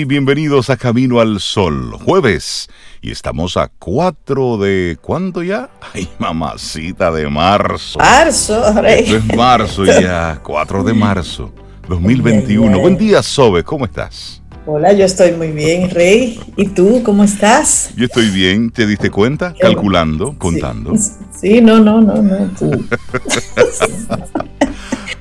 Y 0.00 0.04
bienvenidos 0.04 0.70
a 0.70 0.76
Camino 0.76 1.18
al 1.18 1.40
Sol, 1.40 1.90
jueves. 1.90 2.68
Y 3.02 3.10
estamos 3.10 3.56
a 3.56 3.68
4 3.80 4.56
de... 4.58 4.96
¿Cuándo 5.02 5.42
ya? 5.42 5.70
Ay, 5.92 6.08
mamacita 6.20 7.10
de 7.10 7.28
marzo. 7.28 7.98
Marzo, 7.98 8.80
rey. 8.80 9.06
Esto 9.06 9.16
es 9.16 9.36
marzo 9.36 9.84
ya, 10.00 10.40
4 10.44 10.84
de 10.84 10.94
marzo 10.94 11.52
2021. 11.88 12.78
Buen 12.78 12.96
día, 12.96 13.24
Sobe, 13.24 13.64
¿cómo 13.64 13.86
estás? 13.86 14.40
Hola, 14.66 14.92
yo 14.92 15.04
estoy 15.04 15.32
muy 15.32 15.50
bien, 15.50 15.90
Rey. 15.90 16.38
¿Y 16.56 16.68
tú 16.68 17.02
cómo 17.02 17.24
estás? 17.24 17.90
Yo 17.96 18.04
estoy 18.04 18.30
bien, 18.30 18.70
¿te 18.70 18.86
diste 18.86 19.10
cuenta? 19.10 19.52
Calculando, 19.58 20.38
contando. 20.38 20.92
Sí, 21.36 21.60
no, 21.60 21.80
no, 21.80 22.00
no, 22.00 22.22
no. 22.22 22.52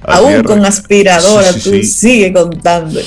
Aún 0.03 0.43
con 0.43 0.65
aspiradora, 0.65 1.53
tú 1.53 1.81
sigue 1.83 2.33
contando. 2.33 2.99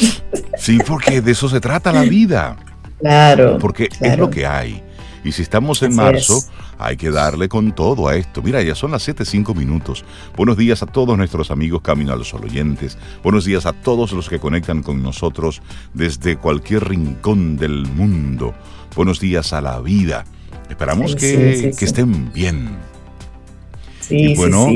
Sí, 0.59 0.79
porque 0.87 1.21
de 1.21 1.33
eso 1.33 1.49
se 1.49 1.61
trata 1.61 1.93
la 1.93 2.03
vida. 2.03 2.57
Claro. 3.01 3.59
Porque 3.59 3.89
es 4.01 4.19
lo 4.19 4.31
que 4.31 4.47
hay. 4.47 4.83
Y 5.25 5.33
si 5.33 5.43
estamos 5.43 5.83
en 5.83 5.95
marzo, 5.95 6.43
hay 6.79 6.97
que 6.97 7.11
darle 7.11 7.49
con 7.49 7.73
todo 7.73 8.09
a 8.09 8.17
esto. 8.17 8.43
Mira, 8.43 8.63
ya 8.63 8.75
son 8.75 8.93
las 8.93 9.07
7.05 9.07 9.55
minutos. 9.55 10.05
Buenos 10.37 10.57
días 10.57 10.83
a 10.83 10.87
todos 10.87 11.17
nuestros 11.17 11.51
amigos 11.51 11.83
Camino 11.83 12.13
a 12.13 12.17
los 12.17 12.33
oyentes. 12.33 12.97
Buenos 13.23 13.45
días 13.45 13.67
a 13.67 13.75
todos 13.75 14.13
los 14.13 14.29
que 14.29 14.39
conectan 14.39 14.83
con 14.83 15.03
nosotros 15.03 15.61
desde 15.93 16.37
cualquier 16.37 16.89
rincón 16.89 17.59
del 17.59 17.87
mundo. 17.87 18.55
Buenos 18.97 19.21
días 19.21 19.53
a 19.53 19.61
la 19.61 19.79
vida. 19.81 20.25
Esperamos 20.71 21.15
que, 21.17 21.75
que, 21.79 21.85
estén 21.85 22.33
bien. 22.33 22.71
Sí, 24.01 24.17
y 24.17 24.35
bueno, 24.37 24.69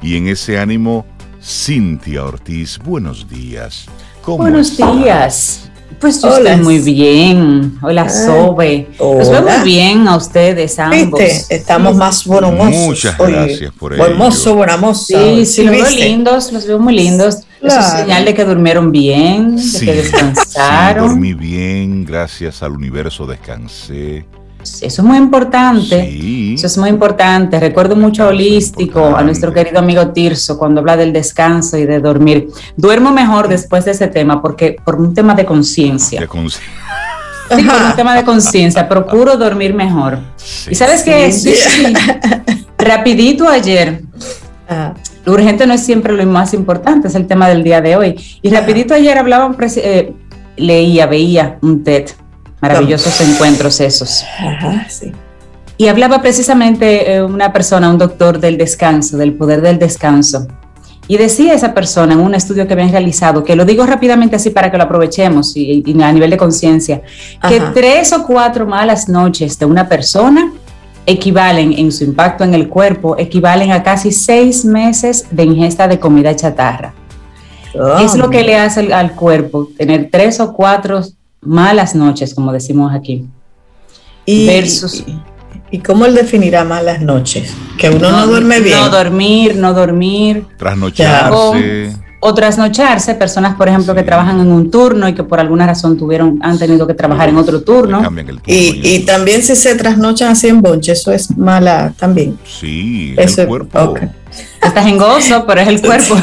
y 0.00 0.16
en 0.16 0.28
ese 0.28 0.58
ánimo 0.58 1.06
Cintia 1.42 2.24
Ortiz, 2.24 2.78
buenos 2.78 3.28
días. 3.28 3.86
¿Cómo 4.22 4.38
buenos 4.38 4.76
días. 4.76 5.70
Pues 6.00 6.20
yo 6.20 6.36
estoy 6.36 6.56
muy 6.56 6.78
bien. 6.80 7.78
Hola, 7.80 8.02
ah, 8.02 8.08
Sobe. 8.08 8.88
Los 8.98 9.30
veo 9.30 9.42
muy 9.42 9.64
bien 9.64 10.06
a 10.06 10.16
ustedes 10.16 10.78
ambos. 10.78 11.20
Estamos 11.48 11.96
más 11.96 12.24
buenomosos. 12.24 12.86
Muchas 12.86 13.18
gracias 13.18 13.72
por 13.72 13.94
ello. 13.94 14.02
Buenomoso, 14.02 14.54
buenamoso. 14.54 15.06
Sí, 15.06 15.46
sí, 15.46 15.64
los 15.64 15.72
veo 15.72 15.90
lindos, 15.90 16.52
los 16.52 16.66
veo 16.66 16.78
muy 16.78 16.94
lindos. 16.94 17.38
Eso 17.62 17.80
es 17.80 17.86
señal 17.86 18.24
de 18.24 18.34
que 18.34 18.44
durmieron 18.44 18.92
bien, 18.92 19.56
de 19.56 19.80
que 19.80 19.94
descansaron. 19.94 21.04
Sí, 21.04 21.08
dormí 21.08 21.34
bien, 21.34 22.04
gracias 22.04 22.62
al 22.62 22.72
universo 22.72 23.26
descansé. 23.26 24.26
Eso 24.60 24.86
es 24.86 25.02
muy 25.02 25.16
importante. 25.16 26.54
Eso 26.54 26.66
es 26.66 26.78
muy 26.78 26.90
importante. 26.90 27.60
Recuerdo 27.60 27.96
mucho 27.96 28.24
a 28.24 28.28
Holístico, 28.28 29.16
a 29.16 29.22
nuestro 29.22 29.52
querido 29.52 29.78
amigo 29.78 30.08
Tirso, 30.08 30.58
cuando 30.58 30.80
habla 30.80 30.96
del 30.96 31.12
descanso 31.12 31.76
y 31.76 31.86
de 31.86 32.00
dormir. 32.00 32.48
Duermo 32.76 33.12
mejor 33.12 33.48
después 33.48 33.84
de 33.84 33.92
ese 33.92 34.08
tema, 34.08 34.42
porque 34.42 34.76
por 34.84 34.96
un 34.96 35.14
tema 35.14 35.34
de 35.34 35.44
conciencia. 35.44 36.20
De 36.20 36.28
conciencia. 36.28 36.72
Sí, 37.54 37.62
por 37.62 37.82
un 37.82 37.96
tema 37.96 38.14
de 38.14 38.24
conciencia, 38.24 38.88
procuro 38.88 39.36
dormir 39.36 39.74
mejor. 39.74 40.18
Y 40.68 40.74
sabes 40.74 41.02
qué, 41.02 41.32
sí, 41.32 41.54
rapidito 42.76 43.48
ayer, 43.48 44.02
ah. 44.68 44.92
lo 45.24 45.32
urgente 45.32 45.66
no 45.66 45.72
es 45.72 45.82
siempre 45.82 46.12
lo 46.12 46.26
más 46.26 46.52
importante, 46.52 47.08
es 47.08 47.14
el 47.14 47.26
tema 47.26 47.48
del 47.48 47.64
día 47.64 47.80
de 47.80 47.96
hoy. 47.96 48.16
Y 48.42 48.50
rapidito 48.50 48.92
ayer 48.92 49.16
hablaban, 49.16 49.56
eh, 49.76 50.12
leía, 50.56 51.06
veía 51.06 51.58
un 51.62 51.82
TED 51.82 52.10
Maravillosos 52.60 53.20
encuentros 53.20 53.80
esos. 53.80 54.24
Ajá, 54.38 54.86
sí. 54.88 55.12
Y 55.76 55.86
hablaba 55.86 56.20
precisamente 56.20 57.14
eh, 57.14 57.22
una 57.22 57.52
persona, 57.52 57.88
un 57.88 57.98
doctor 57.98 58.40
del 58.40 58.58
descanso, 58.58 59.16
del 59.16 59.34
poder 59.34 59.60
del 59.62 59.78
descanso. 59.78 60.48
Y 61.06 61.16
decía 61.16 61.54
esa 61.54 61.72
persona 61.72 62.14
en 62.14 62.20
un 62.20 62.34
estudio 62.34 62.66
que 62.66 62.74
habían 62.74 62.90
realizado, 62.90 63.42
que 63.44 63.56
lo 63.56 63.64
digo 63.64 63.86
rápidamente 63.86 64.36
así 64.36 64.50
para 64.50 64.70
que 64.70 64.76
lo 64.76 64.84
aprovechemos 64.84 65.56
y, 65.56 65.82
a 66.02 66.12
nivel 66.12 66.30
de 66.30 66.36
conciencia, 66.36 67.00
que 67.48 67.60
tres 67.72 68.12
o 68.12 68.26
cuatro 68.26 68.66
malas 68.66 69.08
noches 69.08 69.58
de 69.58 69.64
una 69.64 69.88
persona 69.88 70.52
equivalen 71.06 71.72
en 71.72 71.90
su 71.92 72.04
impacto 72.04 72.44
en 72.44 72.52
el 72.52 72.68
cuerpo, 72.68 73.16
equivalen 73.16 73.72
a 73.72 73.82
casi 73.82 74.12
seis 74.12 74.66
meses 74.66 75.26
de 75.30 75.44
ingesta 75.44 75.88
de 75.88 75.98
comida 75.98 76.36
chatarra. 76.36 76.92
es 78.02 78.14
lo 78.14 78.28
que 78.28 78.42
le 78.42 78.56
hace 78.56 78.92
al 78.92 79.12
cuerpo, 79.12 79.68
tener 79.78 80.10
tres 80.12 80.40
o 80.40 80.52
cuatro 80.52 81.02
malas 81.40 81.94
noches, 81.94 82.34
como 82.34 82.52
decimos 82.52 82.92
aquí. 82.94 83.26
Y, 84.24 84.46
versus. 84.46 85.04
Y, 85.70 85.78
cómo 85.80 86.06
él 86.06 86.14
definirá 86.14 86.64
malas 86.64 87.00
noches? 87.00 87.54
Que 87.78 87.90
uno 87.90 88.10
no, 88.10 88.26
duerme 88.26 88.60
bien. 88.60 88.78
No 88.78 88.90
dormir, 88.90 89.56
no 89.56 89.74
dormir. 89.74 90.46
Trasnocharse. 90.56 91.96
O, 92.20 92.34
trasnocharse, 92.34 93.14
personas, 93.14 93.54
por 93.54 93.68
ejemplo, 93.68 93.94
que 93.94 94.02
trabajan 94.02 94.40
en 94.40 94.50
un 94.50 94.72
turno 94.72 95.08
y 95.08 95.14
que 95.14 95.22
por 95.22 95.38
alguna 95.38 95.68
razón 95.68 95.96
tuvieron, 95.96 96.40
han 96.42 96.58
tenido 96.58 96.84
que 96.84 96.94
trabajar 96.94 97.28
en 97.28 97.36
otro 97.36 97.62
turno. 97.62 98.02
y, 98.44 99.00
también 99.00 99.42
si 99.42 99.54
se 99.54 99.76
trasnochan 99.76 100.32
así 100.32 100.48
en 100.48 100.60
bonche, 100.60 100.92
eso 100.92 101.12
es 101.12 101.36
mala 101.36 101.94
también. 101.96 102.36
Sí, 102.44 103.14
eso, 103.16 103.42
el 103.42 103.48
cuerpo. 103.48 103.94
Estás 104.62 104.86
en 104.86 104.98
gozo, 104.98 105.44
pero 105.46 105.60
es 105.60 105.68
el 105.68 105.80
cuerpo. 105.80 106.16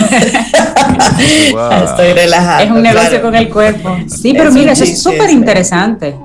Estoy 1.84 2.14
relajada. 2.14 2.64
Es 2.64 2.72
un 2.72 2.82
negocio 2.82 3.22
con 3.22 3.36
el 3.36 3.50
cuerpo. 3.50 3.98
Sí, 4.08 4.34
pero 4.36 4.52
mira, 4.52 4.74
eso 4.74 4.84
es 4.84 5.02
súper 5.02 5.30
interesante. 5.30 6.16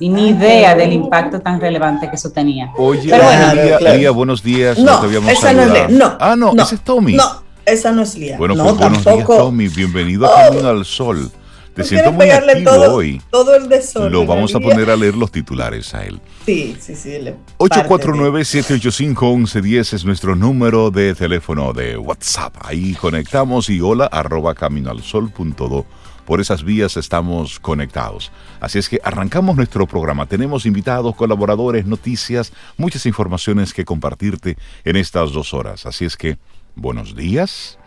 Y 0.00 0.08
ni 0.08 0.30
idea 0.30 0.74
del 0.74 0.92
impacto 0.92 1.40
tan 1.40 1.60
relevante 1.60 2.08
que 2.08 2.16
eso 2.16 2.30
tenía. 2.30 2.70
Oye, 2.76 3.08
pero 3.08 3.24
bueno, 3.24 3.94
Lía, 3.96 4.10
buenos 4.10 4.42
días. 4.42 4.78
No, 4.78 5.04
esa 5.28 5.52
no 5.52 5.62
es 5.62 5.70
Lía. 5.70 5.86
No, 5.88 6.16
ah, 6.20 6.34
no, 6.36 6.52
ese 6.60 6.74
es 6.74 6.80
Tommy. 6.80 7.14
No, 7.14 7.42
esa 7.64 7.92
no 7.92 8.02
es 8.02 8.14
Lía. 8.16 8.36
Bueno, 8.36 8.54
pues 8.54 8.76
buenos 8.76 9.04
días, 9.04 9.26
Tommy. 9.26 9.68
Bienvenido 9.68 10.26
a 10.26 10.48
Camino 10.48 10.68
al 10.68 10.84
Sol. 10.84 11.30
Te 11.74 11.82
siento 11.82 12.12
muy 12.12 12.30
activo 12.30 12.70
hoy. 12.70 13.20
Todo 13.30 13.56
el 13.56 13.68
desorden. 13.68 14.12
Lo 14.12 14.24
vamos 14.24 14.54
a 14.54 14.60
poner 14.60 14.88
a 14.90 14.96
leer 14.96 15.16
los 15.16 15.32
titulares 15.32 15.92
a 15.94 16.04
él. 16.04 16.20
Sí, 16.46 16.76
sí, 16.78 16.94
sí. 16.94 17.18
849-785-1110 17.58 19.94
es 19.94 20.04
nuestro 20.04 20.36
número 20.36 20.92
de 20.92 21.16
teléfono 21.16 21.72
de 21.72 21.96
WhatsApp. 21.96 22.54
Ahí 22.60 22.94
conectamos 22.94 23.68
y 23.70 23.80
hola 23.80 24.04
arroba 24.06 24.54
caminoalsol.do. 24.54 25.84
Por 26.24 26.40
esas 26.40 26.62
vías 26.62 26.96
estamos 26.96 27.58
conectados. 27.58 28.30
Así 28.60 28.78
es 28.78 28.88
que 28.88 29.00
arrancamos 29.02 29.56
nuestro 29.56 29.84
programa. 29.86 30.26
Tenemos 30.26 30.66
invitados, 30.66 31.16
colaboradores, 31.16 31.86
noticias, 31.86 32.52
muchas 32.78 33.04
informaciones 33.04 33.74
que 33.74 33.84
compartirte 33.84 34.56
en 34.84 34.94
estas 34.96 35.32
dos 35.32 35.52
horas. 35.52 35.86
Así 35.86 36.04
es 36.04 36.16
que, 36.16 36.38
buenos 36.76 37.16
días, 37.16 37.80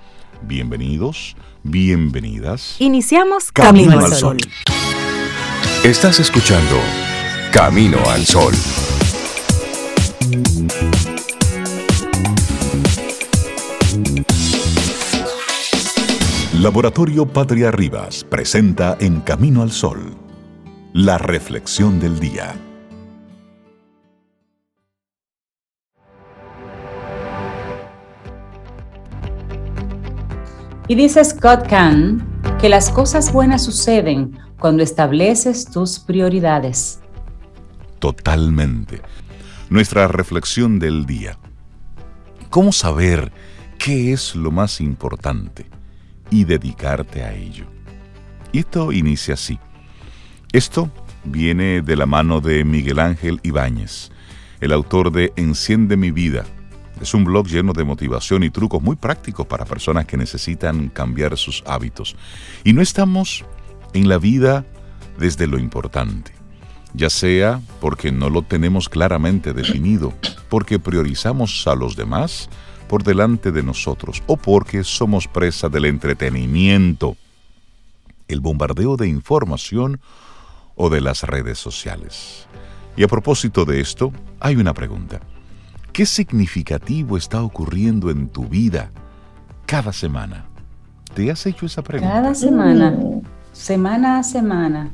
bienvenidos 0.43 1.37
bienvenidas. 1.69 2.75
Iniciamos 2.79 3.51
Camino, 3.51 3.99
al 3.99 4.13
Sol. 4.13 4.37
Estás 5.83 6.19
escuchando 6.19 6.77
Camino 7.51 7.97
al 8.09 8.25
Sol. 8.25 8.53
Laboratorio 16.53 17.25
Patria 17.25 17.71
Rivas 17.71 18.23
presenta 18.23 18.97
En 18.99 19.21
Camino 19.21 19.61
al 19.61 19.71
Sol, 19.71 20.15
la 20.93 21.17
reflexión 21.17 21.99
del 21.99 22.19
día. 22.19 22.55
Y 30.89 30.95
dice 30.95 31.23
Scott 31.25 31.67
Kahn 31.67 32.25
que 32.61 32.69
las 32.69 32.89
cosas 32.89 33.33
buenas 33.33 33.65
suceden 33.65 34.39
cuando 34.57 34.83
estableces 34.83 35.65
tus 35.69 35.99
prioridades. 35.99 37.01
Totalmente. 37.99 39.01
Nuestra 39.69 40.07
reflexión 40.07 40.79
del 40.79 41.05
día. 41.05 41.37
¿Cómo 42.49 42.71
saber 42.71 43.33
qué 43.77 44.13
es 44.13 44.33
lo 44.33 44.49
más 44.49 44.79
importante 44.79 45.65
y 46.31 46.45
dedicarte 46.45 47.21
a 47.21 47.33
ello? 47.33 47.65
Esto 48.53 48.93
inicia 48.93 49.33
así. 49.33 49.59
Esto 50.53 50.89
viene 51.25 51.81
de 51.81 51.97
la 51.97 52.05
mano 52.05 52.39
de 52.39 52.63
Miguel 52.63 52.99
Ángel 52.99 53.41
Ibáñez, 53.43 54.09
el 54.61 54.71
autor 54.71 55.11
de 55.11 55.33
Enciende 55.35 55.97
mi 55.97 56.11
vida, 56.11 56.45
es 57.01 57.13
un 57.13 57.23
blog 57.23 57.47
lleno 57.47 57.73
de 57.73 57.83
motivación 57.83 58.43
y 58.43 58.49
trucos 58.49 58.81
muy 58.81 58.95
prácticos 58.95 59.45
para 59.45 59.65
personas 59.65 60.05
que 60.05 60.17
necesitan 60.17 60.89
cambiar 60.89 61.37
sus 61.37 61.63
hábitos. 61.65 62.15
Y 62.63 62.73
no 62.73 62.81
estamos 62.81 63.45
en 63.93 64.09
la 64.09 64.17
vida 64.17 64.65
desde 65.17 65.47
lo 65.47 65.59
importante, 65.59 66.31
ya 66.93 67.09
sea 67.09 67.61
porque 67.79 68.11
no 68.11 68.29
lo 68.29 68.41
tenemos 68.41 68.89
claramente 68.89 69.53
definido, 69.53 70.13
porque 70.49 70.79
priorizamos 70.79 71.67
a 71.67 71.75
los 71.75 71.95
demás 71.95 72.49
por 72.87 73.03
delante 73.03 73.51
de 73.51 73.63
nosotros 73.63 74.23
o 74.27 74.37
porque 74.37 74.83
somos 74.83 75.27
presa 75.27 75.69
del 75.69 75.85
entretenimiento, 75.85 77.17
el 78.27 78.39
bombardeo 78.39 78.97
de 78.97 79.07
información 79.07 79.99
o 80.75 80.89
de 80.89 81.01
las 81.01 81.23
redes 81.23 81.57
sociales. 81.57 82.47
Y 82.95 83.03
a 83.03 83.07
propósito 83.07 83.65
de 83.65 83.79
esto, 83.79 84.11
hay 84.39 84.55
una 84.55 84.73
pregunta. 84.73 85.19
¿Qué 85.97 86.05
significativo 86.05 87.17
está 87.17 87.41
ocurriendo 87.41 88.11
en 88.11 88.27
tu 88.27 88.45
vida 88.45 88.91
cada 89.65 89.91
semana? 89.91 90.45
¿Te 91.15 91.31
has 91.31 91.43
hecho 91.47 91.65
esa 91.65 91.81
pregunta? 91.81 92.13
Cada 92.13 92.35
semana, 92.35 92.95
semana 93.51 94.19
a 94.19 94.23
semana. 94.23 94.91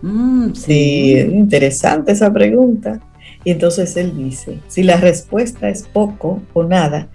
Mm, 0.00 0.54
sí, 0.54 1.18
interesante 1.30 2.12
esa 2.12 2.32
pregunta. 2.32 3.00
Y 3.44 3.50
entonces 3.50 3.98
él 3.98 4.16
dice, 4.16 4.60
si 4.66 4.82
la 4.82 4.96
respuesta 4.96 5.68
es 5.68 5.82
poco 5.82 6.40
o 6.54 6.64
nada, 6.64 7.08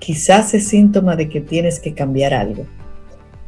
quizás 0.00 0.52
es 0.52 0.66
síntoma 0.66 1.14
de 1.14 1.28
que 1.28 1.40
tienes 1.40 1.78
que 1.78 1.94
cambiar 1.94 2.34
algo. 2.34 2.66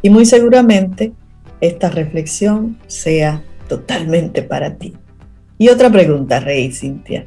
Y 0.01 0.11
muy 0.11 0.27
seguramente 0.27 1.13
esta 1.61 1.91
reflexión 1.91 2.79
sea 2.87 3.43
totalmente 3.69 4.43
para 4.43 4.77
ti. 4.77 4.95
Y 5.59 5.71
otra 5.71 5.91
pregunta, 5.91 6.39
Rey 6.39 6.71
Cintia. 6.71 7.27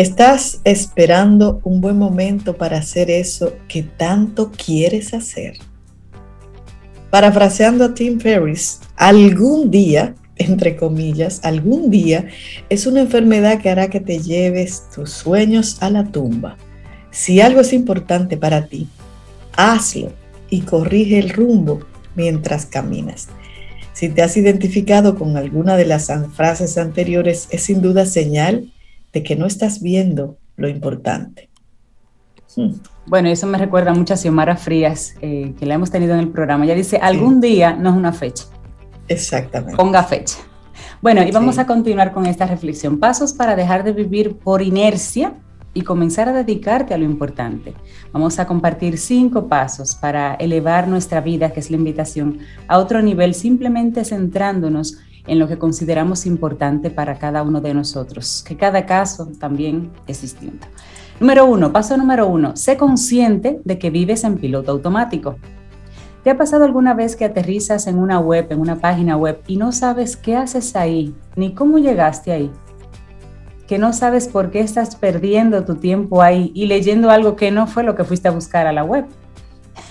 ¿Estás 0.00 0.62
esperando 0.64 1.60
un 1.62 1.82
buen 1.82 1.98
momento 1.98 2.56
para 2.56 2.78
hacer 2.78 3.10
eso 3.10 3.52
que 3.68 3.82
tanto 3.82 4.50
quieres 4.50 5.12
hacer? 5.12 5.58
Parafraseando 7.10 7.84
a 7.84 7.92
Tim 7.92 8.18
Ferriss, 8.18 8.80
algún 8.96 9.70
día, 9.70 10.14
entre 10.36 10.74
comillas, 10.74 11.40
algún 11.44 11.90
día 11.90 12.28
es 12.70 12.86
una 12.86 13.02
enfermedad 13.02 13.60
que 13.60 13.68
hará 13.68 13.90
que 13.90 14.00
te 14.00 14.20
lleves 14.20 14.84
tus 14.88 15.10
sueños 15.10 15.76
a 15.82 15.90
la 15.90 16.06
tumba. 16.06 16.56
Si 17.10 17.42
algo 17.42 17.60
es 17.60 17.74
importante 17.74 18.38
para 18.38 18.68
ti, 18.68 18.88
hazlo 19.54 20.14
y 20.48 20.62
corrige 20.62 21.18
el 21.18 21.28
rumbo 21.28 21.80
mientras 22.16 22.64
caminas. 22.64 23.28
Si 23.92 24.08
te 24.08 24.22
has 24.22 24.34
identificado 24.38 25.18
con 25.18 25.36
alguna 25.36 25.76
de 25.76 25.84
las 25.84 26.10
frases 26.34 26.78
anteriores, 26.78 27.48
es 27.50 27.64
sin 27.64 27.82
duda 27.82 28.06
señal 28.06 28.72
de 29.12 29.22
que 29.22 29.36
no 29.36 29.46
estás 29.46 29.82
viendo 29.82 30.38
lo 30.56 30.68
importante. 30.68 31.50
Hmm. 32.56 32.74
Bueno, 33.06 33.28
eso 33.28 33.46
me 33.46 33.58
recuerda 33.58 33.92
mucho 33.92 34.14
a 34.14 34.16
Xiomara 34.16 34.56
Frías, 34.56 35.14
eh, 35.20 35.54
que 35.58 35.66
la 35.66 35.74
hemos 35.74 35.90
tenido 35.90 36.14
en 36.14 36.20
el 36.20 36.28
programa. 36.28 36.64
Ella 36.64 36.74
dice, 36.74 36.98
algún 36.98 37.40
día 37.40 37.74
no 37.74 37.90
es 37.90 37.96
una 37.96 38.12
fecha. 38.12 38.44
Exactamente. 39.08 39.76
Ponga 39.76 40.02
fecha. 40.02 40.38
Bueno, 41.02 41.22
y 41.22 41.30
vamos 41.30 41.58
a 41.58 41.66
continuar 41.66 42.12
con 42.12 42.26
esta 42.26 42.46
reflexión. 42.46 42.98
Pasos 42.98 43.32
para 43.32 43.56
dejar 43.56 43.84
de 43.84 43.92
vivir 43.92 44.36
por 44.36 44.62
inercia 44.62 45.34
y 45.72 45.82
comenzar 45.82 46.28
a 46.28 46.32
dedicarte 46.32 46.94
a 46.94 46.98
lo 46.98 47.04
importante. 47.04 47.74
Vamos 48.12 48.38
a 48.38 48.46
compartir 48.46 48.98
cinco 48.98 49.48
pasos 49.48 49.94
para 49.94 50.34
elevar 50.34 50.88
nuestra 50.88 51.20
vida, 51.20 51.52
que 51.52 51.60
es 51.60 51.70
la 51.70 51.76
invitación, 51.76 52.38
a 52.68 52.78
otro 52.78 53.02
nivel, 53.02 53.34
simplemente 53.34 54.04
centrándonos 54.04 54.98
en 55.30 55.38
lo 55.38 55.46
que 55.46 55.58
consideramos 55.58 56.26
importante 56.26 56.90
para 56.90 57.16
cada 57.16 57.44
uno 57.44 57.60
de 57.60 57.72
nosotros, 57.72 58.42
que 58.44 58.56
cada 58.56 58.84
caso 58.84 59.30
también 59.38 59.92
es 60.08 60.22
distinto. 60.22 60.66
Número 61.20 61.46
uno, 61.46 61.72
paso 61.72 61.96
número 61.96 62.26
uno, 62.26 62.56
sé 62.56 62.76
consciente 62.76 63.60
de 63.64 63.78
que 63.78 63.90
vives 63.90 64.24
en 64.24 64.38
piloto 64.38 64.72
automático. 64.72 65.36
¿Te 66.24 66.30
ha 66.30 66.36
pasado 66.36 66.64
alguna 66.64 66.94
vez 66.94 67.14
que 67.14 67.24
aterrizas 67.24 67.86
en 67.86 68.00
una 68.00 68.18
web, 68.18 68.48
en 68.50 68.58
una 68.58 68.80
página 68.80 69.16
web, 69.16 69.40
y 69.46 69.56
no 69.56 69.70
sabes 69.70 70.16
qué 70.16 70.34
haces 70.34 70.74
ahí, 70.74 71.14
ni 71.36 71.54
cómo 71.54 71.78
llegaste 71.78 72.32
ahí? 72.32 72.50
Que 73.68 73.78
no 73.78 73.92
sabes 73.92 74.26
por 74.26 74.50
qué 74.50 74.58
estás 74.58 74.96
perdiendo 74.96 75.64
tu 75.64 75.76
tiempo 75.76 76.22
ahí 76.22 76.50
y 76.56 76.66
leyendo 76.66 77.08
algo 77.08 77.36
que 77.36 77.52
no 77.52 77.68
fue 77.68 77.84
lo 77.84 77.94
que 77.94 78.02
fuiste 78.02 78.26
a 78.26 78.32
buscar 78.32 78.66
a 78.66 78.72
la 78.72 78.82
web. 78.82 79.04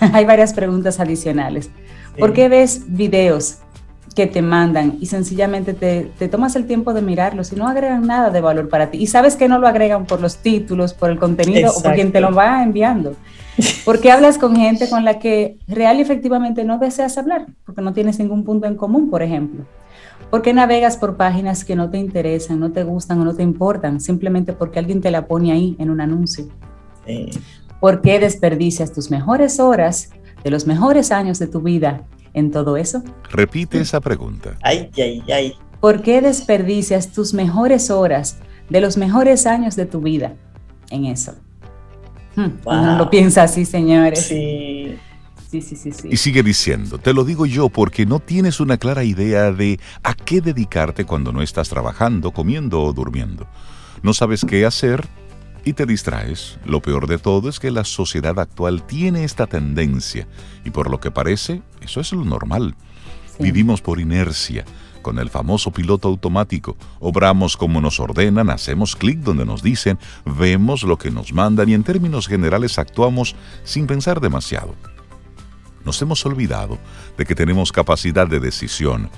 Hay 0.12 0.26
varias 0.26 0.52
preguntas 0.52 1.00
adicionales. 1.00 1.70
¿Por 2.18 2.34
qué 2.34 2.50
ves 2.50 2.84
videos 2.88 3.60
que 4.14 4.26
te 4.26 4.42
mandan 4.42 4.96
y 5.00 5.06
sencillamente 5.06 5.72
te, 5.72 6.28
tomas 6.28 6.56
el 6.56 6.66
tiempo 6.66 6.92
de 6.92 7.02
mirarlos 7.02 7.52
y 7.52 7.56
no 7.56 7.68
agregan 7.68 8.06
nada 8.06 8.30
de 8.30 8.40
valor 8.40 8.68
para 8.68 8.90
ti. 8.90 8.98
Y 8.98 9.06
sabes 9.06 9.36
que 9.36 9.48
no 9.48 9.58
lo 9.58 9.68
agregan 9.68 10.06
por 10.06 10.20
los 10.20 10.38
títulos, 10.38 10.94
por 10.94 11.10
el 11.10 11.18
contenido 11.18 11.72
o 11.74 11.82
por 11.82 11.94
quien 11.94 12.12
te 12.12 12.20
lo 12.20 12.34
va 12.34 12.62
enviando. 12.62 13.14
Porque 13.84 14.10
hablas 14.10 14.38
con 14.38 14.56
gente 14.56 14.88
con 14.88 15.04
la 15.04 15.18
que 15.18 15.58
real 15.68 15.98
y 15.98 16.02
efectivamente 16.02 16.64
no 16.64 16.78
deseas 16.78 17.18
hablar, 17.18 17.46
porque 17.64 17.82
no 17.82 17.92
tienes 17.92 18.18
ningún 18.18 18.44
punto 18.44 18.66
en 18.66 18.74
común, 18.74 19.10
por 19.10 19.22
ejemplo. 19.22 19.64
Porque 20.30 20.52
navegas 20.52 20.96
por 20.96 21.16
páginas 21.16 21.64
que 21.64 21.76
no 21.76 21.90
te 21.90 21.98
interesan, 21.98 22.58
no 22.58 22.72
te 22.72 22.84
gustan 22.84 23.20
o 23.20 23.24
no 23.24 23.34
te 23.34 23.42
importan, 23.42 24.00
simplemente 24.00 24.52
porque 24.52 24.78
alguien 24.78 25.00
te 25.00 25.10
la 25.10 25.26
pone 25.26 25.52
ahí 25.52 25.76
en 25.78 25.90
un 25.90 26.00
anuncio? 26.00 26.46
¿Por 27.80 28.00
qué 28.00 28.18
desperdicias 28.18 28.92
tus 28.92 29.10
mejores 29.10 29.58
horas 29.60 30.10
de 30.42 30.50
los 30.50 30.66
mejores 30.66 31.12
años 31.12 31.38
de 31.38 31.46
tu 31.46 31.60
vida 31.60 32.04
en 32.34 32.50
todo 32.50 32.76
eso? 32.76 33.02
Repite 33.30 33.80
esa 33.80 34.00
pregunta. 34.00 34.56
Ay, 34.62 34.90
ay, 34.96 35.22
ay. 35.32 35.54
¿Por 35.80 36.02
qué 36.02 36.20
desperdicias 36.20 37.12
tus 37.12 37.34
mejores 37.34 37.90
horas 37.90 38.38
de 38.68 38.80
los 38.80 38.96
mejores 38.96 39.46
años 39.46 39.76
de 39.76 39.86
tu 39.86 40.00
vida 40.00 40.34
en 40.90 41.06
eso? 41.06 41.34
Hmm, 42.36 42.50
no 42.64 42.98
lo 42.98 43.10
piensa 43.10 43.42
así, 43.42 43.64
señores. 43.64 44.26
Sí. 44.26 44.96
Sí, 45.50 45.60
sí, 45.62 45.74
sí, 45.74 45.90
sí. 45.90 46.08
Y 46.12 46.16
sigue 46.16 46.44
diciendo, 46.44 46.98
te 46.98 47.12
lo 47.12 47.24
digo 47.24 47.44
yo 47.44 47.68
porque 47.68 48.06
no 48.06 48.20
tienes 48.20 48.60
una 48.60 48.76
clara 48.76 49.02
idea 49.02 49.50
de 49.50 49.80
a 50.04 50.14
qué 50.14 50.40
dedicarte 50.40 51.04
cuando 51.04 51.32
no 51.32 51.42
estás 51.42 51.68
trabajando, 51.68 52.30
comiendo 52.30 52.80
o 52.80 52.92
durmiendo. 52.92 53.48
No 54.04 54.14
sabes 54.14 54.44
qué 54.44 54.64
hacer 54.64 55.08
y 55.64 55.72
te 55.72 55.86
distraes. 55.86 56.58
Lo 56.64 56.80
peor 56.80 57.06
de 57.06 57.18
todo 57.18 57.48
es 57.48 57.58
que 57.60 57.70
la 57.70 57.84
sociedad 57.84 58.38
actual 58.38 58.86
tiene 58.86 59.24
esta 59.24 59.46
tendencia 59.46 60.26
y 60.64 60.70
por 60.70 60.90
lo 60.90 61.00
que 61.00 61.10
parece, 61.10 61.62
eso 61.80 62.00
es 62.00 62.12
lo 62.12 62.24
normal. 62.24 62.74
Vivimos 63.38 63.80
por 63.80 64.00
inercia, 64.00 64.64
con 65.00 65.18
el 65.18 65.30
famoso 65.30 65.70
piloto 65.70 66.08
automático. 66.08 66.76
Obramos 66.98 67.56
como 67.56 67.80
nos 67.80 68.00
ordenan, 68.00 68.50
hacemos 68.50 68.96
clic 68.96 69.20
donde 69.20 69.46
nos 69.46 69.62
dicen, 69.62 69.98
vemos 70.24 70.82
lo 70.82 70.98
que 70.98 71.10
nos 71.10 71.32
mandan 71.32 71.68
y 71.68 71.74
en 71.74 71.82
términos 71.82 72.28
generales 72.28 72.78
actuamos 72.78 73.34
sin 73.64 73.86
pensar 73.86 74.20
demasiado. 74.20 74.74
Nos 75.84 76.00
hemos 76.02 76.24
olvidado 76.26 76.78
de 77.16 77.24
que 77.24 77.34
tenemos 77.34 77.72
capacidad 77.72 78.28
de 78.28 78.40
decisión 78.40 79.10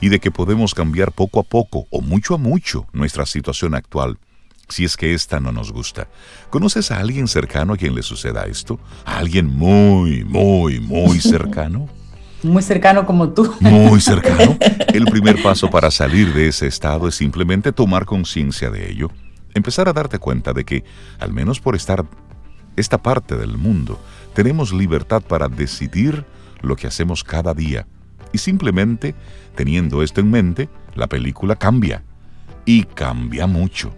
y 0.00 0.08
de 0.08 0.18
que 0.18 0.32
podemos 0.32 0.74
cambiar 0.74 1.12
poco 1.12 1.40
a 1.40 1.44
poco 1.44 1.86
o 1.90 2.00
mucho 2.00 2.34
a 2.34 2.38
mucho 2.38 2.86
nuestra 2.92 3.26
situación 3.26 3.74
actual 3.74 4.18
si 4.70 4.84
es 4.84 4.96
que 4.96 5.14
esta 5.14 5.40
no 5.40 5.52
nos 5.52 5.72
gusta. 5.72 6.08
¿Conoces 6.50 6.90
a 6.90 6.98
alguien 6.98 7.28
cercano 7.28 7.74
a 7.74 7.76
quien 7.76 7.94
le 7.94 8.02
suceda 8.02 8.44
esto? 8.44 8.80
¿A 9.04 9.18
alguien 9.18 9.46
muy, 9.46 10.24
muy, 10.24 10.80
muy 10.80 11.20
cercano? 11.20 11.88
Muy 12.42 12.62
cercano 12.62 13.04
como 13.04 13.30
tú. 13.30 13.54
Muy 13.60 14.00
cercano. 14.00 14.56
El 14.94 15.04
primer 15.04 15.42
paso 15.42 15.68
para 15.70 15.90
salir 15.90 16.32
de 16.32 16.48
ese 16.48 16.66
estado 16.66 17.06
es 17.08 17.14
simplemente 17.14 17.72
tomar 17.72 18.06
conciencia 18.06 18.70
de 18.70 18.90
ello. 18.90 19.10
Empezar 19.54 19.88
a 19.88 19.92
darte 19.92 20.18
cuenta 20.18 20.52
de 20.52 20.64
que, 20.64 20.84
al 21.18 21.32
menos 21.32 21.60
por 21.60 21.76
estar 21.76 22.04
esta 22.76 22.98
parte 22.98 23.36
del 23.36 23.58
mundo, 23.58 24.00
tenemos 24.32 24.72
libertad 24.72 25.22
para 25.22 25.48
decidir 25.48 26.24
lo 26.62 26.76
que 26.76 26.86
hacemos 26.86 27.24
cada 27.24 27.52
día. 27.52 27.86
Y 28.32 28.38
simplemente, 28.38 29.14
teniendo 29.54 30.02
esto 30.02 30.20
en 30.20 30.30
mente, 30.30 30.68
la 30.94 31.08
película 31.08 31.56
cambia. 31.56 32.04
Y 32.64 32.84
cambia 32.84 33.46
mucho. 33.46 33.92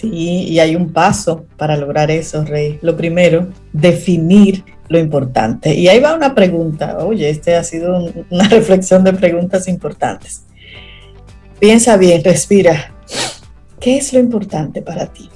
Sí, 0.00 0.08
y 0.48 0.58
hay 0.60 0.76
un 0.76 0.94
paso 0.94 1.44
para 1.58 1.76
lograr 1.76 2.10
eso, 2.10 2.42
Rey. 2.42 2.78
Lo 2.80 2.96
primero, 2.96 3.48
definir 3.70 4.64
lo 4.88 4.98
importante. 4.98 5.74
Y 5.74 5.88
ahí 5.88 6.00
va 6.00 6.14
una 6.14 6.34
pregunta. 6.34 7.04
Oye, 7.04 7.28
este 7.28 7.54
ha 7.54 7.62
sido 7.62 8.10
una 8.30 8.44
reflexión 8.48 9.04
de 9.04 9.12
preguntas 9.12 9.68
importantes. 9.68 10.44
Piensa 11.58 11.98
bien, 11.98 12.24
respira. 12.24 12.94
¿Qué 13.78 13.98
es 13.98 14.14
lo 14.14 14.20
importante 14.20 14.80
para 14.80 15.04
ti? 15.04 15.28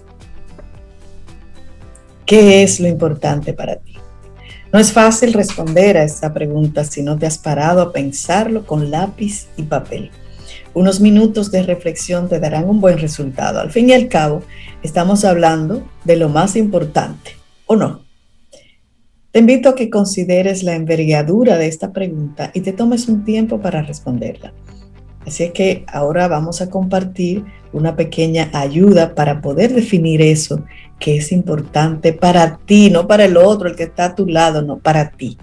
¿Qué 2.25 2.63
es 2.63 2.81
lo 2.81 2.89
importante 2.89 3.53
para 3.53 3.77
ti? 3.77 3.99
No 4.73 4.79
es 4.79 4.93
fácil 4.93 5.35
responder 5.35 5.99
a 5.99 6.05
esta 6.05 6.33
pregunta 6.33 6.85
si 6.85 7.03
no 7.03 7.19
te 7.19 7.27
has 7.27 7.37
parado 7.37 7.83
a 7.83 7.93
pensarlo 7.93 8.65
con 8.65 8.91
lápiz 8.91 9.47
y 9.59 9.65
papel. 9.65 10.11
Unos 10.75 11.01
minutos 11.01 11.53
de 11.53 11.63
reflexión 11.63 12.29
te 12.29 12.41
darán 12.41 12.69
un 12.69 12.81
buen 12.81 12.99
resultado. 12.99 13.61
Al 13.61 13.71
fin 13.71 13.91
y 13.91 13.93
al 13.93 14.09
cabo, 14.09 14.43
estamos 14.83 15.25
hablando 15.25 15.85
de 16.05 16.17
lo 16.17 16.29
más 16.29 16.57
importante, 16.57 17.31
¿o 17.67 17.77
no? 17.77 18.03
Te 19.31 19.39
invito 19.39 19.69
a 19.69 19.75
que 19.77 19.89
consideres 19.89 20.65
la 20.65 20.75
envergadura 20.75 21.59
de 21.59 21.69
esta 21.69 21.93
pregunta 21.93 22.51
y 22.55 22.61
te 22.61 22.73
tomes 22.73 23.09
un 23.09 23.25
tiempo 23.25 23.61
para 23.61 23.83
responderla. 23.83 24.53
Así 25.25 25.45
es 25.45 25.53
que 25.53 25.85
ahora 25.87 26.29
vamos 26.29 26.61
a 26.61 26.69
compartir 26.69 27.45
una 27.73 27.97
pequeña 27.97 28.51
ayuda 28.53 29.15
para 29.15 29.41
poder 29.41 29.73
definir 29.73 30.21
eso 30.23 30.65
que 30.99 31.17
es 31.17 31.33
importante 31.33 32.13
para 32.13 32.59
ti, 32.59 32.91
no 32.91 33.07
para 33.07 33.25
el 33.25 33.37
otro, 33.37 33.69
el 33.69 33.77
que 33.77 33.85
está 33.85 34.07
a 34.07 34.15
tu 34.15 34.27
lado, 34.27 34.63
no, 34.63 34.79
para 34.79 35.11
ti. 35.11 35.39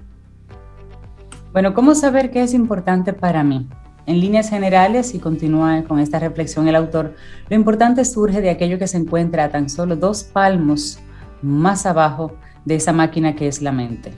Bueno, 1.52 1.74
¿cómo 1.74 1.96
saber 1.96 2.32
qué 2.32 2.44
es 2.44 2.54
importante 2.54 3.14
para 3.14 3.44
mí? 3.44 3.68
En 4.12 4.20
líneas 4.20 4.50
generales, 4.50 5.16
y 5.16 5.20
continúa 5.20 5.86
con 5.88 5.98
esta 5.98 6.20
reflexión 6.20 6.68
el 6.68 6.76
autor, 6.76 7.16
lo 7.48 7.56
importante 7.56 8.04
surge 8.04 8.42
de 8.42 8.50
aquello 8.50 8.78
que 8.78 8.86
se 8.86 8.98
encuentra 8.98 9.46
a 9.46 9.50
tan 9.50 9.70
solo 9.70 9.96
dos 9.96 10.26
palmos 10.26 11.00
más 11.42 11.86
abajo 11.86 12.34
de 12.66 12.76
esa 12.76 12.92
máquina 12.92 13.38
que 13.38 13.48
es 13.48 13.62
la 13.62 13.72
mente. 13.72 14.12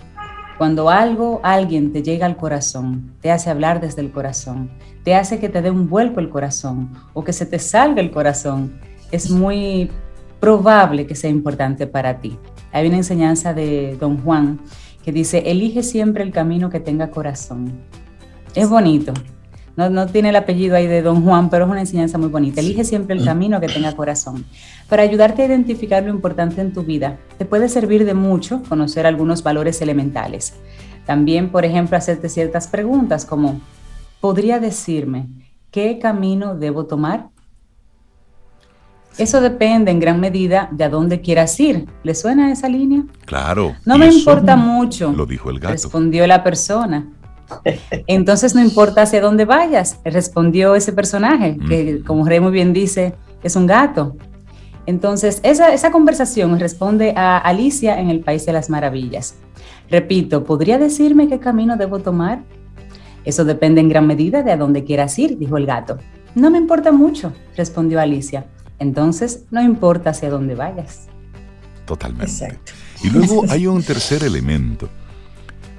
Cuando 0.57 0.89
algo, 0.89 1.41
alguien 1.43 1.91
te 1.91 2.01
llega 2.01 2.25
al 2.25 2.37
corazón, 2.37 3.13
te 3.21 3.29
hace 3.29 3.51
hablar 3.51 3.81
desde 3.81 4.01
el 4.01 4.11
corazón, 4.11 4.71
te 5.03 5.13
hace 5.13 5.37
que 5.37 5.47
te 5.47 5.61
dé 5.61 5.69
un 5.69 5.87
vuelco 5.87 6.19
el 6.19 6.29
corazón 6.31 6.89
o 7.13 7.23
que 7.23 7.31
se 7.31 7.45
te 7.45 7.59
salga 7.59 8.01
el 8.01 8.09
corazón, 8.09 8.79
es 9.11 9.29
muy 9.29 9.91
probable 10.39 11.05
que 11.05 11.13
sea 11.13 11.29
importante 11.29 11.85
para 11.85 12.19
ti. 12.19 12.39
Hay 12.71 12.87
una 12.87 12.97
enseñanza 12.97 13.53
de 13.53 13.95
don 13.99 14.17
Juan 14.23 14.59
que 15.05 15.11
dice, 15.11 15.43
elige 15.51 15.83
siempre 15.83 16.23
el 16.23 16.31
camino 16.31 16.71
que 16.71 16.79
tenga 16.79 17.11
corazón. 17.11 17.71
Es 18.55 18.67
bonito, 18.67 19.13
No, 19.75 19.89
no, 19.89 20.05
tiene 20.05 20.29
el 20.29 20.35
apellido 20.35 20.75
ahí 20.75 20.85
de 20.85 21.01
Don 21.01 21.23
Juan, 21.23 21.49
pero 21.49 21.65
es 21.65 21.71
una 21.71 21.79
enseñanza 21.79 22.17
muy 22.19 22.29
bonita. 22.29 22.61
Elige 22.61 22.83
siempre 22.83 23.15
el 23.15 23.25
camino 23.25 23.59
que 23.59 23.67
tenga 23.67 23.95
corazón. 23.95 24.45
Para 24.87 25.01
ayudarte 25.01 25.41
a 25.41 25.45
identificar 25.45 26.03
lo 26.03 26.09
importante 26.11 26.61
en 26.61 26.73
tu 26.73 26.83
vida, 26.83 27.17
te 27.39 27.45
puede 27.45 27.69
servir 27.69 28.05
de 28.05 28.13
mucho 28.13 28.61
conocer 28.69 29.07
algunos 29.07 29.41
valores 29.41 29.81
elementales. 29.81 30.53
También, 31.05 31.49
por 31.49 31.65
ejemplo, 31.65 31.97
hacerte 31.97 32.29
ciertas 32.29 32.67
preguntas 32.67 33.25
como, 33.25 33.61
¿podría 34.21 34.59
decirme 34.59 35.27
qué 35.71 35.97
camino 35.97 36.55
debo 36.55 36.85
tomar? 36.85 37.29
Eso 39.17 39.41
depende 39.41 39.91
en 39.91 39.99
gran 39.99 40.19
medida 40.19 40.69
de 40.71 40.83
a 40.83 40.89
dónde 40.89 41.21
quieras 41.21 41.59
ir. 41.59 41.87
¿Le 42.03 42.15
suena 42.15 42.51
esa 42.51 42.67
línea? 42.67 43.03
Claro. 43.25 43.75
No 43.85 43.97
me 43.97 44.07
importa 44.07 44.55
mucho. 44.55 45.11
Lo 45.11 45.25
dijo 45.25 45.49
el 45.49 45.59
gato. 45.59 45.73
Respondió 45.73 46.25
la 46.25 46.43
persona. 46.43 47.07
Entonces 48.07 48.55
no 48.55 48.61
importa 48.61 49.03
hacia 49.03 49.21
dónde 49.21 49.45
vayas, 49.45 49.99
respondió 50.03 50.75
ese 50.75 50.93
personaje, 50.93 51.57
que 51.67 52.01
como 52.05 52.25
Rey 52.25 52.39
muy 52.39 52.51
bien 52.51 52.73
dice, 52.73 53.15
es 53.43 53.55
un 53.55 53.65
gato. 53.65 54.15
Entonces, 54.85 55.39
esa, 55.43 55.73
esa 55.73 55.91
conversación 55.91 56.59
responde 56.59 57.13
a 57.15 57.37
Alicia 57.37 57.99
en 57.99 58.09
el 58.09 58.19
País 58.19 58.45
de 58.45 58.51
las 58.51 58.69
Maravillas. 58.69 59.35
Repito, 59.89 60.43
¿podría 60.43 60.77
decirme 60.77 61.29
qué 61.29 61.39
camino 61.39 61.77
debo 61.77 61.99
tomar? 61.99 62.43
Eso 63.23 63.45
depende 63.45 63.79
en 63.79 63.87
gran 63.87 64.07
medida 64.07 64.43
de 64.43 64.51
a 64.51 64.57
dónde 64.57 64.83
quieras 64.83 65.17
ir, 65.19 65.37
dijo 65.37 65.57
el 65.57 65.65
gato. 65.65 65.99
No 66.35 66.49
me 66.49 66.57
importa 66.57 66.91
mucho, 66.91 67.31
respondió 67.55 68.01
Alicia. 68.01 68.45
Entonces, 68.79 69.45
no 69.51 69.61
importa 69.61 70.09
hacia 70.09 70.29
dónde 70.29 70.55
vayas. 70.55 71.07
Totalmente. 71.85 72.57
Y 73.03 73.09
luego 73.09 73.45
hay 73.49 73.67
un 73.67 73.83
tercer 73.83 74.23
elemento. 74.23 74.89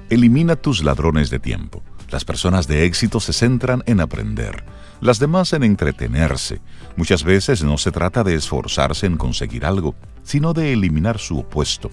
Elimina 0.07 0.55
tus 0.55 0.83
ladrones 0.83 1.31
de 1.31 1.39
tiempo. 1.39 1.81
Las 2.11 2.25
personas 2.25 2.67
de 2.67 2.85
éxito 2.85 3.19
se 3.19 3.33
centran 3.33 3.81
en 3.87 3.99
aprender, 3.99 4.63
las 5.01 5.17
demás 5.17 5.51
en 5.53 5.63
entretenerse. 5.63 6.61
Muchas 6.95 7.23
veces 7.23 7.63
no 7.63 7.79
se 7.79 7.91
trata 7.91 8.23
de 8.23 8.35
esforzarse 8.35 9.07
en 9.07 9.17
conseguir 9.17 9.65
algo, 9.65 9.95
sino 10.21 10.53
de 10.53 10.73
eliminar 10.73 11.17
su 11.17 11.39
opuesto. 11.39 11.89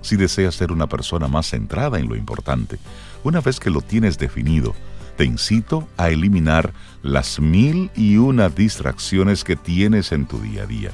Si 0.00 0.16
deseas 0.16 0.54
ser 0.54 0.72
una 0.72 0.86
persona 0.86 1.28
más 1.28 1.50
centrada 1.50 1.98
en 1.98 2.08
lo 2.08 2.16
importante, 2.16 2.78
una 3.22 3.42
vez 3.42 3.60
que 3.60 3.68
lo 3.68 3.82
tienes 3.82 4.16
definido, 4.16 4.74
te 5.18 5.26
incito 5.26 5.86
a 5.98 6.08
eliminar 6.08 6.72
las 7.02 7.38
mil 7.38 7.90
y 7.94 8.16
una 8.16 8.48
distracciones 8.48 9.44
que 9.44 9.56
tienes 9.56 10.12
en 10.12 10.24
tu 10.24 10.40
día 10.40 10.62
a 10.62 10.66
día. 10.66 10.90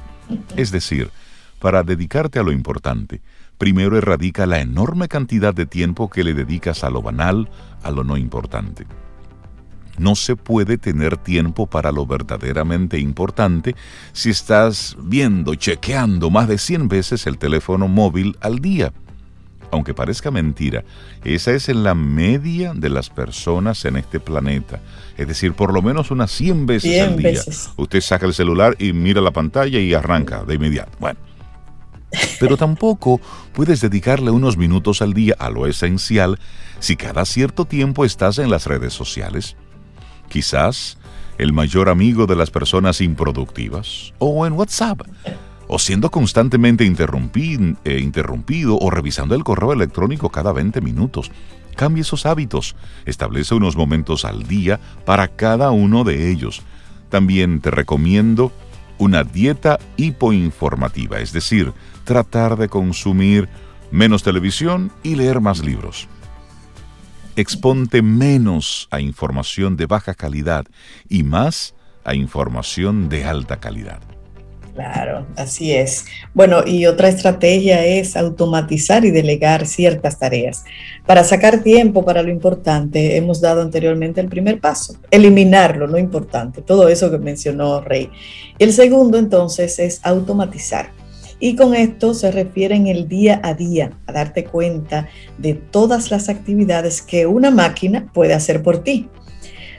Es 0.56 0.72
decir, 0.72 1.12
para 1.60 1.84
dedicarte 1.84 2.40
a 2.40 2.42
lo 2.42 2.50
importante, 2.50 3.20
primero 3.58 3.98
erradica 3.98 4.46
la 4.46 4.60
enorme 4.60 5.08
cantidad 5.08 5.52
de 5.52 5.66
tiempo 5.66 6.08
que 6.08 6.24
le 6.24 6.32
dedicas 6.32 6.84
a 6.84 6.90
lo 6.90 7.02
banal, 7.02 7.50
a 7.82 7.90
lo 7.90 8.04
no 8.04 8.16
importante. 8.16 8.86
No 9.98 10.14
se 10.14 10.36
puede 10.36 10.78
tener 10.78 11.16
tiempo 11.16 11.66
para 11.66 11.90
lo 11.90 12.06
verdaderamente 12.06 13.00
importante 13.00 13.74
si 14.12 14.30
estás 14.30 14.96
viendo, 15.02 15.56
chequeando 15.56 16.30
más 16.30 16.46
de 16.46 16.56
100 16.56 16.88
veces 16.88 17.26
el 17.26 17.36
teléfono 17.36 17.88
móvil 17.88 18.36
al 18.40 18.60
día. 18.60 18.92
Aunque 19.70 19.92
parezca 19.92 20.30
mentira, 20.30 20.84
esa 21.24 21.52
es 21.52 21.68
en 21.68 21.82
la 21.82 21.94
media 21.94 22.72
de 22.74 22.88
las 22.88 23.10
personas 23.10 23.84
en 23.84 23.96
este 23.96 24.18
planeta. 24.18 24.80
Es 25.18 25.28
decir, 25.28 25.52
por 25.52 25.74
lo 25.74 25.82
menos 25.82 26.10
unas 26.10 26.30
100 26.30 26.66
veces 26.66 27.02
al 27.02 27.16
día. 27.16 27.40
Usted 27.76 28.00
saca 28.00 28.24
el 28.24 28.32
celular 28.32 28.76
y 28.78 28.92
mira 28.92 29.20
la 29.20 29.32
pantalla 29.32 29.78
y 29.78 29.92
arranca 29.92 30.44
de 30.44 30.54
inmediato. 30.54 30.92
Bueno, 31.00 31.18
pero 32.40 32.56
tampoco 32.56 33.20
puedes 33.52 33.80
dedicarle 33.80 34.30
unos 34.30 34.56
minutos 34.56 35.02
al 35.02 35.14
día 35.14 35.34
a 35.38 35.50
lo 35.50 35.66
esencial 35.66 36.38
si 36.78 36.96
cada 36.96 37.24
cierto 37.24 37.64
tiempo 37.64 38.04
estás 38.04 38.38
en 38.38 38.50
las 38.50 38.66
redes 38.66 38.92
sociales. 38.92 39.56
Quizás 40.28 40.98
el 41.38 41.52
mayor 41.52 41.88
amigo 41.88 42.26
de 42.26 42.36
las 42.36 42.50
personas 42.50 43.00
improductivas 43.00 44.12
o 44.18 44.46
en 44.46 44.52
WhatsApp 44.54 45.02
o 45.68 45.78
siendo 45.78 46.10
constantemente 46.10 46.84
eh, 46.84 48.00
interrumpido 48.00 48.78
o 48.78 48.90
revisando 48.90 49.34
el 49.34 49.44
correo 49.44 49.72
electrónico 49.72 50.30
cada 50.30 50.52
20 50.52 50.80
minutos. 50.80 51.30
Cambie 51.76 52.00
esos 52.00 52.26
hábitos, 52.26 52.74
establece 53.06 53.54
unos 53.54 53.76
momentos 53.76 54.24
al 54.24 54.48
día 54.48 54.80
para 55.04 55.28
cada 55.28 55.70
uno 55.70 56.02
de 56.02 56.30
ellos. 56.30 56.62
También 57.10 57.60
te 57.60 57.70
recomiendo 57.70 58.50
una 58.98 59.22
dieta 59.22 59.78
hipoinformativa, 59.96 61.20
es 61.20 61.32
decir, 61.32 61.72
tratar 62.08 62.56
de 62.56 62.70
consumir 62.70 63.50
menos 63.90 64.22
televisión 64.22 64.90
y 65.02 65.14
leer 65.14 65.42
más 65.42 65.62
libros. 65.62 66.08
Exponte 67.36 68.00
menos 68.00 68.88
a 68.90 68.98
información 69.02 69.76
de 69.76 69.84
baja 69.84 70.14
calidad 70.14 70.64
y 71.10 71.22
más 71.22 71.74
a 72.04 72.14
información 72.14 73.10
de 73.10 73.26
alta 73.26 73.60
calidad. 73.60 74.00
Claro, 74.74 75.26
así 75.36 75.74
es. 75.74 76.06
Bueno, 76.32 76.62
y 76.64 76.86
otra 76.86 77.10
estrategia 77.10 77.84
es 77.84 78.16
automatizar 78.16 79.04
y 79.04 79.10
delegar 79.10 79.66
ciertas 79.66 80.18
tareas. 80.18 80.64
Para 81.04 81.24
sacar 81.24 81.62
tiempo 81.62 82.06
para 82.06 82.22
lo 82.22 82.30
importante, 82.30 83.18
hemos 83.18 83.42
dado 83.42 83.60
anteriormente 83.60 84.22
el 84.22 84.28
primer 84.28 84.60
paso, 84.60 84.96
eliminar 85.10 85.76
lo 85.76 85.98
importante, 85.98 86.62
todo 86.62 86.88
eso 86.88 87.10
que 87.10 87.18
mencionó 87.18 87.82
Rey. 87.82 88.08
El 88.58 88.72
segundo 88.72 89.18
entonces 89.18 89.78
es 89.78 90.00
automatizar. 90.04 90.90
Y 91.40 91.54
con 91.54 91.74
esto 91.74 92.14
se 92.14 92.32
refiere 92.32 92.74
en 92.74 92.88
el 92.88 93.08
día 93.08 93.40
a 93.44 93.54
día, 93.54 93.90
a 94.06 94.12
darte 94.12 94.44
cuenta 94.44 95.08
de 95.38 95.54
todas 95.54 96.10
las 96.10 96.28
actividades 96.28 97.00
que 97.00 97.26
una 97.26 97.50
máquina 97.50 98.10
puede 98.12 98.34
hacer 98.34 98.62
por 98.62 98.82
ti. 98.82 99.08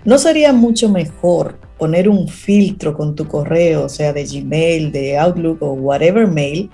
¿No 0.06 0.18
sería 0.18 0.54
mucho 0.54 0.90
mejor 0.90 1.60
poner 1.78 2.08
un 2.08 2.28
filtro 2.30 2.96
con 2.96 3.16
tu 3.16 3.28
correo, 3.28 3.90
sea, 3.90 4.14
de 4.14 4.26
Gmail, 4.26 4.92
de 4.92 5.18
Outlook 5.18 5.62
o 5.62 5.74
whatever 5.74 6.28
mail, 6.28 6.70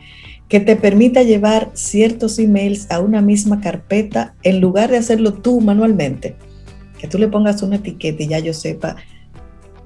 que 0.48 0.60
te 0.60 0.76
permita 0.76 1.24
llevar 1.24 1.72
ciertos 1.74 2.38
emails 2.38 2.86
a 2.92 3.00
una 3.00 3.22
misma 3.22 3.62
carpeta 3.62 4.36
en 4.44 4.62
lugar 4.62 4.92
de 4.92 4.98
hacerlo 4.98 5.34
tú 5.34 5.62
manualmente? 5.62 6.36
Que 7.00 7.08
tú 7.08 7.18
le 7.18 7.28
pongas 7.28 7.64
una 7.64 7.78
etiqueta 7.78 8.24
y 8.24 8.28
ya 8.28 8.40
yo 8.40 8.54
sepa, 8.54 8.98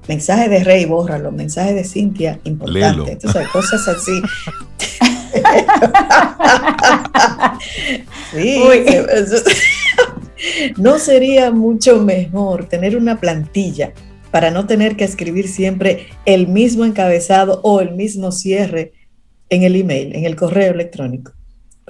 mensaje 0.08 0.48
de 0.48 0.64
Rey, 0.64 0.84
bórralo, 0.84 1.32
mensaje 1.32 1.74
de 1.74 1.84
Cintia, 1.84 2.40
importante. 2.44 3.12
Entonces, 3.12 3.48
cosas 3.48 3.86
así. 3.88 4.20
sí, 8.32 8.62
no 10.76 10.98
sería 10.98 11.50
mucho 11.50 12.00
mejor 12.02 12.64
tener 12.66 12.96
una 12.96 13.20
plantilla 13.20 13.92
para 14.30 14.50
no 14.50 14.66
tener 14.66 14.96
que 14.96 15.04
escribir 15.04 15.48
siempre 15.48 16.08
el 16.24 16.48
mismo 16.48 16.84
encabezado 16.84 17.60
o 17.62 17.80
el 17.80 17.94
mismo 17.94 18.32
cierre 18.32 18.92
en 19.48 19.64
el 19.64 19.76
email, 19.76 20.14
en 20.14 20.24
el 20.24 20.36
correo 20.36 20.72
electrónico. 20.72 21.32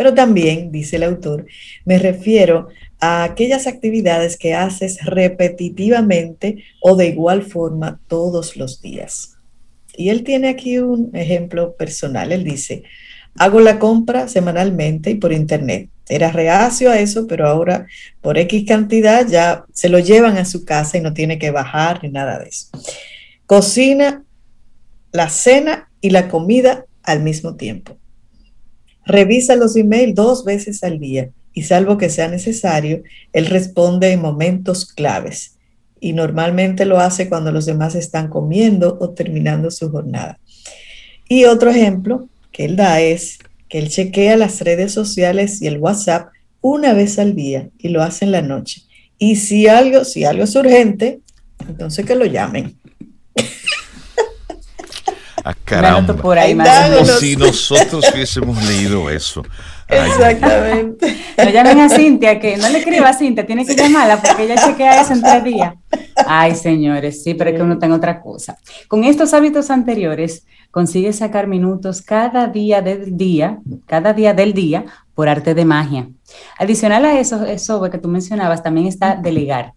Pero 0.01 0.15
también, 0.15 0.73
dice 0.73 0.97
el 0.97 1.03
autor, 1.03 1.45
me 1.85 1.99
refiero 1.99 2.69
a 3.01 3.23
aquellas 3.23 3.67
actividades 3.67 4.39
que 4.39 4.55
haces 4.55 5.05
repetitivamente 5.05 6.65
o 6.81 6.97
de 6.97 7.09
igual 7.09 7.43
forma 7.43 8.01
todos 8.09 8.57
los 8.57 8.81
días. 8.81 9.37
Y 9.95 10.09
él 10.09 10.25
tiene 10.25 10.49
aquí 10.49 10.79
un 10.79 11.11
ejemplo 11.13 11.77
personal. 11.77 12.33
Él 12.33 12.45
dice, 12.45 12.83
hago 13.37 13.61
la 13.61 13.79
compra 13.79 14.27
semanalmente 14.27 15.11
y 15.11 15.17
por 15.17 15.35
internet. 15.35 15.91
Era 16.09 16.33
reacio 16.33 16.91
a 16.91 16.99
eso, 16.99 17.27
pero 17.27 17.47
ahora 17.47 17.87
por 18.23 18.39
X 18.39 18.65
cantidad 18.67 19.29
ya 19.29 19.67
se 19.75 19.91
lo 19.91 19.99
llevan 19.99 20.39
a 20.39 20.47
su 20.47 20.65
casa 20.65 20.97
y 20.97 21.03
no 21.03 21.13
tiene 21.13 21.39
que 21.39 21.51
bajar 21.51 22.03
ni 22.03 22.09
nada 22.09 22.39
de 22.39 22.49
eso. 22.49 22.69
Cocina 23.45 24.25
la 25.13 25.29
cena 25.29 25.91
y 26.01 26.09
la 26.09 26.31
comida 26.31 26.87
al 27.03 27.23
mismo 27.23 27.57
tiempo. 27.57 28.00
Revisa 29.11 29.57
los 29.57 29.77
emails 29.77 30.15
dos 30.15 30.45
veces 30.45 30.83
al 30.83 30.99
día 30.99 31.31
y 31.53 31.63
salvo 31.63 31.99
que 31.99 32.11
sea 32.11 32.29
necesario, 32.29 33.03
él 33.33 33.47
responde 33.47 34.13
en 34.13 34.21
momentos 34.21 34.87
claves 34.87 35.57
y 36.01 36.13
normalmente 36.13 36.85
lo 36.85 36.99
hace 36.99 37.29
cuando 37.29 37.53
los 37.53 37.67
demás 37.67 37.95
están 37.95 38.29
comiendo 38.29 38.99
o 39.01 39.11
terminando 39.11 39.71
su 39.71 39.91
jornada. 39.91 40.39
Y 41.29 41.45
otro 41.45 41.71
ejemplo 41.71 42.29
que 42.53 42.65
él 42.65 42.77
da 42.77 43.01
es 43.01 43.39
que 43.69 43.79
él 43.79 43.89
chequea 43.89 44.37
las 44.37 44.61
redes 44.61 44.93
sociales 44.93 45.61
y 45.63 45.67
el 45.67 45.79
WhatsApp 45.79 46.29
una 46.61 46.93
vez 46.93 47.19
al 47.19 47.35
día 47.35 47.69
y 47.79 47.89
lo 47.89 48.03
hace 48.03 48.25
en 48.25 48.33
la 48.33 48.43
noche. 48.43 48.83
Y 49.19 49.37
si 49.37 49.69
algo, 49.69 50.05
si 50.05 50.25
algo 50.25 50.45
es 50.45 50.57
urgente, 50.57 51.21
entonces 51.69 52.07
que 52.07 52.15
lo 52.15 52.25
llamen. 52.25 52.80
A 55.45 55.51
ah, 55.51 55.57
caramba. 55.65 56.15
Por 56.15 56.39
ahí 56.39 56.57
Como 56.57 57.05
si 57.05 57.37
nosotros 57.37 58.05
hubiésemos 58.13 58.63
leído 58.65 59.09
eso. 59.11 59.43
Exactamente. 59.91 61.17
No 61.37 61.51
llamen 61.51 61.81
a 61.81 61.89
Cintia, 61.89 62.39
que 62.39 62.57
no 62.57 62.69
le 62.69 62.79
escriba 62.79 63.09
a 63.09 63.15
Cintia, 63.15 63.45
tiene 63.45 63.67
que 63.67 63.75
llamarla 63.75 64.21
porque 64.21 64.45
ella 64.45 64.57
chequea 64.57 65.01
eso 65.01 65.13
en 65.13 65.23
tres 65.23 65.45
días. 65.45 65.75
Ay, 66.27 66.55
señores, 66.55 67.23
sí, 67.23 67.35
pero 67.35 67.51
es 67.51 67.57
que 67.57 67.63
uno 67.63 67.79
tenga 67.79 67.97
otra 67.97 68.21
cosa. 68.21 68.57
Con 68.89 69.05
estos 69.05 69.35
hábitos 69.35 69.71
anteriores, 69.71 70.47
consigue 70.71 71.13
sacar 71.13 71.47
minutos 71.47 72.03
cada 72.03 72.47
día 72.47 72.81
del 72.83 73.17
día, 73.17 73.59
cada 73.87 74.13
día 74.13 74.35
del 74.35 74.53
día, 74.53 74.85
por 75.15 75.29
arte 75.29 75.55
de 75.55 75.65
magia. 75.65 76.09
Adicional 76.59 77.05
a 77.05 77.19
eso, 77.19 77.45
eso 77.45 77.83
que 77.91 77.99
tú 77.99 78.09
mencionabas, 78.09 78.63
también 78.63 78.87
está 78.87 79.17
delegar. 79.17 79.73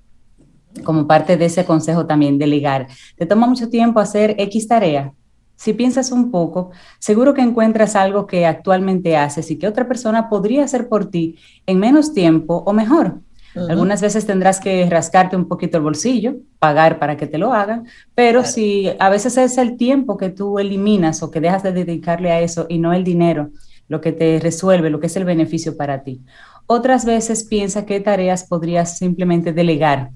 como 0.83 1.05
parte 1.05 1.37
de 1.37 1.45
ese 1.45 1.65
consejo 1.65 2.07
también, 2.07 2.39
delegar. 2.39 2.87
Te 3.15 3.27
toma 3.27 3.45
mucho 3.45 3.69
tiempo 3.69 3.99
hacer 3.99 4.35
X 4.39 4.67
tarea. 4.67 5.13
Si 5.55 5.73
piensas 5.73 6.11
un 6.11 6.31
poco, 6.31 6.71
seguro 6.99 7.33
que 7.33 7.41
encuentras 7.41 7.95
algo 7.95 8.27
que 8.27 8.45
actualmente 8.45 9.15
haces 9.17 9.49
y 9.51 9.57
que 9.57 9.67
otra 9.67 9.87
persona 9.87 10.29
podría 10.29 10.63
hacer 10.63 10.89
por 10.89 11.09
ti 11.09 11.37
en 11.65 11.79
menos 11.79 12.13
tiempo 12.13 12.63
o 12.65 12.73
mejor. 12.73 13.19
Algunas 13.55 14.01
veces 14.01 14.25
tendrás 14.25 14.59
que 14.59 14.89
rascarte 14.89 15.35
un 15.35 15.47
poquito 15.47 15.77
el 15.77 15.83
bolsillo, 15.83 16.37
pagar 16.57 16.97
para 16.97 17.17
que 17.17 17.27
te 17.27 17.37
lo 17.37 17.53
hagan, 17.53 17.85
pero 18.15 18.43
si 18.43 18.89
a 18.99 19.09
veces 19.09 19.37
es 19.37 19.59
el 19.59 19.77
tiempo 19.77 20.17
que 20.17 20.29
tú 20.29 20.57
eliminas 20.57 21.21
o 21.21 21.29
que 21.29 21.39
dejas 21.39 21.61
de 21.61 21.71
dedicarle 21.71 22.31
a 22.31 22.41
eso 22.41 22.65
y 22.67 22.79
no 22.79 22.93
el 22.93 23.03
dinero, 23.03 23.51
lo 23.87 24.01
que 24.01 24.11
te 24.11 24.39
resuelve, 24.39 24.89
lo 24.89 24.99
que 24.99 25.07
es 25.07 25.15
el 25.17 25.25
beneficio 25.25 25.77
para 25.77 26.03
ti. 26.03 26.21
Otras 26.65 27.05
veces 27.05 27.43
piensa 27.43 27.85
qué 27.85 27.99
tareas 27.99 28.45
podrías 28.45 28.97
simplemente 28.97 29.53
delegar 29.53 30.09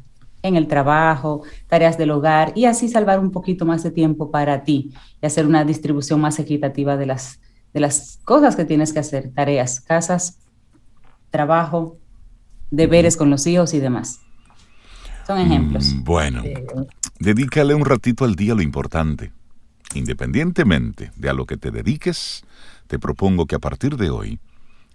en 0.47 0.55
el 0.55 0.67
trabajo, 0.67 1.43
tareas 1.67 1.97
del 1.97 2.11
hogar 2.11 2.53
y 2.55 2.65
así 2.65 2.87
salvar 2.87 3.19
un 3.19 3.31
poquito 3.31 3.65
más 3.65 3.83
de 3.83 3.91
tiempo 3.91 4.31
para 4.31 4.63
ti 4.63 4.91
y 5.21 5.25
hacer 5.25 5.45
una 5.45 5.63
distribución 5.63 6.21
más 6.21 6.39
equitativa 6.39 6.97
de 6.97 7.05
las, 7.05 7.39
de 7.73 7.79
las 7.79 8.19
cosas 8.23 8.55
que 8.55 8.65
tienes 8.65 8.93
que 8.93 8.99
hacer, 8.99 9.31
tareas, 9.33 9.81
casas, 9.81 10.39
trabajo, 11.29 11.97
deberes 12.71 13.17
con 13.17 13.29
los 13.29 13.45
hijos 13.47 13.73
y 13.73 13.79
demás. 13.79 14.19
Son 15.25 15.39
ejemplos. 15.39 15.93
Mm, 15.93 16.03
bueno, 16.03 16.43
dedícale 17.19 17.73
un 17.73 17.85
ratito 17.85 18.23
al 18.25 18.35
día 18.35 18.55
lo 18.55 18.61
importante. 18.61 19.31
Independientemente 19.93 21.11
de 21.15 21.29
a 21.29 21.33
lo 21.33 21.45
que 21.45 21.57
te 21.57 21.71
dediques, 21.71 22.43
te 22.87 22.99
propongo 22.99 23.45
que 23.45 23.55
a 23.55 23.59
partir 23.59 23.97
de 23.97 24.09
hoy 24.09 24.39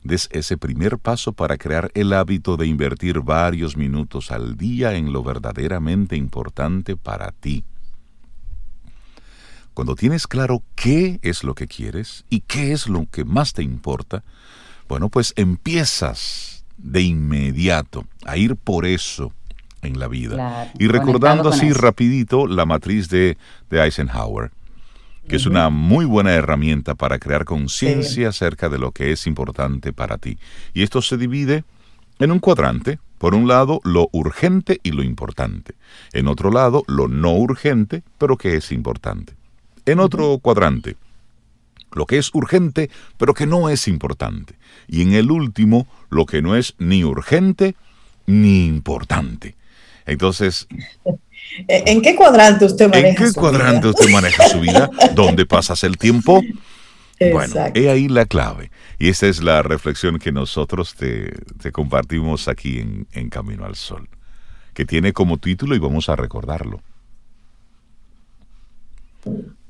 des 0.05 0.29
ese 0.33 0.57
primer 0.57 0.99
paso 0.99 1.33
para 1.33 1.57
crear 1.57 1.91
el 1.95 2.13
hábito 2.13 2.57
de 2.57 2.67
invertir 2.67 3.21
varios 3.21 3.77
minutos 3.77 4.31
al 4.31 4.57
día 4.57 4.95
en 4.95 5.13
lo 5.13 5.23
verdaderamente 5.23 6.17
importante 6.17 6.97
para 6.97 7.31
ti. 7.33 7.65
Cuando 9.75 9.95
tienes 9.95 10.27
claro 10.27 10.63
qué 10.75 11.19
es 11.23 11.45
lo 11.45 11.55
que 11.55 11.67
quieres 11.67 12.25
y 12.29 12.41
qué 12.41 12.73
es 12.73 12.89
lo 12.89 13.07
que 13.11 13.25
más 13.25 13.53
te 13.55 13.63
importa, 13.63 14.23
bueno, 14.89 15.09
pues 15.09 15.33
empiezas 15.37 16.65
de 16.77 17.03
inmediato 17.03 18.05
a 18.25 18.37
ir 18.37 18.57
por 18.57 18.85
eso 18.85 19.33
en 19.81 19.99
la 19.99 20.09
vida. 20.09 20.71
y 20.79 20.89
recordando 20.89 21.49
así 21.49 21.73
rapidito 21.73 22.47
la 22.47 22.67
matriz 22.67 23.09
de, 23.09 23.37
de 23.71 23.83
Eisenhower 23.83 24.51
que 25.29 25.37
es 25.37 25.47
una 25.47 25.71
muy 25.71 26.05
buena 26.05 26.33
herramienta 26.33 26.95
para 26.95 27.19
crear 27.19 27.45
conciencia 27.45 28.29
acerca 28.29 28.69
de 28.69 28.79
lo 28.79 28.93
que 28.93 29.13
es 29.13 29.27
importante 29.27 29.93
para 29.93 30.19
ti. 30.19 30.39
Y 30.75 30.83
esto 30.83 31.01
se 31.03 31.17
divide 31.17 31.65
en 32.19 32.33
un 32.33 32.39
cuadrante. 32.39 32.99
Por 33.19 33.37
un 33.37 33.47
lado, 33.47 33.81
lo 33.85 34.09
urgente 34.11 34.81
y 34.83 34.91
lo 34.91 35.05
importante. 35.05 35.75
En 36.13 36.27
otro 36.27 36.51
lado, 36.51 36.83
lo 36.89 37.07
no 37.07 37.35
urgente, 37.35 38.03
pero 38.19 38.37
que 38.37 38.57
es 38.57 38.73
importante. 38.73 39.35
En 39.87 40.01
otro 40.01 40.39
cuadrante, 40.39 40.97
lo 41.93 42.07
que 42.07 42.19
es 42.19 42.35
urgente, 42.35 42.91
pero 43.19 43.35
que 43.35 43.47
no 43.47 43.69
es 43.69 43.87
importante. 43.87 44.57
Y 44.89 45.03
en 45.03 45.13
el 45.13 45.31
último, 45.31 45.87
lo 46.11 46.27
que 46.27 46.43
no 46.43 46.57
es 46.57 46.75
ni 46.79 47.05
urgente 47.05 47.77
ni 48.27 48.67
importante. 48.67 49.55
Entonces, 50.07 50.67
¿En 51.69 52.01
qué 52.01 52.15
cuadrante 52.15 52.65
usted 52.65 52.89
maneja 52.89 53.09
¿En 53.09 53.33
qué 53.33 53.33
cuadrante 53.33 53.89
usted 53.89 54.09
maneja 54.11 54.49
su 54.49 54.61
vida? 54.61 54.91
¿Dónde 55.15 55.45
pasas 55.47 55.85
el 55.85 55.99
tiempo? 55.99 56.43
Bueno, 57.31 57.55
he 57.75 57.89
ahí 57.89 58.09
la 58.09 58.27
clave. 58.27 58.71
Y 58.99 59.09
esa 59.09 59.27
es 59.27 59.43
la 59.43 59.63
reflexión 59.63 60.19
que 60.19 60.33
nosotros 60.33 60.95
te, 60.95 61.33
compartimos 61.73 62.49
aquí 62.49 62.79
en, 62.81 63.07
en 63.13 63.29
Camino 63.29 63.65
al 63.65 63.77
Sol, 63.77 64.09
que 64.75 64.85
tiene 64.85 65.13
como 65.13 65.39
título, 65.39 65.75
y 65.75 65.79
vamos 65.79 66.09
a 66.09 66.17
recordarlo, 66.17 66.81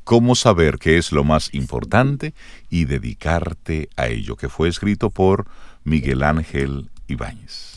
cómo 0.05 0.35
saber 0.35 0.79
qué 0.79 0.97
es 0.97 1.13
lo 1.13 1.25
más 1.25 1.53
importante 1.53 2.33
y 2.71 2.87
dedicarte 2.87 3.89
a 3.97 4.09
ello, 4.09 4.37
que 4.37 4.49
fue 4.49 4.69
escrito 4.69 5.11
por 5.11 5.47
Miguel 5.85 6.23
Ángel 6.23 6.91
Ibáñez. 7.07 7.72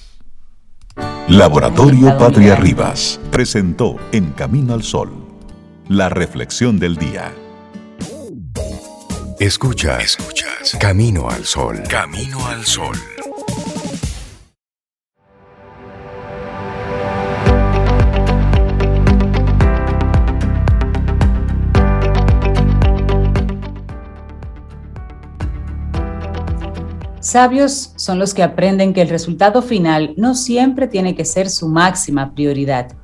Laboratorio 1.28 2.18
Patria 2.18 2.56
Rivas 2.56 3.20
presentó 3.32 3.98
En 4.12 4.32
Camino 4.32 4.74
al 4.74 4.84
Sol, 4.84 5.12
la 5.88 6.10
reflexión 6.10 6.80
del 6.80 6.98
día. 6.98 7.34
Escucha, 9.40 10.00
escuchas. 10.00 10.78
Camino 10.80 11.30
al 11.30 11.44
Sol. 11.46 11.84
Camino 11.90 12.46
al 12.48 12.64
Sol. 12.66 12.98
Sabios 27.26 27.92
son 27.96 28.20
los 28.20 28.36
que 28.36 28.44
aprenden 28.44 28.94
que 28.94 29.02
el 29.02 29.10
resultado 29.10 29.64
final 29.64 30.14
no 30.16 30.36
siempre 30.36 30.88
tiene 30.88 31.16
que 31.16 31.26
ser 31.26 31.50
su 31.50 31.68
máxima 31.68 32.36
prioridad. 32.36 32.96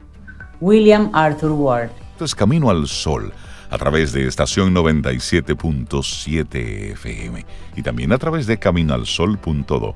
William 0.59 1.09
Arthur 1.11 1.53
Ward. 1.53 1.89
Es 2.19 2.35
Camino 2.35 2.69
al 2.69 2.87
Sol 2.87 3.33
a 3.71 3.79
través 3.79 4.11
de 4.11 4.27
estación 4.27 4.75
97.7 4.75 6.91
FM 6.91 7.47
y 7.75 7.81
también 7.81 8.13
a 8.13 8.19
través 8.19 8.45
de 8.45 8.59
caminoalsol.do. 8.59 9.95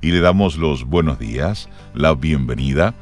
Y 0.00 0.10
le 0.10 0.20
damos 0.20 0.56
los 0.56 0.84
buenos 0.84 1.20
días, 1.20 1.68
la 1.94 2.14
bienvenida 2.14 2.92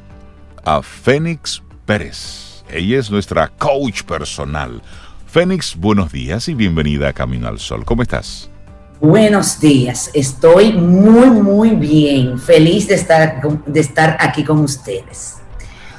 a 0.65 0.83
Fénix 0.83 1.63
Pérez. 1.87 2.63
Ella 2.69 2.99
es 2.99 3.09
nuestra 3.09 3.47
coach 3.47 4.03
personal. 4.03 4.83
Fénix, 5.25 5.75
buenos 5.75 6.11
días 6.11 6.47
y 6.47 6.53
bienvenida 6.53 7.07
a 7.07 7.13
Camino 7.13 7.47
al 7.47 7.57
Sol. 7.57 7.85
¿Cómo 7.85 8.03
estás? 8.03 8.48
Buenos 9.01 9.61
días, 9.61 10.11
estoy 10.13 10.73
muy, 10.73 11.29
muy 11.29 11.69
bien, 11.69 12.37
feliz 12.37 12.89
de 12.89 12.95
estar, 12.95 13.41
de 13.65 13.79
estar 13.79 14.17
aquí 14.19 14.43
con 14.43 14.59
ustedes. 14.59 15.37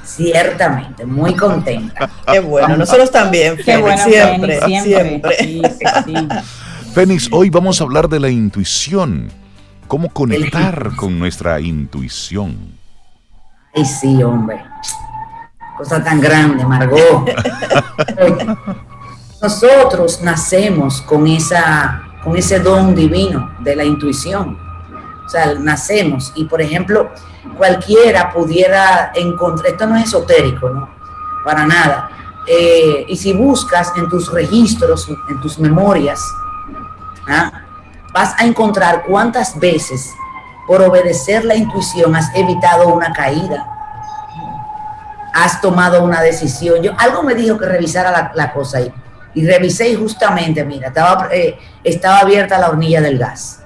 Ciertamente, 0.04 1.06
muy 1.06 1.34
contenta. 1.34 2.10
Qué 2.30 2.40
bueno, 2.40 2.76
nosotros 2.76 3.10
también, 3.10 3.56
Qué 3.56 3.78
bueno, 3.78 4.04
siempre, 4.04 4.60
siempre. 4.82 5.34
Fénix, 6.94 7.30
hoy 7.32 7.48
vamos 7.48 7.80
a 7.80 7.84
hablar 7.84 8.06
de 8.06 8.20
la 8.20 8.28
intuición, 8.28 9.30
cómo 9.88 10.10
conectar 10.10 10.94
con 10.94 11.18
nuestra 11.18 11.58
intuición. 11.58 12.54
Ay, 13.74 13.86
sí, 13.86 14.22
hombre, 14.22 14.62
cosa 15.78 16.04
tan 16.04 16.20
grande, 16.20 16.66
Margot. 16.66 17.30
Nosotros 19.40 20.20
nacemos 20.20 21.00
con 21.00 21.26
esa 21.26 22.09
con 22.22 22.36
ese 22.36 22.60
don 22.60 22.94
divino 22.94 23.50
de 23.60 23.76
la 23.76 23.84
intuición. 23.84 24.58
O 25.24 25.28
sea, 25.28 25.54
nacemos 25.54 26.32
y, 26.34 26.44
por 26.44 26.60
ejemplo, 26.60 27.10
cualquiera 27.56 28.32
pudiera 28.32 29.12
encontrar, 29.14 29.72
esto 29.72 29.86
no 29.86 29.96
es 29.96 30.04
esotérico, 30.04 30.68
¿no? 30.70 30.90
Para 31.44 31.66
nada. 31.66 32.10
Eh, 32.46 33.06
y 33.08 33.16
si 33.16 33.32
buscas 33.32 33.92
en 33.96 34.08
tus 34.08 34.32
registros, 34.32 35.08
en 35.28 35.40
tus 35.40 35.58
memorias, 35.58 36.20
¿ah? 37.28 37.52
vas 38.12 38.34
a 38.38 38.44
encontrar 38.44 39.04
cuántas 39.06 39.58
veces 39.58 40.12
por 40.66 40.82
obedecer 40.82 41.44
la 41.44 41.54
intuición 41.54 42.14
has 42.16 42.34
evitado 42.34 42.88
una 42.88 43.12
caída, 43.12 43.66
has 45.32 45.60
tomado 45.60 46.02
una 46.02 46.20
decisión. 46.20 46.82
Yo, 46.82 46.92
algo 46.98 47.22
me 47.22 47.34
dijo 47.34 47.56
que 47.56 47.66
revisara 47.66 48.10
la, 48.10 48.32
la 48.34 48.52
cosa 48.52 48.78
ahí 48.78 48.92
y 49.34 49.46
revisé 49.46 49.90
y 49.90 49.94
justamente, 49.94 50.64
mira, 50.64 50.88
estaba, 50.88 51.28
eh, 51.32 51.56
estaba 51.84 52.18
abierta 52.18 52.58
la 52.58 52.70
hornilla 52.70 53.00
del 53.00 53.18
gas. 53.18 53.62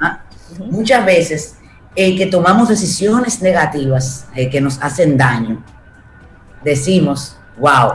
¿Ah? 0.00 0.22
Muchas 0.70 1.04
veces 1.04 1.56
eh, 1.94 2.16
que 2.16 2.26
tomamos 2.26 2.68
decisiones 2.68 3.42
negativas 3.42 4.26
eh, 4.34 4.50
que 4.50 4.60
nos 4.60 4.80
hacen 4.82 5.16
daño, 5.16 5.62
decimos, 6.64 7.36
wow, 7.58 7.92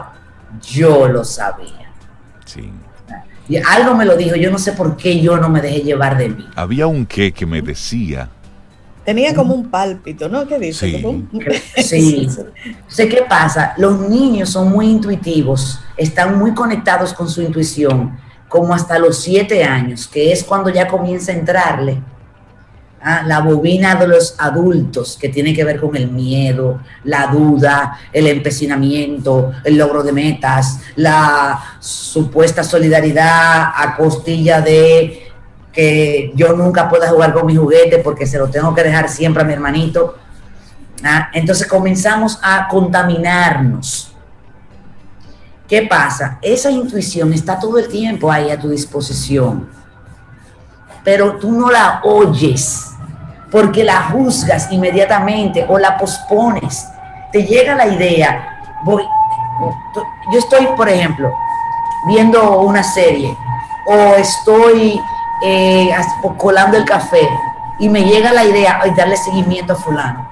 yo 0.62 1.07
lo 1.07 1.23
sabía. 1.23 1.91
Sí. 2.45 2.71
Y 3.49 3.57
algo 3.57 3.95
me 3.95 4.05
lo 4.05 4.17
dijo, 4.17 4.36
yo 4.36 4.51
no 4.51 4.60
sé 4.60 4.73
por 4.73 4.97
qué 4.97 5.21
yo 5.21 5.38
no 5.38 5.47
me 5.47 5.62
dejé 5.62 5.79
llevar 5.79 6.17
de 6.17 6.29
mí. 6.29 6.47
Había 6.55 6.88
un 6.88 7.05
qué 7.05 7.31
que 7.31 7.45
me 7.45 7.62
decía 7.62 8.29
Tenía 9.08 9.34
como 9.34 9.54
un 9.54 9.70
pálpito, 9.70 10.28
¿no? 10.28 10.46
¿Qué 10.46 10.60
dice? 10.60 11.02
Sí. 11.82 12.28
sé 12.89 13.08
qué 13.08 13.22
pasa. 13.22 13.74
Los 13.78 14.02
niños 14.02 14.50
son 14.50 14.70
muy 14.70 14.89
intuitivos, 14.89 15.80
están 15.96 16.38
muy 16.38 16.54
conectados 16.54 17.13
con 17.13 17.30
su 17.30 17.41
intuición, 17.41 18.20
como 18.50 18.74
hasta 18.74 19.00
los 19.00 19.20
siete 19.20 19.63
años, 19.63 20.10
que 20.10 20.34
es 20.34 20.43
cuando 20.43 20.70
ya 20.70 20.89
comienza 20.89 21.32
a 21.32 21.36
entrarle 21.36 22.02
¿ah? 23.02 23.24
la 23.26 23.39
bobina 23.39 23.96
de 23.96 24.10
los 24.10 24.36
adultos, 24.39 25.17
que 25.17 25.30
tiene 25.30 25.54
que 25.54 25.63
ver 25.63 25.80
con 25.80 25.96
el 25.96 26.12
miedo, 26.12 26.82
la 27.06 27.28
duda, 27.28 27.98
el 28.12 28.28
empecinamiento, 28.28 29.54
el 29.63 29.78
logro 29.78 30.04
de 30.04 30.12
metas, 30.12 30.82
la 30.98 31.78
supuesta 31.80 32.62
solidaridad 32.62 33.72
a 33.74 33.96
costilla 33.96 34.60
de 34.60 35.26
que 35.77 36.31
yo 36.33 36.53
nunca 36.53 36.89
pueda 36.89 37.09
jugar 37.09 37.35
con 37.35 37.45
mi 37.45 37.55
juguete 37.55 37.99
porque 37.99 38.25
se 38.25 38.39
lo 38.39 38.49
tengo 38.49 38.73
que 38.73 38.81
dejar 38.81 39.07
siempre 39.07 39.43
a 39.43 39.45
mi 39.45 39.53
hermanito. 39.53 40.15
¿ah? 41.03 41.29
Entonces 41.31 41.67
comenzamos 41.67 42.39
a 42.41 42.67
contaminarnos. 42.67 44.11
¿Qué 45.67 45.83
pasa? 45.83 46.39
Esa 46.41 46.71
intuición 46.71 47.31
está 47.31 47.59
todo 47.59 47.77
el 47.77 47.87
tiempo 47.89 48.31
ahí 48.31 48.49
a 48.49 48.59
tu 48.59 48.69
disposición, 48.69 49.69
pero 51.03 51.37
tú 51.37 51.51
no 51.51 51.69
la 51.69 52.01
oyes 52.03 52.87
porque 53.51 53.83
la 53.83 54.09
juzgas 54.09 54.71
inmediatamente 54.71 55.63
o 55.69 55.77
la 55.77 55.95
pospones. 55.95 56.87
Te 57.31 57.43
llega 57.43 57.75
la 57.75 57.85
idea, 57.85 58.61
voy, 58.83 59.03
yo 60.33 60.39
estoy, 60.39 60.69
por 60.75 60.89
ejemplo, 60.89 61.31
viendo 62.07 62.61
una 62.61 62.81
serie 62.81 63.29
o 63.85 64.15
estoy 64.15 64.99
eh, 65.43 65.95
colando 66.38 66.78
el 66.78 66.86
café 66.86 67.28
y 67.80 67.89
me 67.89 68.04
llega 68.04 68.32
la 68.34 68.43
idea 68.43 68.82
de 68.84 68.91
darle 68.91 69.17
seguimiento 69.17 69.73
a 69.73 69.76
fulano. 69.76 70.28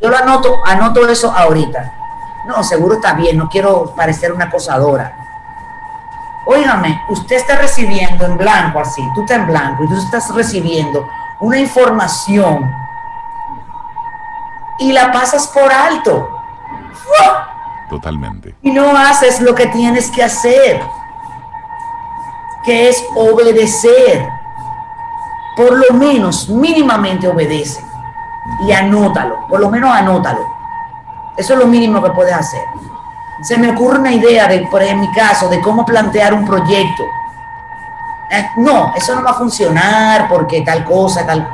Yo 0.00 0.10
lo 0.10 0.16
anoto, 0.16 0.60
anoto 0.66 1.08
eso 1.08 1.32
ahorita. 1.32 1.92
No, 2.46 2.62
seguro 2.62 2.96
está 2.96 3.14
bien, 3.14 3.38
no 3.38 3.48
quiero 3.48 3.94
parecer 3.96 4.32
una 4.32 4.44
acosadora. 4.44 5.16
Óigame, 6.46 7.02
usted 7.08 7.36
está 7.36 7.56
recibiendo 7.56 8.24
en 8.24 8.38
blanco 8.38 8.78
así, 8.78 9.02
tú 9.14 9.22
estás 9.22 9.38
en 9.38 9.46
blanco 9.46 9.82
y 9.84 9.88
tú 9.88 9.96
estás 9.96 10.32
recibiendo 10.32 11.04
una 11.40 11.58
información 11.58 12.72
y 14.78 14.92
la 14.92 15.10
pasas 15.10 15.48
por 15.48 15.72
alto. 15.72 16.28
Totalmente. 17.88 18.54
Y 18.62 18.70
no 18.70 18.96
haces 18.96 19.40
lo 19.40 19.54
que 19.54 19.66
tienes 19.68 20.10
que 20.10 20.22
hacer, 20.22 20.80
que 22.66 22.88
es 22.88 23.02
obedecer. 23.14 24.28
Por 25.56 25.72
lo 25.72 25.96
menos, 25.96 26.48
mínimamente 26.48 27.28
obedece. 27.28 27.82
Y 28.66 28.72
anótalo, 28.72 29.46
por 29.48 29.60
lo 29.60 29.70
menos 29.70 29.90
anótalo. 29.90 30.40
Eso 31.36 31.54
es 31.54 31.58
lo 31.58 31.66
mínimo 31.66 32.02
que 32.02 32.10
puedes 32.10 32.34
hacer. 32.34 32.62
Se 33.42 33.56
me 33.56 33.70
ocurre 33.70 34.00
una 34.00 34.12
idea, 34.12 34.48
de, 34.48 34.66
por 34.70 34.82
en 34.82 35.00
mi 35.00 35.10
caso, 35.12 35.48
de 35.48 35.60
cómo 35.60 35.84
plantear 35.86 36.34
un 36.34 36.44
proyecto. 36.44 37.04
Eh, 38.30 38.50
no, 38.56 38.92
eso 38.96 39.14
no 39.14 39.22
va 39.22 39.30
a 39.30 39.34
funcionar 39.34 40.28
porque 40.28 40.62
tal 40.62 40.84
cosa, 40.84 41.24
tal... 41.24 41.48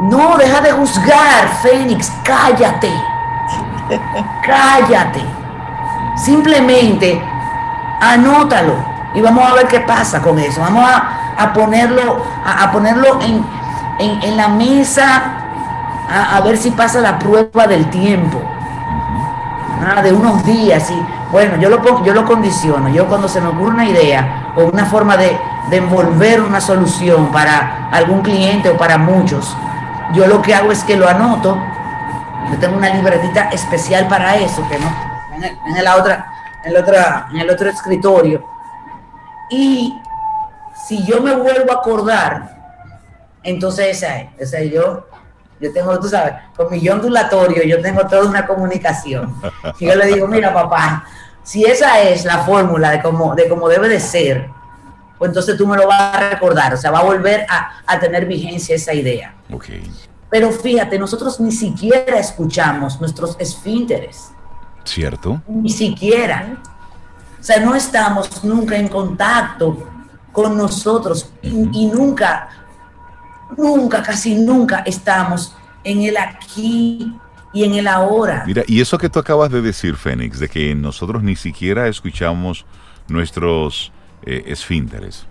No, 0.00 0.36
deja 0.36 0.60
de 0.60 0.72
juzgar, 0.72 1.48
Fénix, 1.62 2.10
cállate. 2.22 2.90
cállate. 4.46 5.20
Simplemente 6.16 7.22
anótalo 8.00 8.95
y 9.16 9.22
vamos 9.22 9.50
a 9.50 9.54
ver 9.54 9.66
qué 9.66 9.80
pasa 9.80 10.20
con 10.20 10.38
eso. 10.38 10.60
Vamos 10.60 10.86
a, 10.86 11.52
ponerlo, 11.54 12.22
a, 12.44 12.70
ponerlo 12.70 13.18
en, 13.22 14.36
la 14.36 14.48
mesa 14.48 15.32
a, 16.08 16.38
ver 16.42 16.58
si 16.58 16.70
pasa 16.70 17.00
la 17.00 17.18
prueba 17.18 17.66
del 17.66 17.88
tiempo. 17.88 18.42
Ah, 19.82 20.02
de 20.02 20.12
unos 20.12 20.44
días 20.44 20.90
y 20.90 21.06
bueno, 21.32 21.56
yo 21.56 21.70
lo, 21.70 22.04
yo 22.04 22.12
lo 22.12 22.26
condiciono. 22.26 22.90
Yo 22.90 23.06
cuando 23.06 23.26
se 23.26 23.40
me 23.40 23.48
ocurre 23.48 23.70
una 23.70 23.86
idea 23.86 24.52
o 24.54 24.64
una 24.64 24.84
forma 24.84 25.16
de, 25.16 25.38
de 25.70 25.76
envolver 25.78 26.42
una 26.42 26.60
solución 26.60 27.32
para 27.32 27.88
algún 27.90 28.20
cliente 28.20 28.68
o 28.68 28.76
para 28.76 28.98
muchos, 28.98 29.56
yo 30.12 30.26
lo 30.26 30.42
que 30.42 30.54
hago 30.54 30.72
es 30.72 30.84
que 30.84 30.94
lo 30.94 31.08
anoto. 31.08 31.58
Yo 32.50 32.58
tengo 32.58 32.76
una 32.76 32.90
libretita 32.90 33.48
especial 33.48 34.08
para 34.08 34.36
eso, 34.36 34.66
que 34.68 34.78
no, 34.78 34.86
en, 35.42 35.84
la 35.84 35.96
otra, 35.96 36.32
en, 36.62 36.70
el 36.70 36.76
otra, 36.76 37.28
en 37.32 37.40
el 37.40 37.50
otro 37.50 37.70
escritorio. 37.70 38.55
Y 39.50 39.92
si 40.86 41.04
yo 41.04 41.20
me 41.20 41.34
vuelvo 41.34 41.72
a 41.72 41.76
acordar, 41.76 42.56
entonces 43.42 43.96
esa 43.96 44.18
es. 44.18 44.28
Esa 44.38 44.62
yo, 44.62 45.06
yo 45.60 45.72
tengo, 45.72 45.98
tú 46.00 46.08
sabes, 46.08 46.34
con 46.56 46.70
mi 46.70 46.80
yo 46.80 46.94
ondulatorio, 46.94 47.62
yo 47.64 47.80
tengo 47.80 48.06
toda 48.06 48.28
una 48.28 48.46
comunicación. 48.46 49.34
Y 49.78 49.86
yo 49.86 49.94
le 49.94 50.06
digo, 50.06 50.26
mira 50.26 50.52
papá, 50.52 51.04
si 51.42 51.64
esa 51.64 52.00
es 52.02 52.24
la 52.24 52.38
fórmula 52.38 52.90
de 52.90 53.02
cómo, 53.02 53.34
de 53.34 53.48
cómo 53.48 53.68
debe 53.68 53.88
de 53.88 54.00
ser, 54.00 54.48
pues 55.18 55.30
entonces 55.30 55.56
tú 55.56 55.66
me 55.66 55.76
lo 55.76 55.86
vas 55.86 56.14
a 56.14 56.30
recordar, 56.30 56.74
o 56.74 56.76
sea, 56.76 56.90
va 56.90 56.98
a 56.98 57.04
volver 57.04 57.46
a, 57.48 57.70
a 57.86 57.98
tener 57.98 58.26
vigencia 58.26 58.74
esa 58.74 58.92
idea. 58.92 59.34
Okay. 59.50 59.90
Pero 60.28 60.50
fíjate, 60.50 60.98
nosotros 60.98 61.40
ni 61.40 61.52
siquiera 61.52 62.18
escuchamos 62.18 63.00
nuestros 63.00 63.36
esfínteres. 63.38 64.32
¿Cierto? 64.84 65.40
Ni 65.46 65.70
siquiera. 65.70 66.58
O 67.46 67.48
sea, 67.48 67.60
no 67.60 67.76
estamos 67.76 68.42
nunca 68.42 68.76
en 68.76 68.88
contacto 68.88 69.88
con 70.32 70.56
nosotros 70.56 71.30
y, 71.42 71.86
nunca, 71.86 72.48
nunca, 73.56 74.02
casi 74.02 74.34
nunca 74.34 74.78
estamos 74.80 75.54
en 75.84 76.02
el 76.02 76.16
aquí 76.16 77.14
y 77.52 77.62
en 77.62 77.74
el 77.74 77.86
ahora. 77.86 78.42
Mira, 78.48 78.64
y 78.66 78.80
eso 78.80 78.98
que 78.98 79.08
tú 79.08 79.20
acabas 79.20 79.52
de 79.52 79.62
decir, 79.62 79.94
Fénix, 79.94 80.40
de 80.40 80.48
que 80.48 80.74
nosotros 80.74 81.22
ni 81.22 81.36
siquiera 81.36 81.86
escuchamos 81.86 82.66
nuestros 83.06 83.92
eh, 84.24 84.42
esfínteres. 84.48 85.24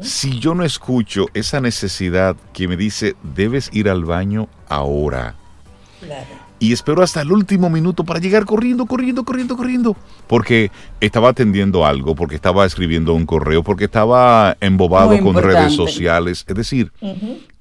Si 0.00 0.38
yo 0.38 0.54
no 0.54 0.64
escucho 0.64 1.26
esa 1.34 1.60
necesidad 1.60 2.36
que 2.54 2.68
me 2.68 2.78
dice, 2.78 3.16
debes 3.22 3.68
ir 3.74 3.90
al 3.90 4.06
baño 4.06 4.48
ahora. 4.66 5.34
Claro 6.00 6.47
y 6.60 6.72
espero 6.72 7.02
hasta 7.02 7.20
el 7.20 7.30
último 7.30 7.70
minuto 7.70 8.04
para 8.04 8.20
llegar 8.20 8.44
corriendo, 8.44 8.86
corriendo, 8.86 9.24
corriendo, 9.24 9.56
corriendo. 9.56 9.96
Porque 10.26 10.70
estaba 11.00 11.30
atendiendo 11.30 11.86
algo, 11.86 12.14
porque 12.14 12.34
estaba 12.34 12.66
escribiendo 12.66 13.14
un 13.14 13.26
correo, 13.26 13.62
porque 13.62 13.84
estaba 13.84 14.56
embobado 14.60 15.18
con 15.20 15.36
redes 15.36 15.74
sociales. 15.74 16.44
Es 16.48 16.56
decir, 16.56 16.92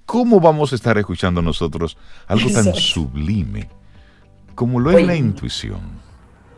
¿cómo 0.05 0.39
vamos 0.39 0.71
a 0.71 0.75
estar 0.75 0.97
escuchando 0.97 1.41
nosotros 1.41 1.97
algo 2.27 2.49
tan 2.49 2.73
sublime 2.73 3.69
como 4.55 4.79
lo 4.79 4.91
es 4.91 5.05
la 5.05 5.15
intuición? 5.15 5.79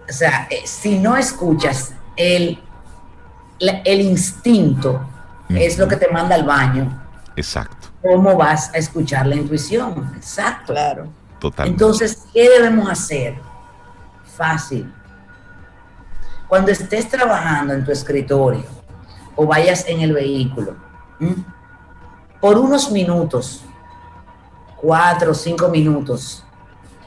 O 0.09 0.13
sea, 0.13 0.47
eh, 0.49 0.61
si 0.65 0.97
no 0.97 1.17
escuchas 1.17 1.93
el, 2.15 2.57
el 3.59 4.01
instinto, 4.01 5.01
es 5.49 5.77
lo 5.77 5.87
que 5.87 5.97
te 5.97 6.09
manda 6.09 6.35
al 6.35 6.43
baño. 6.43 7.01
Exacto. 7.35 7.89
¿Cómo 8.01 8.37
vas 8.37 8.73
a 8.73 8.77
escuchar 8.77 9.27
la 9.27 9.35
intuición? 9.35 10.13
Exacto. 10.15 10.73
Claro. 10.73 11.18
Entonces, 11.65 12.25
¿qué 12.33 12.49
debemos 12.49 12.89
hacer? 12.89 13.39
Fácil. 14.35 14.93
Cuando 16.47 16.71
estés 16.71 17.07
trabajando 17.07 17.73
en 17.73 17.85
tu 17.85 17.91
escritorio 17.91 18.65
o 19.35 19.45
vayas 19.45 19.85
en 19.87 20.01
el 20.01 20.13
vehículo, 20.13 20.75
por 22.41 22.57
unos 22.57 22.91
minutos, 22.91 23.63
cuatro 24.75 25.31
o 25.31 25.33
cinco 25.33 25.69
minutos, 25.69 26.43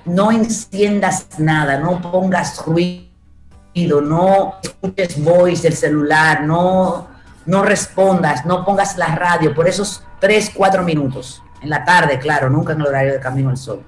no 0.04 0.30
enciendas 0.30 1.26
nada, 1.38 1.78
no 1.78 2.00
pongas 2.00 2.64
ruido, 2.64 4.00
no 4.02 4.54
escuches 4.62 5.22
voice 5.22 5.62
del 5.62 5.76
celular, 5.76 6.42
no, 6.42 7.08
no 7.46 7.62
respondas, 7.62 8.44
no 8.44 8.64
pongas 8.64 8.96
la 8.96 9.14
radio 9.14 9.54
por 9.54 9.68
esos 9.68 10.02
tres, 10.20 10.50
cuatro 10.54 10.82
minutos. 10.82 11.42
En 11.60 11.70
la 11.70 11.84
tarde, 11.84 12.18
claro, 12.18 12.50
nunca 12.50 12.72
en 12.72 12.80
el 12.80 12.86
horario 12.86 13.12
de 13.12 13.20
camino 13.20 13.50
al 13.50 13.56
sol. 13.56 13.82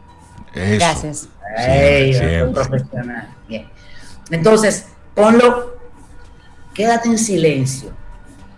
Gracias. 0.54 1.28
profesional. 2.52 3.28
Bien. 3.48 3.68
Entonces, 4.30 4.86
ponlo, 5.14 5.76
quédate 6.72 7.08
en 7.08 7.18
silencio, 7.18 7.90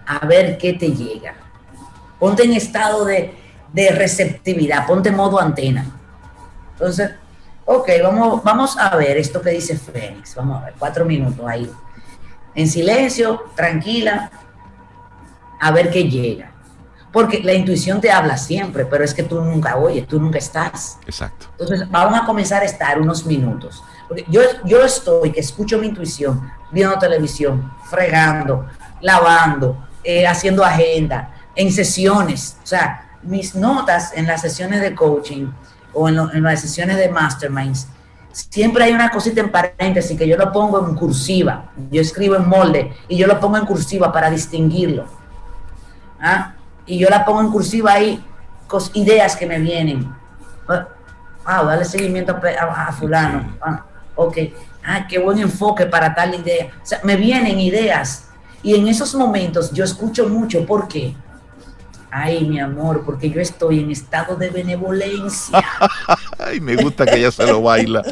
a 0.07 0.25
ver 0.27 0.59
qué 0.59 0.73
te 0.73 0.89
llega. 0.89 1.35
Ponte 2.19 2.45
en 2.45 2.53
estado 2.53 3.05
de, 3.05 3.35
de 3.73 3.91
receptividad, 3.91 4.87
ponte 4.87 5.11
modo 5.11 5.41
antena. 5.41 5.87
Entonces, 6.73 7.11
ok, 7.65 7.89
vamos, 8.03 8.43
vamos 8.43 8.79
a 8.79 8.95
ver 8.97 9.17
esto 9.17 9.41
que 9.43 9.51
dice 9.51 9.77
Fénix. 9.77 10.35
Vamos 10.35 10.63
a 10.63 10.67
ver, 10.67 10.75
cuatro 10.79 11.05
minutos 11.05 11.45
ahí. 11.47 11.71
En 12.55 12.69
silencio, 12.69 13.51
tranquila, 13.55 14.31
a 15.61 15.71
ver 15.73 15.91
qué 15.91 16.05
llega. 16.05 16.53
Porque 17.17 17.43
la 17.43 17.55
intuición 17.55 17.99
te 17.99 18.11
habla 18.11 18.37
siempre, 18.37 18.85
pero 18.85 19.03
es 19.03 19.15
que 19.15 19.23
tú 19.23 19.41
nunca 19.41 19.79
oyes, 19.79 20.07
tú 20.07 20.21
nunca 20.21 20.37
estás. 20.37 20.99
Exacto. 21.07 21.47
Entonces, 21.53 21.91
vamos 21.91 22.21
a 22.21 22.27
comenzar 22.27 22.61
a 22.61 22.67
estar 22.67 23.01
unos 23.01 23.25
minutos. 23.25 23.83
Porque 24.07 24.27
yo, 24.29 24.43
yo 24.67 24.83
estoy, 24.83 25.33
que 25.33 25.41
escucho 25.41 25.79
mi 25.79 25.87
intuición, 25.87 26.53
viendo 26.71 26.99
televisión, 26.99 27.73
fregando, 27.89 28.67
lavando, 29.01 29.83
eh, 30.05 30.27
haciendo 30.27 30.63
agenda, 30.63 31.35
en 31.55 31.73
sesiones. 31.73 32.59
O 32.63 32.67
sea, 32.67 33.17
mis 33.23 33.55
notas 33.55 34.13
en 34.15 34.27
las 34.27 34.43
sesiones 34.43 34.83
de 34.83 34.95
coaching 34.95 35.47
o 35.95 36.11
en, 36.11 36.19
en 36.19 36.43
las 36.43 36.61
sesiones 36.61 36.99
de 36.99 37.09
masterminds, 37.09 37.89
siempre 38.31 38.85
hay 38.85 38.93
una 38.93 39.09
cosita 39.09 39.41
en 39.41 39.51
paréntesis 39.51 40.19
que 40.19 40.29
yo 40.29 40.37
lo 40.37 40.53
pongo 40.53 40.87
en 40.87 40.95
cursiva. 40.95 41.73
Yo 41.91 42.03
escribo 42.03 42.37
en 42.37 42.47
molde 42.47 42.93
y 43.09 43.17
yo 43.17 43.27
lo 43.27 43.41
pongo 43.41 43.57
en 43.57 43.65
cursiva 43.65 44.13
para 44.13 44.29
distinguirlo. 44.29 45.07
¿Ah? 46.21 46.56
Y 46.87 46.99
yo 46.99 47.09
la 47.11 47.25
pongo 47.25 47.41
en 47.41 47.51
cursiva 47.51 47.93
ahí, 47.93 48.25
con 48.67 48.81
ideas 48.95 49.37
que 49.37 49.47
me 49.47 49.59
vienen. 49.59 50.13
Ah, 51.45 51.63
dale 51.63 51.85
seguimiento 51.85 52.37
a, 52.61 52.93
fulano. 52.93 53.57
Ah, 53.61 53.85
ok. 54.15 54.39
Ah, 54.85 55.07
qué 55.09 55.19
buen 55.19 55.39
enfoque 55.39 55.87
para 55.87 56.15
tal 56.15 56.35
idea. 56.35 56.67
O 56.83 56.87
sea, 56.87 57.01
me 57.05 57.17
vienen 57.17 57.59
ideas. 57.61 58.29
Y 58.63 58.75
en 58.75 58.89
esos 58.89 59.15
momentos 59.15 59.73
yo 59.73 59.85
escucho 59.85 60.29
mucho. 60.29 60.67
¿Por 60.67 60.89
qué? 60.89 61.15
Ay, 62.11 62.45
mi 62.47 62.59
amor, 62.59 63.05
porque 63.05 63.31
yo 63.31 63.41
estoy 63.41 63.81
en 63.81 63.91
estado 63.91 64.37
de 64.37 64.51
benevolencia. 64.51 65.63
Ay, 66.39 66.61
me 66.61 66.77
gusta 66.77 67.05
que 67.05 67.17
ella 67.17 67.31
se 67.31 67.47
lo 67.47 67.63
baila. 67.63 68.03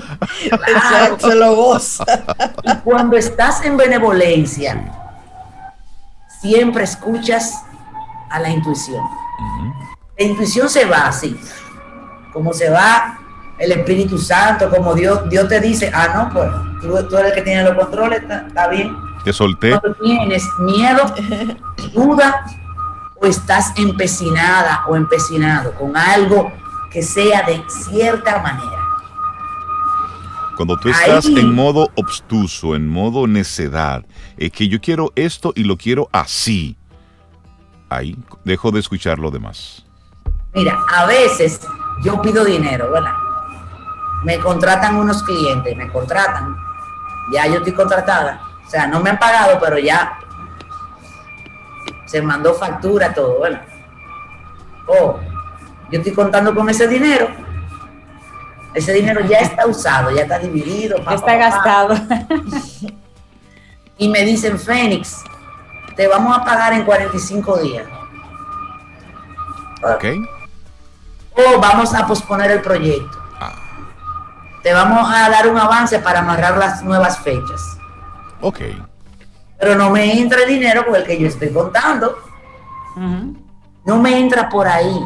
se 1.19 1.35
lo 1.35 1.55
goza. 1.55 2.05
Y 2.65 2.77
cuando 2.79 3.17
estás 3.17 3.65
en 3.65 3.77
benevolencia, 3.77 4.93
siempre 6.41 6.85
escuchas 6.85 7.63
a 8.35 8.41
la 8.41 8.51
intuición. 8.51 9.05
La 10.19 10.25
intuición 10.25 10.69
se 10.69 10.85
va 10.85 11.07
así, 11.07 11.39
como 12.33 12.53
se 12.53 12.69
va 12.69 13.21
el 13.59 13.71
Espíritu 13.71 14.19
Santo, 14.19 14.69
como 14.69 14.95
Dios, 14.95 15.29
Dios 15.31 15.49
te 15.49 15.61
dice, 15.61 15.91
ah, 15.95 16.13
no, 16.15 16.31
pues 16.33 17.09
tú, 17.09 17.17
eres 17.17 17.31
el 17.31 17.35
que 17.35 17.43
tiene 17.43 17.63
los 17.63 17.75
controles, 17.75 18.23
está, 18.23 18.69
bien. 18.69 18.97
Te 19.25 19.33
solté. 19.33 19.71
Cuando 19.71 19.95
tienes 20.03 20.45
miedo, 20.59 21.15
duda, 21.93 22.45
o 23.15 23.27
estás 23.27 23.73
empecinada 23.77 24.85
o 24.89 24.97
empecinado 24.97 25.73
con 25.75 25.97
algo 25.97 26.53
que 26.91 27.03
sea 27.03 27.43
de 27.43 27.63
cierta 27.69 28.43
manera. 28.43 28.81
Cuando 30.57 30.77
tú 30.77 30.89
estás 30.89 31.27
en 31.27 31.55
modo 31.55 31.91
obstuso, 31.95 32.75
en 32.75 32.89
modo 32.89 33.27
necedad, 33.27 34.05
es 34.37 34.51
que 34.51 34.69
yo 34.69 34.81
quiero 34.81 35.13
esto 35.15 35.53
y 35.55 35.65
lo 35.65 35.77
quiero 35.77 36.09
así. 36.13 36.77
Ahí 37.95 38.17
dejo 38.45 38.71
de 38.71 38.81
escuchar 38.81 39.19
lo 39.19 39.31
demás. 39.31 39.85
Mira, 40.53 40.79
a 40.93 41.07
veces 41.07 41.61
yo 42.03 42.21
pido 42.21 42.45
dinero, 42.45 42.91
¿verdad? 42.91 43.13
Me 44.25 44.39
contratan 44.39 44.97
unos 44.97 45.23
clientes, 45.23 45.77
me 45.77 45.91
contratan. 45.91 46.57
Ya 47.33 47.47
yo 47.47 47.57
estoy 47.57 47.73
contratada. 47.73 48.41
O 48.67 48.71
sea, 48.71 48.87
no 48.87 49.01
me 49.01 49.11
han 49.11 49.19
pagado, 49.19 49.59
pero 49.61 49.79
ya 49.79 50.19
se 52.07 52.23
mandó 52.23 52.55
factura, 52.55 53.13
todo, 53.13 53.41
¿verdad? 53.41 53.63
Oh, 54.87 55.19
yo 55.91 55.99
estoy 55.99 56.13
contando 56.13 56.55
con 56.55 56.69
ese 56.69 56.89
dinero. 56.89 57.29
Ese 58.75 58.93
dinero 58.93 59.21
ya 59.21 59.39
está 59.39 59.67
usado, 59.67 60.11
ya 60.11 60.23
está 60.23 60.39
dividido. 60.39 60.97
Está 60.97 61.37
gastado. 61.37 61.95
Y 63.97 64.09
me 64.09 64.23
dicen, 64.25 64.59
Fénix, 64.59 65.23
te 65.97 66.09
vamos 66.09 66.37
a 66.37 66.45
pagar 66.45 66.73
en 66.73 66.85
45 66.85 67.59
días. 67.59 67.87
Ok. 69.83 70.05
O 71.37 71.61
vamos 71.61 71.95
a 71.95 72.07
posponer 72.07 72.51
el 72.51 72.63
proyecto. 72.63 73.19
Ah. 73.41 73.55
Te 74.63 74.73
vamos 74.73 75.11
a 75.13 75.29
dar 75.29 75.49
un 75.49 75.59
avance 75.59 75.99
para 75.99 76.21
amarrar 76.21 76.57
las 76.57 76.83
nuevas 76.83 77.19
fechas. 77.21 77.79
Ok 78.41 78.61
pero 79.65 79.77
no 79.77 79.89
me 79.89 80.19
entra 80.19 80.43
el 80.43 80.49
dinero 80.49 80.85
con 80.85 80.95
el 80.95 81.05
que 81.05 81.19
yo 81.19 81.27
estoy 81.27 81.51
contando. 81.51 82.19
No 82.97 83.99
me 83.99 84.19
entra 84.19 84.47
por 84.47 84.69
ahí. 84.69 85.01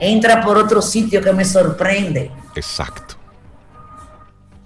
Entra 0.00 0.40
por 0.40 0.56
otro 0.56 0.80
sitio 0.80 1.20
que 1.20 1.32
me 1.34 1.44
sorprende. 1.44 2.30
Exacto. 2.54 3.14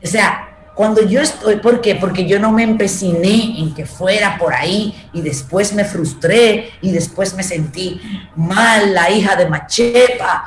O 0.02 0.06
sea, 0.06 0.48
cuando 0.78 1.02
yo 1.02 1.20
estoy, 1.20 1.56
¿por 1.56 1.80
qué? 1.80 1.96
Porque 1.96 2.24
yo 2.24 2.38
no 2.38 2.52
me 2.52 2.62
empeciné 2.62 3.58
en 3.58 3.74
que 3.74 3.84
fuera 3.84 4.38
por 4.38 4.54
ahí 4.54 5.10
y 5.12 5.22
después 5.22 5.72
me 5.72 5.84
frustré 5.84 6.70
y 6.80 6.92
después 6.92 7.34
me 7.34 7.42
sentí 7.42 8.00
mal, 8.36 8.94
la 8.94 9.10
hija 9.10 9.34
de 9.34 9.48
Machepa. 9.48 10.46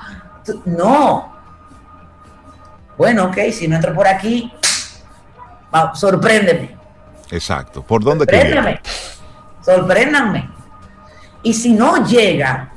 No. 0.63 1.35
Bueno, 2.97 3.25
ok, 3.25 3.39
si 3.51 3.67
no 3.67 3.75
entra 3.75 3.93
por 3.93 4.07
aquí, 4.07 4.49
sorpréndeme. 5.95 6.77
Exacto. 7.29 7.83
¿Por 7.83 8.01
dónde 8.01 8.23
Sorpréndame. 8.23 8.79
Sorpréndanme. 9.65 10.49
Y 11.43 11.53
si 11.53 11.73
no 11.73 12.05
llega, 12.05 12.71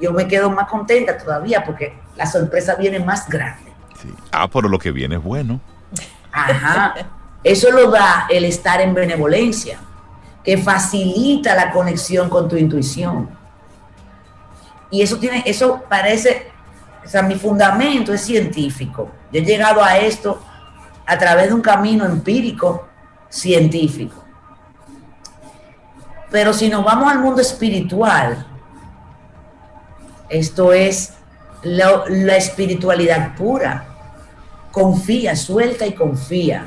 yo 0.00 0.14
me 0.14 0.26
quedo 0.26 0.50
más 0.50 0.66
contenta 0.66 1.18
todavía 1.18 1.62
porque 1.62 1.92
la 2.16 2.24
sorpresa 2.24 2.74
viene 2.76 3.00
más 3.00 3.28
grande. 3.28 3.70
Ah, 4.30 4.48
pero 4.48 4.70
lo 4.70 4.78
que 4.78 4.92
viene 4.92 5.16
es 5.16 5.22
bueno. 5.22 5.60
Ajá. 6.32 6.94
Eso 7.44 7.70
lo 7.70 7.90
da 7.90 8.26
el 8.30 8.44
estar 8.44 8.80
en 8.80 8.94
benevolencia, 8.94 9.78
que 10.42 10.58
facilita 10.58 11.54
la 11.54 11.70
conexión 11.70 12.28
con 12.28 12.48
tu 12.48 12.56
intuición. 12.56 13.28
Y 14.90 15.02
eso 15.02 15.18
tiene, 15.18 15.42
eso 15.46 15.82
parece, 15.88 16.50
o 17.04 17.08
sea, 17.08 17.22
mi 17.22 17.34
fundamento 17.34 18.12
es 18.12 18.20
científico. 18.22 19.10
Yo 19.32 19.40
he 19.40 19.44
llegado 19.44 19.82
a 19.82 19.98
esto 19.98 20.42
a 21.06 21.18
través 21.18 21.48
de 21.48 21.54
un 21.54 21.62
camino 21.62 22.04
empírico 22.04 22.86
científico. 23.28 24.22
Pero 26.30 26.52
si 26.52 26.68
nos 26.68 26.84
vamos 26.84 27.12
al 27.12 27.18
mundo 27.18 27.42
espiritual, 27.42 28.46
esto 30.28 30.72
es 30.72 31.12
la, 31.62 32.36
espiritualidad 32.36 33.36
pura. 33.36 33.86
Confía, 34.72 35.36
suelta 35.36 35.86
y 35.86 35.92
confía. 35.92 36.66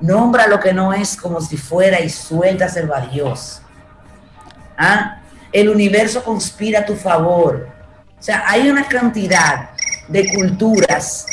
Nombra 0.00 0.46
lo 0.46 0.58
que 0.58 0.72
no 0.72 0.94
es 0.94 1.16
como 1.16 1.40
si 1.42 1.58
fuera 1.58 2.00
y 2.00 2.08
suelta 2.08 2.68
ser 2.68 2.90
a 2.90 3.00
Dios. 3.00 3.60
¿Ah? 4.78 5.20
El 5.52 5.68
universo 5.68 6.24
conspira 6.24 6.80
a 6.80 6.86
tu 6.86 6.94
favor. 6.94 7.68
O 8.18 8.22
sea, 8.22 8.44
hay 8.46 8.70
una 8.70 8.84
cantidad 8.84 9.70
de 10.08 10.32
culturas 10.34 11.26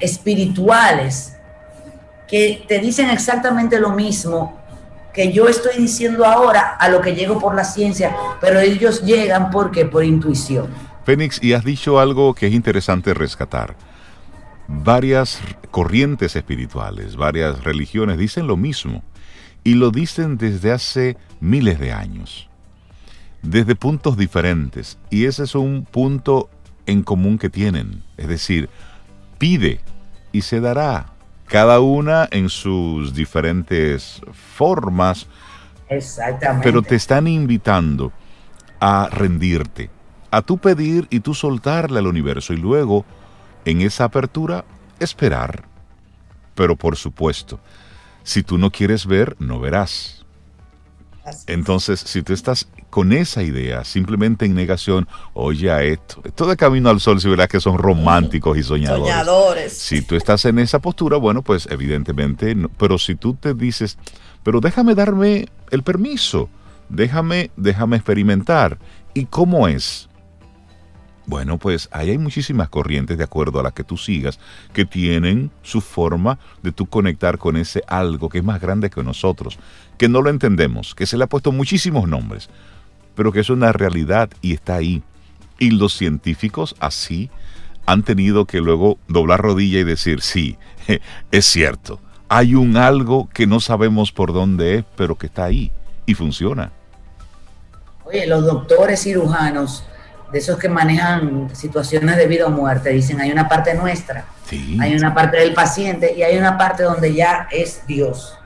espirituales 0.00 1.36
que 2.28 2.64
te 2.68 2.78
dicen 2.78 3.10
exactamente 3.10 3.78
lo 3.78 3.90
mismo 3.90 4.58
que 5.14 5.32
yo 5.32 5.48
estoy 5.48 5.76
diciendo 5.78 6.24
ahora 6.24 6.76
a 6.76 6.88
lo 6.88 7.00
que 7.00 7.14
llego 7.14 7.38
por 7.38 7.54
la 7.54 7.62
ciencia, 7.62 8.14
pero 8.40 8.58
ellos 8.58 9.02
llegan 9.02 9.50
porque 9.50 9.86
por 9.86 10.04
intuición. 10.04 10.66
Fénix, 11.04 11.40
y 11.42 11.52
has 11.52 11.64
dicho 11.64 12.00
algo 12.00 12.34
que 12.34 12.48
es 12.48 12.52
interesante 12.52 13.14
rescatar. 13.14 13.76
Varias 14.66 15.40
corrientes 15.70 16.36
espirituales, 16.36 17.16
varias 17.16 17.64
religiones 17.64 18.18
dicen 18.18 18.46
lo 18.46 18.56
mismo 18.56 19.02
y 19.62 19.74
lo 19.74 19.90
dicen 19.90 20.38
desde 20.38 20.72
hace 20.72 21.16
miles 21.40 21.78
de 21.78 21.92
años, 21.92 22.48
desde 23.42 23.74
puntos 23.74 24.16
diferentes, 24.16 24.98
y 25.10 25.24
ese 25.24 25.44
es 25.44 25.54
un 25.54 25.84
punto 25.84 26.48
en 26.86 27.02
común 27.02 27.38
que 27.38 27.50
tienen, 27.50 28.02
es 28.16 28.28
decir, 28.28 28.68
pide 29.38 29.80
y 30.32 30.42
se 30.42 30.60
dará, 30.60 31.14
cada 31.46 31.80
una 31.80 32.28
en 32.30 32.48
sus 32.48 33.14
diferentes 33.14 34.20
formas. 34.54 35.26
Exactamente. 35.88 36.64
Pero 36.64 36.82
te 36.82 36.96
están 36.96 37.26
invitando 37.26 38.12
a 38.80 39.08
rendirte, 39.10 39.90
a 40.30 40.42
tú 40.42 40.58
pedir 40.58 41.06
y 41.10 41.20
tú 41.20 41.34
soltarle 41.34 41.98
al 41.98 42.06
universo 42.06 42.52
y 42.52 42.56
luego 42.56 43.04
en 43.64 43.80
esa 43.80 44.04
apertura 44.04 44.64
esperar. 45.00 45.64
Pero 46.54 46.76
por 46.76 46.96
supuesto, 46.96 47.60
si 48.22 48.42
tú 48.42 48.58
no 48.58 48.70
quieres 48.70 49.06
ver, 49.06 49.36
no 49.38 49.60
verás. 49.60 50.24
Entonces, 51.46 52.00
si 52.00 52.22
tú 52.22 52.32
estás 52.32 52.68
con 52.90 53.12
esa 53.12 53.42
idea, 53.42 53.84
simplemente 53.84 54.44
en 54.44 54.54
negación, 54.54 55.08
oye 55.32 55.70
a 55.70 55.82
esto, 55.82 56.20
esto 56.24 56.46
de 56.46 56.56
camino 56.56 56.90
al 56.90 57.00
sol, 57.00 57.20
si 57.20 57.28
verás 57.28 57.48
que 57.48 57.60
son 57.60 57.78
románticos 57.78 58.56
y 58.58 58.62
soñadores. 58.62 59.06
soñadores. 59.06 59.72
Si 59.72 60.02
tú 60.02 60.16
estás 60.16 60.44
en 60.44 60.58
esa 60.58 60.80
postura, 60.80 61.16
bueno, 61.16 61.42
pues 61.42 61.66
evidentemente, 61.70 62.54
no. 62.54 62.68
pero 62.68 62.98
si 62.98 63.14
tú 63.14 63.34
te 63.34 63.54
dices, 63.54 63.98
pero 64.42 64.60
déjame 64.60 64.94
darme 64.94 65.48
el 65.70 65.82
permiso, 65.82 66.50
déjame, 66.88 67.50
déjame 67.56 67.96
experimentar. 67.96 68.78
¿Y 69.14 69.26
cómo 69.26 69.66
es? 69.66 70.08
Bueno, 71.26 71.58
pues 71.58 71.88
ahí 71.90 72.10
hay 72.10 72.18
muchísimas 72.18 72.68
corrientes 72.68 73.16
de 73.16 73.24
acuerdo 73.24 73.58
a 73.58 73.62
las 73.62 73.72
que 73.72 73.82
tú 73.82 73.96
sigas 73.96 74.38
que 74.74 74.84
tienen 74.84 75.50
su 75.62 75.80
forma 75.80 76.38
de 76.62 76.70
tú 76.70 76.86
conectar 76.86 77.38
con 77.38 77.56
ese 77.56 77.82
algo 77.86 78.28
que 78.28 78.38
es 78.38 78.44
más 78.44 78.60
grande 78.60 78.90
que 78.90 79.02
nosotros, 79.02 79.58
que 79.96 80.08
no 80.08 80.20
lo 80.20 80.28
entendemos, 80.28 80.94
que 80.94 81.06
se 81.06 81.16
le 81.16 81.24
ha 81.24 81.28
puesto 81.28 81.50
muchísimos 81.50 82.08
nombres, 82.08 82.50
pero 83.14 83.32
que 83.32 83.40
es 83.40 83.48
una 83.48 83.72
realidad 83.72 84.28
y 84.42 84.52
está 84.52 84.74
ahí. 84.74 85.02
Y 85.58 85.70
los 85.70 85.94
científicos 85.94 86.76
así 86.78 87.30
han 87.86 88.02
tenido 88.02 88.44
que 88.44 88.60
luego 88.60 88.98
doblar 89.08 89.40
rodilla 89.40 89.78
y 89.78 89.84
decir, 89.84 90.20
sí, 90.20 90.58
es 91.30 91.46
cierto, 91.46 92.00
hay 92.28 92.54
un 92.54 92.76
algo 92.76 93.30
que 93.32 93.46
no 93.46 93.60
sabemos 93.60 94.12
por 94.12 94.34
dónde 94.34 94.76
es, 94.76 94.84
pero 94.96 95.16
que 95.16 95.26
está 95.26 95.44
ahí 95.44 95.72
y 96.04 96.14
funciona. 96.14 96.72
Oye, 98.04 98.26
los 98.26 98.44
doctores 98.44 99.02
cirujanos 99.02 99.84
de 100.32 100.38
esos 100.38 100.58
que 100.58 100.68
manejan 100.68 101.48
situaciones 101.54 102.16
de 102.16 102.26
vida 102.26 102.46
o 102.46 102.50
muerte, 102.50 102.90
dicen 102.90 103.20
hay 103.20 103.30
una 103.30 103.48
parte 103.48 103.74
nuestra, 103.74 104.24
hay 104.80 104.94
una 104.94 105.14
parte 105.14 105.38
del 105.38 105.54
paciente 105.54 106.14
y 106.16 106.22
hay 106.22 106.36
una 106.36 106.58
parte 106.58 106.82
donde 106.82 107.14
ya 107.14 107.48
es 107.50 107.86
Dios. 107.86 108.38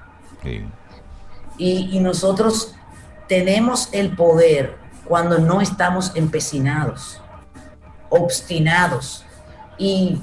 Y, 1.57 1.91
y 1.93 2.01
nosotros 2.01 2.75
tenemos 3.27 3.89
el 3.93 4.15
poder 4.15 4.77
cuando 5.05 5.39
no 5.39 5.61
estamos 5.61 6.13
empecinados, 6.15 7.21
obstinados. 8.11 9.25
Y 9.79 10.23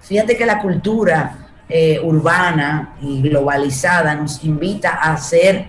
fíjate 0.00 0.36
que 0.36 0.44
la 0.44 0.60
cultura 0.60 1.46
eh, 1.68 2.00
urbana 2.00 2.96
y 3.00 3.22
globalizada 3.22 4.14
nos 4.14 4.44
invita 4.44 4.90
a 4.90 5.16
ser 5.16 5.68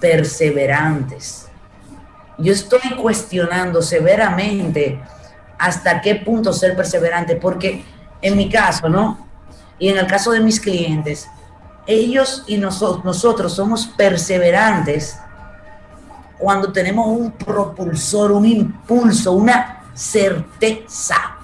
perseverantes. 0.00 1.43
Yo 2.38 2.52
estoy 2.52 2.96
cuestionando 3.00 3.80
severamente 3.82 5.00
hasta 5.58 6.00
qué 6.00 6.16
punto 6.16 6.52
ser 6.52 6.76
perseverante, 6.76 7.36
porque 7.36 7.84
en 8.20 8.36
mi 8.36 8.48
caso, 8.48 8.88
¿no? 8.88 9.26
Y 9.78 9.88
en 9.88 9.98
el 9.98 10.06
caso 10.06 10.32
de 10.32 10.40
mis 10.40 10.60
clientes, 10.60 11.28
ellos 11.86 12.44
y 12.46 12.56
nosotros, 12.56 13.54
somos 13.54 13.86
perseverantes 13.86 15.18
cuando 16.38 16.72
tenemos 16.72 17.06
un 17.06 17.32
propulsor, 17.32 18.32
un 18.32 18.46
impulso, 18.46 19.32
una 19.32 19.84
certeza 19.94 21.36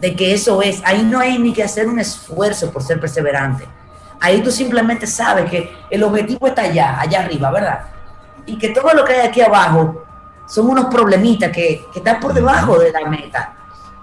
de 0.00 0.14
que 0.16 0.34
eso 0.34 0.62
es. 0.62 0.82
Ahí 0.84 1.02
no 1.02 1.18
hay 1.20 1.38
ni 1.38 1.52
que 1.52 1.62
hacer 1.62 1.86
un 1.88 1.98
esfuerzo 1.98 2.70
por 2.70 2.82
ser 2.82 3.00
perseverante. 3.00 3.66
Ahí 4.20 4.42
tú 4.42 4.50
simplemente 4.50 5.06
sabes 5.06 5.48
que 5.50 5.70
el 5.90 6.02
objetivo 6.02 6.46
está 6.46 6.62
allá, 6.62 7.00
allá 7.00 7.20
arriba, 7.20 7.50
¿verdad? 7.50 7.97
Y 8.48 8.58
que 8.58 8.70
todo 8.70 8.92
lo 8.94 9.04
que 9.04 9.14
hay 9.14 9.28
aquí 9.28 9.40
abajo 9.40 10.04
son 10.46 10.68
unos 10.68 10.86
problemitas 10.86 11.50
que, 11.50 11.84
que 11.92 11.98
están 11.98 12.18
por 12.18 12.32
debajo 12.32 12.78
de 12.78 12.90
la 12.90 13.08
meta 13.08 13.54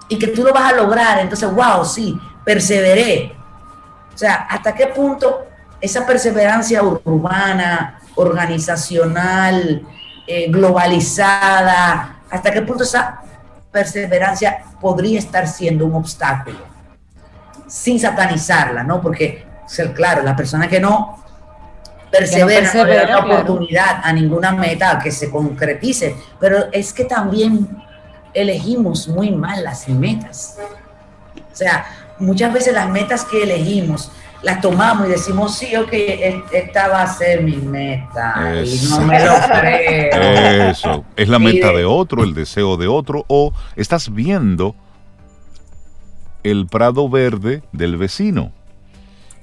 y 0.08 0.18
que 0.18 0.28
tú 0.28 0.42
lo 0.42 0.52
vas 0.52 0.72
a 0.72 0.76
lograr. 0.76 1.18
Entonces, 1.18 1.50
wow, 1.52 1.84
sí, 1.84 2.18
perseveré. 2.44 3.36
O 4.14 4.18
sea, 4.18 4.46
¿hasta 4.48 4.74
qué 4.74 4.86
punto 4.86 5.46
esa 5.80 6.06
perseverancia 6.06 6.82
urbana, 6.82 8.00
organizacional, 8.14 9.82
eh, 10.26 10.50
globalizada, 10.50 12.20
hasta 12.30 12.50
qué 12.50 12.62
punto 12.62 12.84
esa 12.84 13.20
perseverancia 13.70 14.64
podría 14.80 15.18
estar 15.18 15.46
siendo 15.46 15.84
un 15.84 15.94
obstáculo? 15.96 16.58
Sin 17.66 17.98
satanizarla, 17.98 18.84
¿no? 18.84 19.02
Porque, 19.02 19.44
claro, 19.94 20.22
la 20.22 20.36
persona 20.36 20.68
que 20.68 20.80
no 20.80 21.25
persevera, 22.10 22.72
no, 22.72 22.84
le 22.84 22.96
da 22.96 23.06
la 23.06 23.18
oportunidad 23.18 24.00
a 24.02 24.12
ninguna 24.12 24.52
meta 24.52 24.98
que 25.02 25.10
se 25.10 25.30
concretice, 25.30 26.16
pero 26.40 26.66
es 26.72 26.92
que 26.92 27.04
también 27.04 27.68
elegimos 28.32 29.08
muy 29.08 29.30
mal 29.30 29.64
las 29.64 29.88
metas. 29.88 30.58
O 31.52 31.56
sea, 31.56 31.86
muchas 32.18 32.52
veces 32.52 32.74
las 32.74 32.88
metas 32.88 33.24
que 33.24 33.42
elegimos 33.42 34.10
las 34.42 34.60
tomamos 34.60 35.08
y 35.08 35.10
decimos, 35.10 35.56
sí, 35.56 35.74
ok, 35.74 35.92
esta 36.52 36.88
va 36.88 37.02
a 37.02 37.06
ser 37.06 37.42
mi 37.42 37.56
meta. 37.56 38.62
Y 38.64 38.88
no 38.90 39.00
me 39.00 39.24
lo 39.24 39.34
creo. 39.48 40.70
Eso, 40.70 41.04
es 41.16 41.28
la 41.28 41.38
meta 41.38 41.72
de 41.72 41.84
otro, 41.84 42.22
el 42.22 42.34
deseo 42.34 42.76
de 42.76 42.86
otro, 42.86 43.24
o 43.28 43.52
estás 43.74 44.12
viendo 44.12 44.76
el 46.44 46.66
prado 46.66 47.08
verde 47.08 47.62
del 47.72 47.96
vecino. 47.96 48.52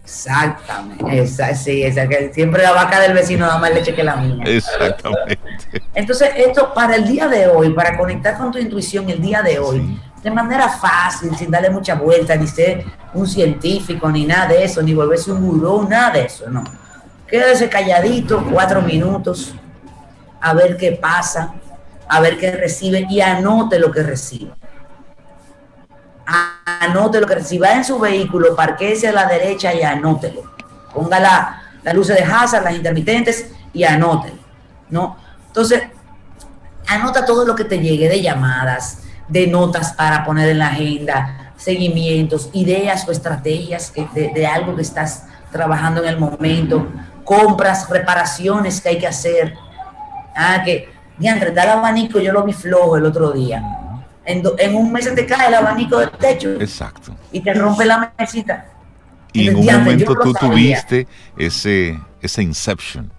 Exactamente, 0.04 1.22
esa, 1.22 1.56
sí, 1.56 1.82
esa, 1.82 2.08
que 2.08 2.34
siempre 2.34 2.62
la 2.62 2.74
vaca 2.74 3.00
del 3.00 3.14
vecino 3.14 3.48
da 3.48 3.58
más 3.58 3.74
leche 3.74 3.96
que 3.96 4.04
la 4.04 4.18
mía. 4.18 4.44
Exactamente. 4.46 5.82
Entonces, 5.96 6.30
esto 6.36 6.74
para 6.74 6.98
el 6.98 7.08
día 7.08 7.28
de 7.30 7.48
hoy, 7.48 7.70
para 7.70 7.98
conectar 7.98 8.38
con 8.38 8.52
tu 8.52 8.60
intuición 8.60 9.10
el 9.10 9.22
día 9.22 9.42
de 9.42 9.60
hoy, 9.60 9.98
de 10.22 10.30
manera 10.30 10.68
fácil, 10.68 11.36
sin 11.38 11.50
darle 11.50 11.70
mucha 11.70 11.96
vuelta, 11.96 12.36
ni 12.36 12.48
ser 12.48 12.84
un 13.14 13.26
científico, 13.26 14.10
ni 14.10 14.26
nada 14.26 14.48
de 14.48 14.66
eso, 14.66 14.82
ni 14.82 14.94
volverse 14.94 15.32
un 15.32 15.42
gurú, 15.42 15.88
nada 15.88 16.12
de 16.12 16.26
eso, 16.26 16.50
no. 16.50 16.64
Quédese 17.26 17.70
calladito 17.70 18.46
cuatro 18.52 18.82
minutos, 18.82 19.56
a 20.42 20.54
ver 20.54 20.76
qué 20.76 20.92
pasa, 20.92 21.54
a 22.10 22.20
ver 22.20 22.38
qué 22.38 22.52
recibe 22.52 23.08
y 23.10 23.22
anote 23.22 23.80
lo 23.80 23.90
que 23.90 24.04
recibe 24.04 24.52
anote 26.26 27.20
lo 27.20 27.28
que 27.28 27.42
si 27.44 27.58
va 27.58 27.74
en 27.74 27.84
su 27.84 28.00
vehículo, 28.00 28.56
parquese 28.56 29.08
a 29.08 29.12
la 29.12 29.26
derecha 29.26 29.74
y 29.74 29.82
anótelo. 29.82 30.44
Ponga 30.94 31.20
la, 31.20 31.64
las 31.84 31.94
luces 31.94 32.16
de 32.16 32.24
hazard, 32.24 32.64
las 32.64 32.76
intermitentes 32.76 33.52
y 33.74 33.84
anótelo. 33.84 34.38
¿no? 34.90 35.18
Entonces, 35.48 35.84
anota 36.88 37.26
todo 37.26 37.46
lo 37.46 37.56
que 37.56 37.66
te 37.66 37.80
llegue 37.80 38.08
de 38.08 38.22
llamadas, 38.22 39.00
de 39.28 39.48
notas 39.48 39.94
para 39.94 40.24
poner 40.24 40.50
en 40.50 40.60
la 40.60 40.68
agenda, 40.68 41.54
seguimientos, 41.58 42.50
ideas 42.54 43.08
o 43.08 43.12
estrategias 43.12 43.94
de, 44.14 44.48
algo 44.48 44.76
que 44.76 44.82
estás 44.82 45.26
trabajando 45.52 46.04
en 46.04 46.10
el 46.10 46.20
momento, 46.20 46.88
compras, 47.24 47.90
reparaciones 47.90 48.82
que 48.82 48.90
hay 48.90 49.00
que 49.00 49.08
hacer. 49.08 49.56
Ah, 50.36 50.62
que, 50.64 50.92
diantre, 51.18 51.52
da 51.52 51.64
el 51.64 51.70
abanico, 51.70 52.20
yo 52.20 52.34
lo 52.34 52.44
vi 52.44 52.54
flojo 52.54 52.98
el 52.98 53.06
otro 53.06 53.32
día 53.32 53.83
en, 54.26 54.76
un 54.76 54.92
mes 54.92 55.14
te 55.14 55.26
cae 55.26 55.48
el 55.48 55.56
abanico 55.56 56.00
del 56.00 56.12
techo. 56.12 56.50
Exacto. 56.60 57.16
Y 57.32 57.42
te 57.42 57.54
rompe 57.54 57.86
la 57.86 58.14
mesita. 58.18 58.66
Y 59.34 59.50
en 59.50 59.56
un 59.56 59.66
momento 59.66 60.16
tú 60.16 60.34
tuviste 60.34 61.08
ese, 61.38 62.00
ese 62.22 62.44
inception. 62.44 63.12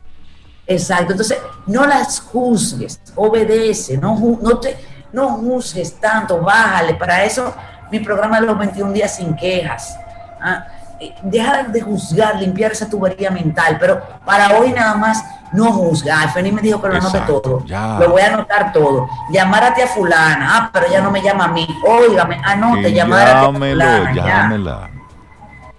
Exacto. 0.66 1.12
Entonces, 1.12 1.38
no 1.66 1.86
las 1.86 2.20
juzgues, 2.20 3.00
obedece, 3.16 3.98
no, 3.98 4.38
no, 4.40 4.58
te, 4.58 4.76
no 5.12 5.30
juzgues 5.30 6.00
tanto, 6.00 6.40
bájale. 6.40 6.94
Para 6.94 7.24
eso, 7.24 7.54
mi 7.90 8.00
programa 8.00 8.40
de 8.40 8.46
los 8.46 8.58
21 8.58 8.92
días 8.92 9.16
sin 9.16 9.34
quejas. 9.36 9.96
¿ah? 10.40 10.66
Eh, 11.04 11.14
deja 11.22 11.64
de 11.64 11.80
juzgar, 11.80 12.36
limpiar 12.36 12.72
esa 12.72 12.88
tubería 12.88 13.30
mental. 13.30 13.76
Pero 13.78 14.02
para 14.24 14.58
hoy 14.58 14.72
nada 14.72 14.94
más 14.94 15.24
no 15.52 15.72
juzgar. 15.72 16.32
Feni 16.32 16.52
me 16.52 16.62
dijo 16.62 16.80
que 16.80 16.88
lo 16.88 16.96
anote 16.96 17.20
todo. 17.26 17.64
Lo 17.98 18.10
voy 18.10 18.22
a 18.22 18.34
anotar 18.34 18.72
todo. 18.72 19.08
Llamar 19.30 19.64
a 19.64 19.86
fulana. 19.86 20.56
Ah, 20.56 20.70
pero 20.72 20.86
ella 20.86 21.00
no 21.00 21.10
me 21.10 21.22
llama 21.22 21.44
a 21.44 21.48
mí. 21.48 21.66
Óigame, 21.86 22.40
anote, 22.44 22.92
llamar 22.92 23.28
a 23.28 23.52
fulana. 23.52 24.12
Llámela. 24.12 24.90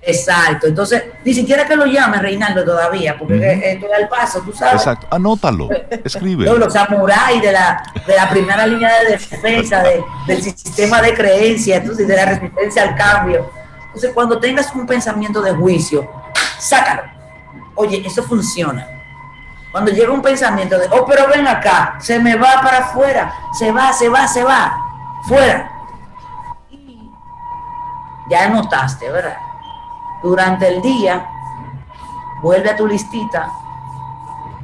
Exacto. 0.06 0.68
Entonces, 0.68 1.04
ni 1.24 1.34
siquiera 1.34 1.66
que 1.66 1.76
lo 1.76 1.86
llame 1.86 2.20
Reinaldo 2.20 2.64
todavía, 2.64 3.18
porque 3.18 3.72
estoy 3.74 3.90
al 3.92 4.08
paso, 4.08 4.42
tú 4.42 4.54
sabes. 4.54 4.76
Exacto. 4.76 5.08
Anótalo. 5.10 5.68
Escribe. 6.04 6.46
los 6.46 6.72
samuráis 6.72 7.42
de 7.42 7.52
la, 7.52 7.84
de 8.06 8.16
la 8.16 8.30
primera 8.30 8.68
línea 8.68 9.00
de 9.00 9.12
defensa, 9.12 9.84
del 10.28 10.44
sistema 10.44 11.02
de 11.02 11.14
creencias, 11.14 11.98
de 11.98 12.16
la 12.16 12.26
resistencia 12.26 12.84
al 12.84 12.96
cambio. 12.96 13.50
Entonces, 13.96 14.12
cuando 14.14 14.40
tengas 14.40 14.76
un 14.76 14.86
pensamiento 14.86 15.42
de 15.42 15.54
juicio, 15.54 16.10
sácalo. 16.60 17.04
Oye, 17.76 18.06
eso 18.06 18.22
funciona 18.24 18.96
cuando 19.76 19.92
llega 19.92 20.10
un 20.14 20.22
pensamiento 20.22 20.80
de, 20.80 20.88
oh, 20.88 21.06
pero 21.06 21.28
ven 21.28 21.46
acá, 21.46 21.98
se 22.00 22.18
me 22.18 22.38
va 22.38 22.62
para 22.64 22.78
afuera, 22.78 23.36
se 23.52 23.74
va, 23.74 23.92
se 23.92 24.08
va, 24.08 24.26
se 24.26 24.42
va, 24.42 24.82
fuera. 25.28 25.70
ya 28.30 28.48
notaste, 28.48 29.12
¿verdad? 29.12 29.38
Durante 30.24 30.70
el 30.70 30.82
día, 30.82 31.28
vuelve 32.42 32.70
a 32.70 32.78
tu 32.78 32.88
listita 32.88 33.52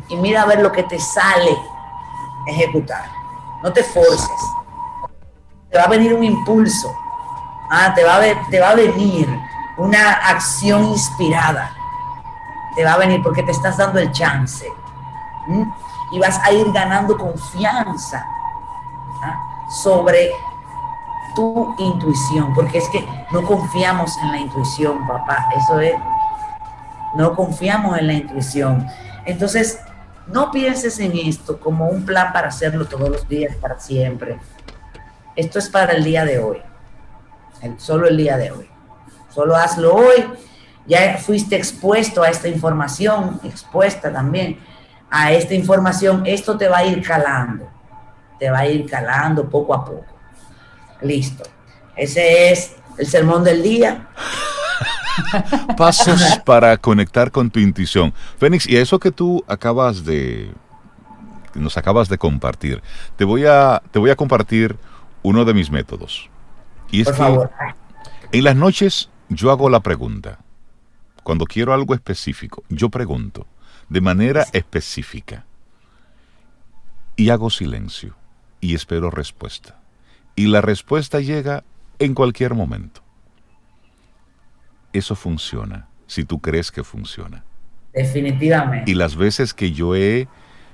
y 0.08 0.16
mira 0.16 0.44
a 0.44 0.46
ver 0.46 0.62
lo 0.62 0.72
que 0.72 0.84
te 0.84 0.98
sale 0.98 1.58
ejecutar. 2.48 3.04
No 3.62 3.74
te 3.74 3.84
forces. 3.84 4.42
Te 5.72 5.78
va 5.78 5.84
a 5.84 5.90
venir 5.90 6.14
un 6.14 6.24
impulso. 6.24 6.90
Ah, 7.74 7.94
te 7.96 8.04
va 8.04 8.18
a, 8.18 8.50
te 8.50 8.60
va 8.60 8.72
a 8.72 8.76
venir 8.76 9.28
una 9.78 10.12
acción 10.12 10.84
inspirada. 10.86 11.72
Te 12.76 12.84
va 12.84 12.94
a 12.94 12.98
venir 12.98 13.22
porque 13.24 13.44
te 13.44 13.52
estás 13.52 13.78
dando 13.78 14.00
el 14.00 14.12
chance 14.12 14.66
y 16.12 16.20
vas 16.20 16.40
a 16.44 16.52
ir 16.52 16.72
ganando 16.72 17.18
confianza 17.18 18.26
¿ah? 19.24 19.68
sobre 19.70 20.32
tu 21.36 21.74
intuición, 21.80 22.54
porque 22.54 22.80
es 22.80 22.90
que 22.90 23.08
no 23.32 23.42
confiamos 23.44 24.18
en 24.18 24.32
la 24.32 24.38
intuición, 24.38 25.08
papá, 25.08 25.50
eso 25.56 25.80
es, 25.80 25.94
no 27.16 27.34
confiamos 27.36 27.98
en 27.98 28.08
la 28.08 28.14
intuición. 28.14 28.86
Entonces, 29.26 29.80
no 30.28 30.52
pienses 30.52 31.00
en 31.00 31.18
esto 31.18 31.60
como 31.60 31.88
un 31.88 32.06
plan 32.06 32.34
para 32.34 32.50
hacerlo 32.50 32.86
todos 32.86 33.10
los 33.10 33.28
días, 33.30 33.56
para 33.56 33.80
siempre. 33.80 34.38
Esto 35.38 35.60
es 35.60 35.70
para 35.70 35.94
el 35.94 36.04
día 36.04 36.26
de 36.26 36.40
hoy, 36.40 36.62
solo 37.78 38.08
el 38.08 38.18
día 38.18 38.38
de 38.38 38.52
hoy. 38.52 38.70
Solo 39.34 39.56
hazlo 39.56 39.96
hoy. 39.96 40.26
Ya 40.88 41.18
fuiste 41.18 41.56
expuesto 41.56 42.24
a 42.24 42.30
esta 42.30 42.48
información, 42.48 43.40
expuesta 43.44 44.12
también 44.12 44.60
a 45.12 45.34
esta 45.34 45.54
información, 45.54 46.24
esto 46.26 46.58
te 46.58 46.70
va 46.70 46.78
a 46.78 46.86
ir 46.86 47.02
calando, 47.04 47.70
te 48.40 48.50
va 48.50 48.60
a 48.60 48.68
ir 48.68 48.90
calando 48.90 49.48
poco 49.48 49.74
a 49.74 49.84
poco. 49.84 50.06
Listo. 51.02 51.44
Ese 51.98 52.52
es 52.52 52.76
el 52.98 53.06
sermón 53.06 53.44
del 53.44 53.62
día. 53.62 54.08
Pasos 55.78 56.40
para 56.46 56.78
conectar 56.78 57.30
con 57.30 57.52
tu 57.52 57.60
intuición. 57.60 58.14
Fénix, 58.40 58.68
y 58.68 58.78
eso 58.78 59.00
que 59.00 59.12
tú 59.12 59.44
acabas 59.48 60.06
de 60.06 60.52
nos 61.54 61.78
acabas 61.78 62.08
de 62.08 62.18
compartir, 62.18 62.82
te 63.18 63.26
voy 63.26 63.46
a 63.46 63.84
te 63.92 64.00
voy 64.00 64.10
a 64.10 64.16
compartir 64.16 64.78
uno 65.22 65.44
de 65.44 65.54
mis 65.54 65.70
métodos. 65.70 66.31
Y 66.92 67.02
es 67.02 67.08
Por 67.08 67.16
favor. 67.16 67.52
en 68.32 68.44
las 68.44 68.56
noches 68.56 69.10
yo 69.30 69.52
hago 69.52 69.70
la 69.70 69.80
pregunta. 69.80 70.40
Cuando 71.24 71.46
quiero 71.46 71.74
algo 71.74 71.94
específico, 71.94 72.64
yo 72.70 72.90
pregunto, 72.90 73.48
de 73.90 74.02
manera 74.02 74.46
específica. 74.54 75.46
Y 77.16 77.30
hago 77.30 77.50
silencio 77.50 78.16
y 78.60 78.76
espero 78.76 79.10
respuesta. 79.10 79.80
Y 80.36 80.48
la 80.48 80.62
respuesta 80.62 81.20
llega 81.20 81.64
en 82.00 82.14
cualquier 82.14 82.56
momento. 82.56 83.02
Eso 84.94 85.16
funciona 85.16 85.88
si 86.08 86.26
tú 86.26 86.40
crees 86.40 86.72
que 86.72 86.84
funciona. 86.84 87.44
Definitivamente. 87.94 88.90
Y 88.90 88.96
las 88.96 89.16
veces 89.16 89.54
que 89.54 89.72
yo 89.72 89.96
he 89.96 90.28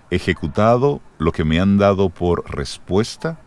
ejecutado 0.10 1.02
lo 1.18 1.32
que 1.32 1.44
me 1.44 1.60
han 1.60 1.78
dado 1.78 2.10
por 2.10 2.50
respuesta, 2.50 3.40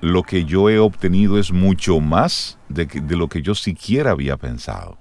lo 0.00 0.22
que 0.22 0.44
yo 0.44 0.70
he 0.70 0.78
obtenido 0.78 1.38
es 1.38 1.52
mucho 1.52 2.00
más 2.00 2.58
de, 2.68 2.86
de 2.86 3.16
lo 3.16 3.28
que 3.28 3.42
yo 3.42 3.54
siquiera 3.54 4.12
había 4.12 4.36
pensado. 4.36 4.98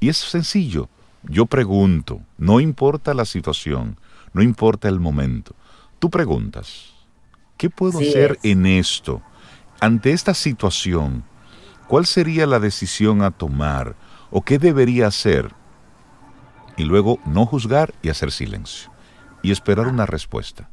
Y 0.00 0.08
es 0.08 0.16
sencillo. 0.16 0.88
Yo 1.24 1.46
pregunto, 1.46 2.20
no 2.38 2.60
importa 2.60 3.14
la 3.14 3.24
situación, 3.24 3.98
no 4.32 4.42
importa 4.42 4.88
el 4.88 4.98
momento. 4.98 5.54
Tú 5.98 6.10
preguntas, 6.10 6.94
¿qué 7.56 7.70
puedo 7.70 8.00
hacer 8.00 8.38
en 8.42 8.66
esto? 8.66 9.22
Ante 9.80 10.10
esta 10.10 10.34
situación, 10.34 11.22
¿cuál 11.86 12.06
sería 12.06 12.46
la 12.46 12.58
decisión 12.58 13.22
a 13.22 13.30
tomar? 13.30 13.94
¿O 14.30 14.42
qué 14.42 14.58
debería 14.58 15.06
hacer? 15.06 15.52
Y 16.76 16.84
luego 16.84 17.20
no 17.24 17.46
juzgar 17.46 17.94
y 18.02 18.08
hacer 18.08 18.32
silencio. 18.32 18.90
Y 19.42 19.52
esperar 19.52 19.86
una 19.86 20.06
respuesta. 20.06 20.70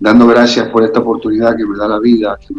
dando 0.00 0.26
gracias 0.26 0.68
por 0.68 0.82
esta 0.82 1.00
oportunidad 1.00 1.56
que 1.56 1.64
me 1.64 1.78
da 1.78 1.86
la 1.86 2.00
vida, 2.00 2.36
que 2.46 2.54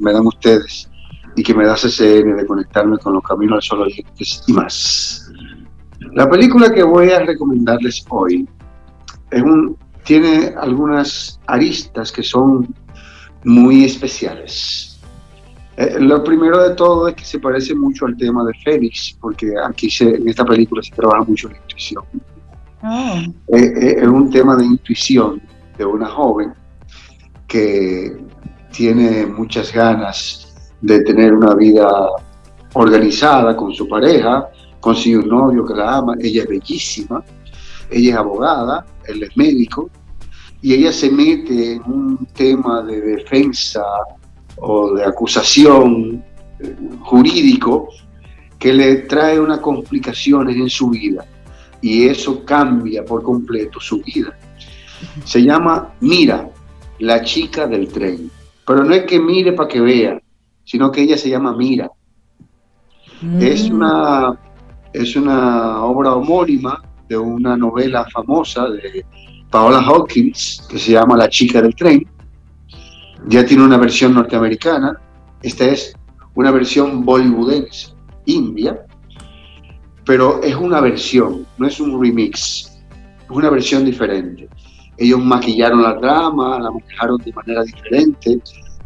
me, 0.00 0.12
dan 0.12 0.26
ustedes 0.26 0.90
y 1.34 1.42
que 1.42 1.54
me 1.54 1.66
da 1.66 1.74
CCN 1.74 2.36
de 2.36 2.46
conectarme 2.46 2.98
con 2.98 3.14
los 3.14 3.22
caminos 3.22 3.56
al 3.56 3.62
sol 3.62 3.80
oyentes 3.82 4.42
y 4.46 4.52
más. 4.52 5.32
La 6.12 6.28
película 6.28 6.72
que 6.72 6.82
voy 6.82 7.10
a 7.10 7.20
recomendarles 7.20 8.04
hoy 8.10 8.46
tiene 10.04 10.54
algunas 10.58 11.40
aristas 11.46 12.12
que 12.12 12.22
son 12.22 12.74
muy 13.44 13.84
especiales. 13.84 15.00
Eh, 15.76 15.96
lo 15.98 16.22
primero 16.22 16.68
de 16.68 16.74
todo 16.76 17.08
es 17.08 17.14
que 17.16 17.24
se 17.24 17.40
parece 17.40 17.74
mucho 17.74 18.06
al 18.06 18.16
tema 18.16 18.44
de 18.44 18.52
Fénix, 18.62 19.16
porque 19.20 19.54
aquí 19.66 19.88
en 20.00 20.28
esta 20.28 20.44
película 20.44 20.82
se 20.82 20.94
trabaja 20.94 21.24
mucho 21.24 21.48
la 21.48 21.56
intuición. 21.56 22.04
Oh. 22.86 23.18
Es 23.48 24.06
un 24.06 24.30
tema 24.30 24.56
de 24.56 24.64
intuición 24.66 25.40
de 25.78 25.86
una 25.86 26.06
joven 26.06 26.52
que 27.48 28.14
tiene 28.72 29.24
muchas 29.24 29.72
ganas 29.72 30.54
de 30.82 31.00
tener 31.00 31.32
una 31.32 31.54
vida 31.54 31.88
organizada 32.74 33.56
con 33.56 33.72
su 33.72 33.88
pareja, 33.88 34.50
consigue 34.80 35.16
un 35.16 35.28
novio 35.28 35.64
que 35.64 35.72
la 35.72 35.96
ama, 35.96 36.14
ella 36.20 36.42
es 36.42 36.48
bellísima, 36.48 37.24
ella 37.90 38.10
es 38.10 38.16
abogada, 38.16 38.84
él 39.06 39.22
es 39.22 39.34
médico, 39.34 39.88
y 40.60 40.74
ella 40.74 40.92
se 40.92 41.10
mete 41.10 41.74
en 41.74 41.82
un 41.84 42.26
tema 42.34 42.82
de 42.82 43.00
defensa 43.00 43.82
o 44.56 44.92
de 44.92 45.04
acusación 45.04 46.22
eh, 46.60 46.76
jurídico 47.00 47.88
que 48.58 48.74
le 48.74 48.96
trae 48.96 49.40
unas 49.40 49.60
complicaciones 49.60 50.56
en 50.56 50.68
su 50.68 50.90
vida 50.90 51.24
y 51.84 52.08
eso 52.08 52.42
cambia 52.46 53.04
por 53.04 53.22
completo 53.22 53.78
su 53.78 54.00
vida. 54.00 54.34
Se 55.26 55.42
llama 55.42 55.92
Mira, 56.00 56.48
la 56.98 57.22
chica 57.22 57.66
del 57.66 57.88
tren, 57.88 58.30
pero 58.66 58.82
no 58.84 58.94
es 58.94 59.04
que 59.04 59.20
mire 59.20 59.52
para 59.52 59.68
que 59.68 59.82
vea, 59.82 60.18
sino 60.64 60.90
que 60.90 61.02
ella 61.02 61.18
se 61.18 61.28
llama 61.28 61.54
Mira. 61.54 61.90
Es, 63.38 63.68
mm. 63.68 63.74
una, 63.74 64.40
es 64.94 65.14
una 65.14 65.84
obra 65.84 66.14
homónima 66.14 66.82
de 67.06 67.18
una 67.18 67.54
novela 67.54 68.06
famosa 68.10 68.66
de 68.70 69.04
Paola 69.50 69.80
Hawkins 69.80 70.66
que 70.70 70.78
se 70.78 70.92
llama 70.92 71.18
La 71.18 71.28
chica 71.28 71.60
del 71.60 71.74
tren. 71.74 72.08
Ya 73.28 73.44
tiene 73.44 73.62
una 73.62 73.76
versión 73.76 74.14
norteamericana, 74.14 74.98
esta 75.42 75.66
es 75.66 75.94
una 76.34 76.50
versión 76.50 77.04
bollywoodense, 77.04 77.92
india, 78.24 78.86
pero 80.04 80.42
es 80.42 80.54
una 80.54 80.80
versión, 80.80 81.46
no 81.58 81.66
es 81.66 81.80
un 81.80 82.00
remix, 82.00 82.78
es 83.22 83.30
una 83.30 83.50
versión 83.50 83.84
diferente. 83.84 84.48
Ellos 84.96 85.20
maquillaron 85.20 85.82
la 85.82 85.98
trama, 85.98 86.58
la 86.58 86.70
manejaron 86.70 87.18
de 87.18 87.32
manera 87.32 87.62
diferente, 87.64 88.40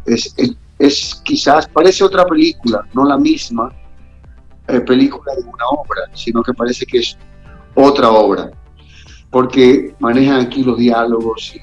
es, 0.05 0.35
es, 0.79 1.21
quizás, 1.23 1.67
parece 1.67 2.03
otra 2.03 2.25
película, 2.25 2.87
no 2.93 3.05
la 3.05 3.17
misma 3.17 3.71
eh, 4.67 4.79
película 4.79 5.33
de 5.35 5.43
una 5.43 5.65
obra, 5.71 6.01
sino 6.13 6.41
que 6.41 6.53
parece 6.53 6.85
que 6.85 6.99
es 6.99 7.17
otra 7.75 8.09
obra, 8.09 8.49
porque 9.29 9.93
manejan 9.99 10.39
aquí 10.39 10.63
los 10.63 10.77
diálogos 10.77 11.53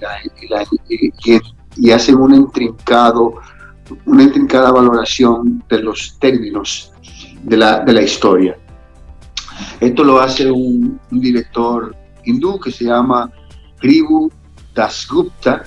y, 1.77 1.91
hacen 1.91 2.17
un 2.17 2.35
intrincado, 2.35 3.35
una 4.05 4.23
intrincada 4.23 4.71
valoración 4.71 5.65
de 5.69 5.83
los 5.83 6.19
términos 6.19 6.93
de 7.43 7.57
la, 7.57 7.81
de 7.81 7.93
la 7.93 8.03
historia. 8.03 8.57
Esto 9.81 10.05
lo 10.05 10.21
hace 10.21 10.51
un, 10.51 11.01
director 11.11 11.95
hindú 12.25 12.59
que 12.59 12.71
se 12.71 12.85
llama 12.85 13.31
Kribu 13.79 14.31
Dasgupta, 14.75 15.63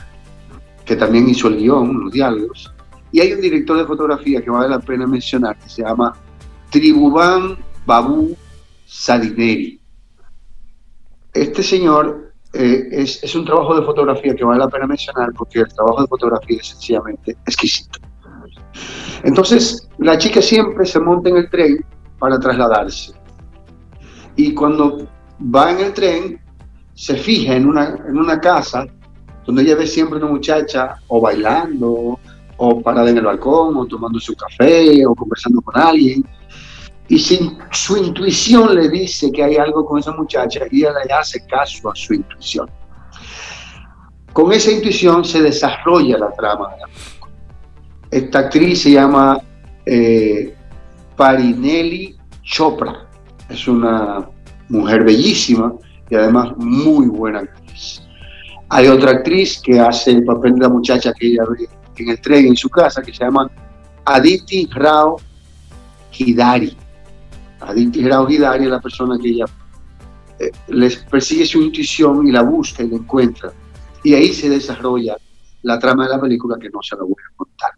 que 0.86 0.96
también 0.96 1.30
hizo 1.30 1.48
el 1.48 1.58
guion, 1.58 2.04
los 2.04 2.12
diálogos, 2.12 2.74
y 3.12 3.22
hay 3.22 3.34
un 3.34 3.42
director 3.42 3.78
de 3.78 3.86
fotografía 3.86 4.42
que 4.42 4.50
vale 4.50 4.70
la 4.70 4.80
pena 4.80 5.08
mencionar, 5.08 5.58
que 5.58 5.70
se 5.70 5.84
llama 5.84 6.14
Tribuban 6.70 7.58
Babu 7.86 8.36
Sadineri. 8.86 9.80
Este 11.34 11.64
señor 11.64 12.34
eh, 12.54 12.88
es, 12.92 13.24
es, 13.24 13.36
un 13.36 13.46
trabajo 13.46 13.80
de 13.80 13.86
fotografía 13.86 14.36
que 14.36 14.44
vale 14.44 14.60
la 14.60 14.68
pena 14.68 14.88
mencionar 14.88 15.32
porque 15.34 15.60
el 15.60 15.68
trabajo 15.74 16.02
de 16.02 16.08
fotografía 16.08 16.58
es 16.60 16.68
sencillamente 16.68 17.38
exquisito. 17.46 18.00
Entonces, 19.24 19.88
la 19.98 20.18
chica 20.18 20.42
siempre 20.42 20.86
se 20.86 21.00
monta 21.00 21.30
en 21.30 21.38
el 21.38 21.50
tren 21.50 21.86
para 22.20 22.40
trasladarse. 22.40 23.14
Y 24.40 24.54
cuando 24.54 25.06
va 25.54 25.72
en 25.72 25.82
el 25.82 25.94
tren, 25.94 26.40
se 26.94 27.18
fija 27.18 27.58
en 27.58 27.68
una, 27.68 27.90
en 28.08 28.18
una 28.18 28.40
casa 28.40 28.88
donde 29.46 29.64
ella 29.64 29.76
ve 29.76 29.86
siempre 29.86 30.18
una 30.18 30.28
muchacha 30.28 30.96
o 31.10 31.20
bailando, 31.20 32.18
o 32.56 32.82
parada 32.82 33.10
en 33.10 33.18
el 33.18 33.26
balcón, 33.26 33.76
o 33.76 33.86
tomando 33.86 34.18
su 34.18 34.34
café, 34.36 35.06
o 35.06 35.14
conversando 35.14 35.60
con 35.60 35.78
alguien. 35.78 36.24
Y 37.10 37.20
su 37.20 37.98
intuición 37.98 38.76
le 38.76 38.88
dice 38.88 39.30
que 39.30 39.44
hay 39.44 39.58
algo 39.58 39.86
con 39.86 40.00
esa 40.00 40.14
muchacha, 40.14 40.62
ella 40.72 40.94
le 41.06 41.14
hace 41.14 41.46
caso 41.46 41.92
a 41.92 41.96
su 41.96 42.14
intuición. 42.14 42.70
Con 44.32 44.54
esa 44.54 44.72
intuición 44.72 45.26
se 45.26 45.42
desarrolla 45.42 46.18
la 46.18 46.32
trama 46.32 46.70
de 46.70 46.78
la. 46.78 46.88
Esta 48.10 48.40
actriz 48.40 48.84
se 48.84 48.92
llama 48.92 49.42
eh, 49.86 50.56
Parinelli 51.18 52.16
Chopra. 52.42 53.09
Es 53.50 53.68
una 53.68 54.30
mujer 54.70 55.04
bellísima 55.04 55.74
y 56.10 56.16
además 56.16 56.54
muy 56.58 57.08
buena 57.08 57.40
actriz. 57.40 58.02
Hay 58.70 58.88
otra 58.88 59.12
actriz 59.12 59.60
que 59.62 59.80
hace 59.80 60.12
el 60.12 60.24
papel 60.24 60.54
de 60.54 60.62
la 60.62 60.70
muchacha 60.70 61.12
que 61.14 61.28
ella 61.28 61.44
ve 61.50 61.68
en 61.98 62.10
el 62.10 62.22
tren 62.22 62.48
en 62.48 62.56
su 62.56 62.70
casa, 62.70 63.02
que 63.02 63.14
se 63.14 63.24
llama 63.24 63.50
Aditi 64.06 64.68
Rao 64.72 65.18
Hidari. 66.18 66.76
Aditi 67.62 68.08
Rao 68.08 68.30
Hidari 68.30 68.66
es 68.66 68.70
la 68.70 68.80
persona 68.80 69.18
que 69.22 69.30
ella 69.30 69.46
eh, 70.40 70.52
les 70.68 70.98
persigue 70.98 71.46
su 71.46 71.62
intuición 71.62 72.28
y 72.28 72.32
la 72.32 72.44
busca 72.44 72.84
y 72.84 72.90
la 72.90 72.96
encuentra. 72.96 73.52
Y 74.04 74.14
ahí 74.14 74.34
se 74.34 74.50
desarrolla 74.50 75.18
la 75.64 75.78
trama 75.78 76.06
de 76.06 76.12
la 76.12 76.22
película 76.22 76.58
que 76.60 76.70
no 76.70 76.82
se 76.82 76.96
la 76.96 77.04
voy 77.04 77.12
a 77.12 77.36
contar. 77.36 77.72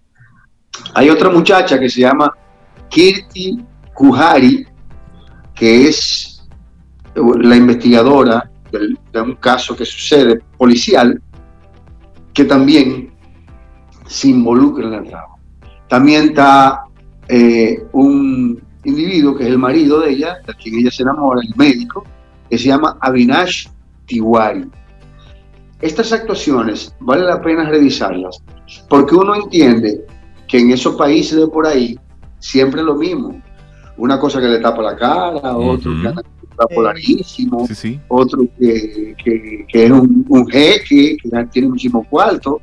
Hay 0.93 1.09
otra 1.09 1.29
muchacha 1.29 1.79
que 1.79 1.89
se 1.89 2.01
llama 2.01 2.31
Kirti 2.89 3.63
Kuhari, 3.93 4.67
que 5.61 5.87
es 5.87 6.41
la 7.13 7.55
investigadora 7.55 8.49
de 8.71 9.21
un 9.21 9.35
caso 9.35 9.75
que 9.75 9.85
sucede 9.85 10.41
policial, 10.57 11.21
que 12.33 12.45
también 12.45 13.13
se 14.07 14.29
involucra 14.29 14.85
en 14.85 14.91
la 14.91 15.03
trama. 15.03 15.35
También 15.87 16.29
está 16.29 16.85
eh, 17.27 17.77
un 17.91 18.59
individuo 18.85 19.37
que 19.37 19.43
es 19.43 19.49
el 19.51 19.59
marido 19.59 19.99
de 19.99 20.13
ella, 20.13 20.37
de 20.47 20.53
quien 20.55 20.79
ella 20.79 20.89
se 20.89 21.03
enamora, 21.03 21.41
el 21.47 21.55
médico, 21.55 22.05
que 22.49 22.57
se 22.57 22.69
llama 22.69 22.97
Avinash 22.99 23.67
Tiwari. 24.07 24.67
Estas 25.79 26.11
actuaciones 26.11 26.95
vale 27.01 27.21
la 27.21 27.39
pena 27.39 27.69
revisarlas 27.69 28.41
porque 28.89 29.13
uno 29.13 29.35
entiende 29.35 30.07
que 30.47 30.57
en 30.57 30.71
esos 30.71 30.95
países 30.95 31.37
de 31.37 31.47
por 31.47 31.67
ahí 31.67 31.99
siempre 32.39 32.79
es 32.79 32.87
lo 32.87 32.95
mismo. 32.95 33.39
Una 33.97 34.19
cosa 34.19 34.39
que 34.39 34.47
le 34.47 34.59
tapa 34.59 34.81
la 34.81 34.95
cara, 34.95 35.55
otro 35.55 35.91
que 36.01 36.07
anda 36.07 36.23
polarísimo, 36.73 37.67
otro 38.07 38.47
que, 38.57 39.15
es 39.71 39.91
un, 39.91 40.47
jeque, 40.49 41.17
que 41.17 41.45
tiene 41.51 41.69
muchísimo 41.69 42.03
cuarto. 42.09 42.61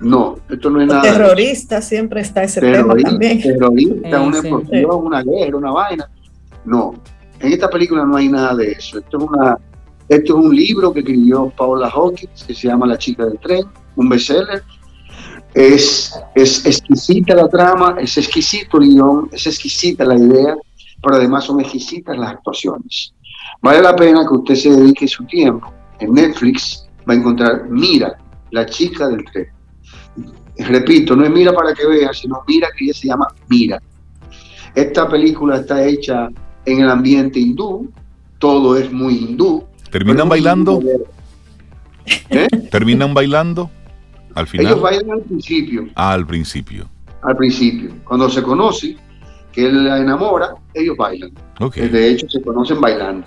No, 0.00 0.36
esto 0.50 0.68
no 0.70 0.80
es 0.80 0.88
nada. 0.88 1.02
Terrorista, 1.02 1.80
siempre 1.80 2.22
está 2.22 2.42
ese 2.42 2.60
tema 2.60 2.96
también. 2.96 3.40
Terrorista, 3.40 4.20
una 4.20 4.38
explosión, 4.38 5.06
una 5.06 5.22
guerra, 5.22 5.56
una 5.56 5.70
vaina. 5.70 6.10
No, 6.64 6.94
en 7.38 7.52
esta 7.52 7.70
película 7.70 8.04
no 8.04 8.16
hay 8.16 8.28
nada 8.28 8.56
de 8.56 8.72
eso. 8.72 8.98
Esto 8.98 9.18
es 9.18 9.24
una 9.24 9.58
esto 10.08 10.38
es 10.38 10.44
un 10.44 10.54
libro 10.54 10.92
que 10.92 11.00
escribió 11.00 11.50
Paula 11.56 11.88
Hawkins, 11.88 12.44
que 12.44 12.54
se 12.54 12.68
llama 12.68 12.86
La 12.86 12.98
chica 12.98 13.24
del 13.24 13.38
tren, 13.38 13.64
un 13.96 14.08
bestseller. 14.08 14.62
Es, 15.54 16.14
es 16.34 16.64
exquisita 16.64 17.34
la 17.34 17.48
trama, 17.48 17.96
es 18.00 18.16
exquisito 18.16 18.78
el 18.78 18.88
guion, 18.88 19.28
es 19.32 19.46
exquisita 19.46 20.04
la 20.04 20.16
idea, 20.16 20.56
pero 21.02 21.16
además 21.16 21.44
son 21.44 21.60
exquisitas 21.60 22.16
las 22.16 22.30
actuaciones. 22.30 23.12
Vale 23.60 23.82
la 23.82 23.94
pena 23.94 24.26
que 24.26 24.34
usted 24.34 24.54
se 24.54 24.70
dedique 24.70 25.06
su 25.06 25.24
tiempo. 25.24 25.72
En 26.00 26.14
Netflix 26.14 26.86
va 27.08 27.14
a 27.14 27.16
encontrar 27.16 27.66
Mira, 27.68 28.16
la 28.50 28.64
chica 28.66 29.08
del 29.08 29.24
tren. 29.26 29.48
Repito, 30.58 31.14
no 31.14 31.24
es 31.24 31.30
Mira 31.30 31.52
para 31.52 31.74
que 31.74 31.86
vea, 31.86 32.12
sino 32.12 32.42
Mira 32.46 32.68
que 32.76 32.84
ella 32.86 32.94
se 32.94 33.08
llama 33.08 33.28
Mira. 33.48 33.80
Esta 34.74 35.08
película 35.08 35.58
está 35.58 35.84
hecha 35.84 36.28
en 36.64 36.80
el 36.80 36.88
ambiente 36.88 37.38
hindú, 37.38 37.92
todo 38.38 38.76
es 38.76 38.90
muy 38.90 39.16
hindú, 39.16 39.66
¿Terminan 39.92 40.26
bailando? 40.26 40.80
¿Eh? 42.30 42.48
¿Terminan 42.70 43.12
bailando 43.12 43.70
al 44.34 44.46
final? 44.46 44.66
Ellos 44.66 44.80
bailan 44.80 45.10
al 45.10 45.22
principio. 45.22 45.88
Ah, 45.94 46.12
al 46.12 46.26
principio. 46.26 46.88
Al 47.22 47.36
principio. 47.36 47.94
Cuando 48.04 48.28
se 48.28 48.42
conoce, 48.42 48.96
que 49.52 49.66
él 49.66 49.84
la 49.84 49.98
enamora, 49.98 50.54
ellos 50.74 50.96
bailan. 50.96 51.32
Okay. 51.60 51.88
De 51.88 52.10
hecho, 52.10 52.28
se 52.28 52.42
conocen 52.42 52.80
bailando 52.80 53.26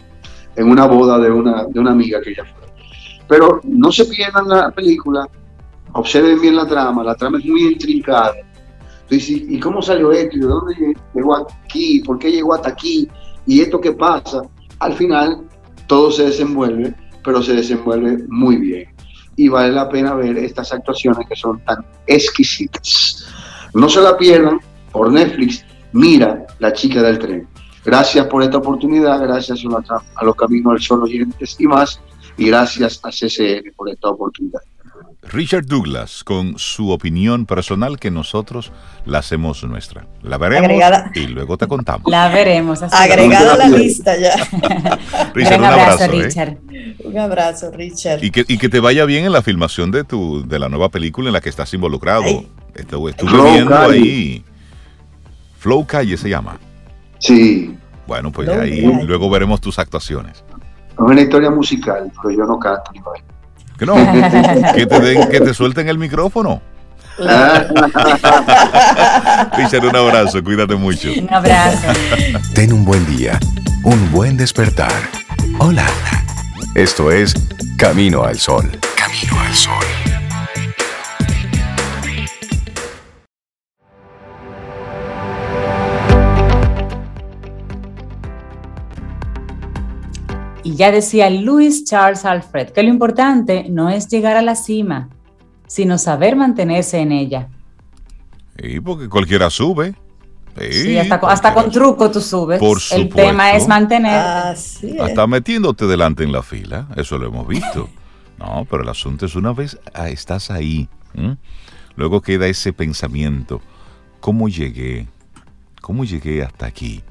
en 0.56 0.70
una 0.70 0.86
boda 0.86 1.20
de 1.20 1.30
una, 1.30 1.66
de 1.66 1.80
una 1.80 1.92
amiga 1.92 2.22
que 2.22 2.32
ella 2.32 2.44
fue. 2.44 2.66
Pero 3.28 3.62
no 3.64 3.92
se 3.92 4.06
pierdan 4.06 4.48
la 4.48 4.72
película, 4.72 5.28
observen 5.94 6.42
bien 6.42 6.56
la 6.56 6.68
trama, 6.68 7.04
la 7.04 7.16
trama 7.16 7.40
es 7.40 7.46
muy 7.46 7.64
intrincada. 7.64 8.34
Entonces, 9.04 9.30
¿y 9.30 9.60
cómo 9.60 9.82
salió 9.82 10.12
esto? 10.12 10.36
¿Y 10.36 10.40
de 10.40 10.48
dónde 10.48 10.96
llegó 11.14 11.36
aquí? 11.36 12.00
¿Por 12.00 12.18
qué 12.18 12.32
llegó 12.32 12.56
hasta 12.56 12.70
aquí? 12.70 13.08
¿Y 13.46 13.62
esto 13.62 13.80
qué 13.80 13.92
pasa? 13.92 14.42
Al 14.80 14.94
final 14.94 15.48
todo 15.88 16.12
se 16.12 16.26
desenvuelve, 16.26 16.94
pero 17.24 17.42
se 17.42 17.54
desenvuelve 17.54 18.26
muy 18.30 18.58
bien. 18.58 18.95
Y 19.36 19.50
vale 19.50 19.72
la 19.72 19.90
pena 19.90 20.14
ver 20.14 20.38
estas 20.38 20.72
actuaciones 20.72 21.28
que 21.28 21.36
son 21.36 21.60
tan 21.66 21.86
exquisitas. 22.08 23.28
No 23.74 23.90
se 23.90 24.02
la 24.02 24.18
pierdan 24.18 24.60
por 24.92 25.12
Netflix. 25.12 25.66
Mira 25.92 26.46
la 26.60 26.72
chica 26.74 27.02
del 27.02 27.20
tren. 27.20 27.48
Gracias 27.84 28.26
por 28.28 28.42
esta 28.42 28.58
oportunidad, 28.58 29.22
gracias 29.22 29.60
a, 30.16 30.26
los 30.26 30.36
Caminos 30.36 30.74
del 30.74 30.82
Sol 30.82 31.04
oyentes 31.04 31.56
y 31.60 31.68
más, 31.68 32.02
y 32.36 32.48
gracias 32.48 33.00
a 33.04 33.10
CCN 33.10 33.72
por 33.76 33.90
esta 33.90 34.10
oportunidad. 34.10 34.62
Richard 35.32 35.66
Douglas 35.66 36.24
con 36.24 36.58
su 36.58 36.92
opinión 36.92 37.46
personal 37.46 38.00
que 38.00 38.12
nosotros 38.12 38.72
la 39.06 39.20
hacemos 39.20 39.64
nuestra. 39.64 40.08
La 40.22 40.38
veremos 40.38 40.72
y 41.16 41.28
luego 41.28 41.58
te 41.58 41.68
contamos. 41.68 42.10
La 42.12 42.30
veremos. 42.30 42.82
Agregada 42.84 43.54
a 43.54 43.58
la 43.58 43.68
lista 43.68 44.18
ya. 44.18 44.36
Richard, 45.34 45.60
un, 45.60 45.66
abrazo, 45.66 46.04
¿eh? 46.06 46.08
Richard. 46.08 46.58
Un 47.04 47.18
abrazo, 47.18 47.72
Richard. 47.72 48.24
Y 48.24 48.32
que, 48.32 48.46
y 48.48 48.58
que, 48.58 48.70
te 48.70 48.80
vaya 48.80 49.06
bien 49.06 49.26
en 49.26 49.32
la 49.32 49.42
filmación 49.42 49.92
de 49.92 50.04
tu 50.04 50.48
de 50.48 50.60
la 50.60 50.70
nueva 50.70 50.90
película 50.90 51.30
en 51.30 51.34
la 51.34 51.42
que 51.42 51.50
estás 51.50 51.74
involucrado. 51.74 52.46
Estuve, 52.76 53.14
viendo 53.54 53.78
ahí. 53.78 54.44
Flow 55.60 55.86
Calle 55.86 56.18
se 56.18 56.30
llama. 56.30 56.60
Sí. 57.20 57.76
Bueno, 58.06 58.32
pues 58.32 58.50
ahí 58.50 58.82
luego 58.82 59.30
veremos 59.30 59.60
tus 59.62 59.80
actuaciones. 59.80 60.44
Es 60.94 61.00
una 61.00 61.22
historia 61.22 61.50
musical, 61.50 62.12
pero 62.22 62.36
yo 62.36 62.46
no 62.46 62.60
canto 62.60 62.92
ni 62.94 63.00
bailo. 63.00 63.35
Que 63.78 63.86
no, 63.86 63.96
que 64.74 64.86
te, 64.86 65.00
den, 65.00 65.30
que 65.30 65.42
te 65.42 65.54
suelten 65.54 65.90
el 65.90 65.98
micrófono. 65.98 66.62
Richard, 69.58 69.86
un 69.86 69.96
abrazo, 69.96 70.44
cuídate 70.44 70.76
mucho. 70.76 71.10
Un 71.12 71.34
abrazo. 71.34 71.88
Ten 72.54 72.74
un 72.74 72.84
buen 72.84 73.06
día, 73.16 73.40
un 73.84 74.12
buen 74.12 74.36
despertar. 74.38 74.92
Hola. 75.60 75.86
Esto 76.76 77.10
es 77.10 77.34
Camino 77.78 78.24
al 78.26 78.38
Sol. 78.38 78.70
Camino 78.98 79.40
al 79.40 79.54
Sol. 79.54 80.15
Y 90.66 90.76
ya 90.76 90.92
decía 90.92 91.30
Louis 91.30 91.86
Charles 91.86 92.26
Alfred 92.26 92.72
que 92.72 92.82
lo 92.82 92.90
importante 92.90 93.68
no 93.70 93.92
es 93.92 94.08
llegar 94.08 94.36
a 94.36 94.42
la 94.42 94.56
cima, 94.56 95.10
sino 95.68 96.00
saber 96.00 96.36
mantenerse 96.36 96.98
en 96.98 97.12
ella. 97.12 97.50
Y 98.58 98.80
porque 98.80 99.08
cualquiera 99.08 99.52
sube. 99.52 99.94
Sí, 100.72 100.98
hasta, 100.98 101.54
con 101.54 101.70
truco 101.70 102.10
tú 102.10 102.20
subes. 102.20 102.60
Por 102.60 102.80
El 102.92 103.10
tema 103.10 103.54
es 103.56 103.68
mantener. 103.68 104.18
Hasta 104.18 105.28
metiéndote 105.28 105.86
delante 105.86 106.24
en 106.24 106.32
la 106.32 106.42
fila, 106.42 106.88
eso 106.96 107.20
lo 107.20 107.28
hemos 107.28 107.48
visto. 107.48 107.88
No, 108.38 108.68
pero 108.70 108.84
el 108.84 108.90
asunto 108.90 109.26
es 109.26 109.36
una 109.38 109.54
vez 109.54 109.80
ah, 109.94 110.10
estás 110.10 110.52
ahí, 110.52 110.90
luego 111.96 112.22
queda 112.22 112.48
ese 112.48 112.74
pensamiento, 112.74 113.62
¿cómo 114.20 114.50
llegué? 114.50 115.08
¿Cómo 115.80 116.04
llegué 116.04 116.44
hasta 116.44 116.66
aquí? 116.66 117.02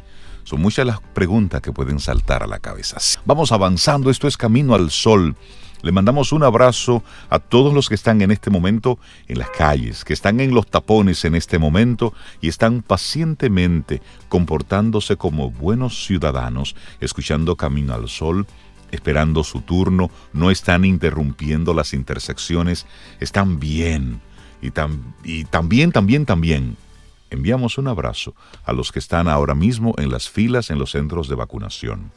Son 0.44 0.60
muchas 0.60 0.86
las 0.86 1.00
preguntas 1.00 1.62
que 1.62 1.72
pueden 1.72 1.98
saltar 1.98 2.42
a 2.42 2.46
la 2.46 2.58
cabeza. 2.58 2.98
Vamos 3.24 3.50
avanzando, 3.50 4.10
esto 4.10 4.28
es 4.28 4.36
Camino 4.36 4.74
al 4.74 4.90
Sol. 4.90 5.34
Le 5.82 5.92
mandamos 5.92 6.32
un 6.32 6.42
abrazo 6.42 7.02
a 7.28 7.38
todos 7.38 7.74
los 7.74 7.88
que 7.88 7.94
están 7.94 8.22
en 8.22 8.30
este 8.30 8.50
momento 8.50 8.98
en 9.26 9.38
las 9.38 9.50
calles, 9.50 10.04
que 10.04 10.12
están 10.12 10.40
en 10.40 10.54
los 10.54 10.66
tapones 10.66 11.24
en 11.24 11.34
este 11.34 11.58
momento 11.58 12.14
y 12.40 12.48
están 12.48 12.82
pacientemente 12.82 14.00
comportándose 14.28 15.16
como 15.16 15.50
buenos 15.50 16.06
ciudadanos, 16.06 16.74
escuchando 17.00 17.56
Camino 17.56 17.94
al 17.94 18.08
Sol, 18.08 18.46
esperando 18.92 19.44
su 19.44 19.60
turno, 19.62 20.10
no 20.32 20.50
están 20.50 20.84
interrumpiendo 20.84 21.74
las 21.74 21.92
intersecciones, 21.92 22.86
están 23.20 23.60
bien. 23.60 24.20
Y, 24.62 24.72
y 25.24 25.44
también, 25.44 25.92
también, 25.92 26.24
también 26.24 26.76
enviamos 27.34 27.78
un 27.78 27.88
abrazo 27.88 28.34
a 28.64 28.72
los 28.72 28.90
que 28.90 28.98
están 28.98 29.28
ahora 29.28 29.54
mismo 29.54 29.94
en 29.98 30.10
las 30.10 30.28
filas 30.28 30.70
en 30.70 30.78
los 30.78 30.92
centros 30.92 31.28
de 31.28 31.34
vacunación. 31.34 32.10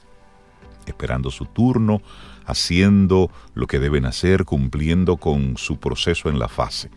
esperando 0.86 1.32
su 1.32 1.46
turno, 1.46 2.02
haciendo 2.46 3.30
lo 3.54 3.68
que 3.68 3.78
deben 3.78 4.06
hacer, 4.06 4.46
cumpliendo 4.46 5.18
con 5.18 5.58
su 5.58 5.82
proceso 5.82 6.30
en 6.30 6.40
la 6.40 6.48
fase. 6.48 6.90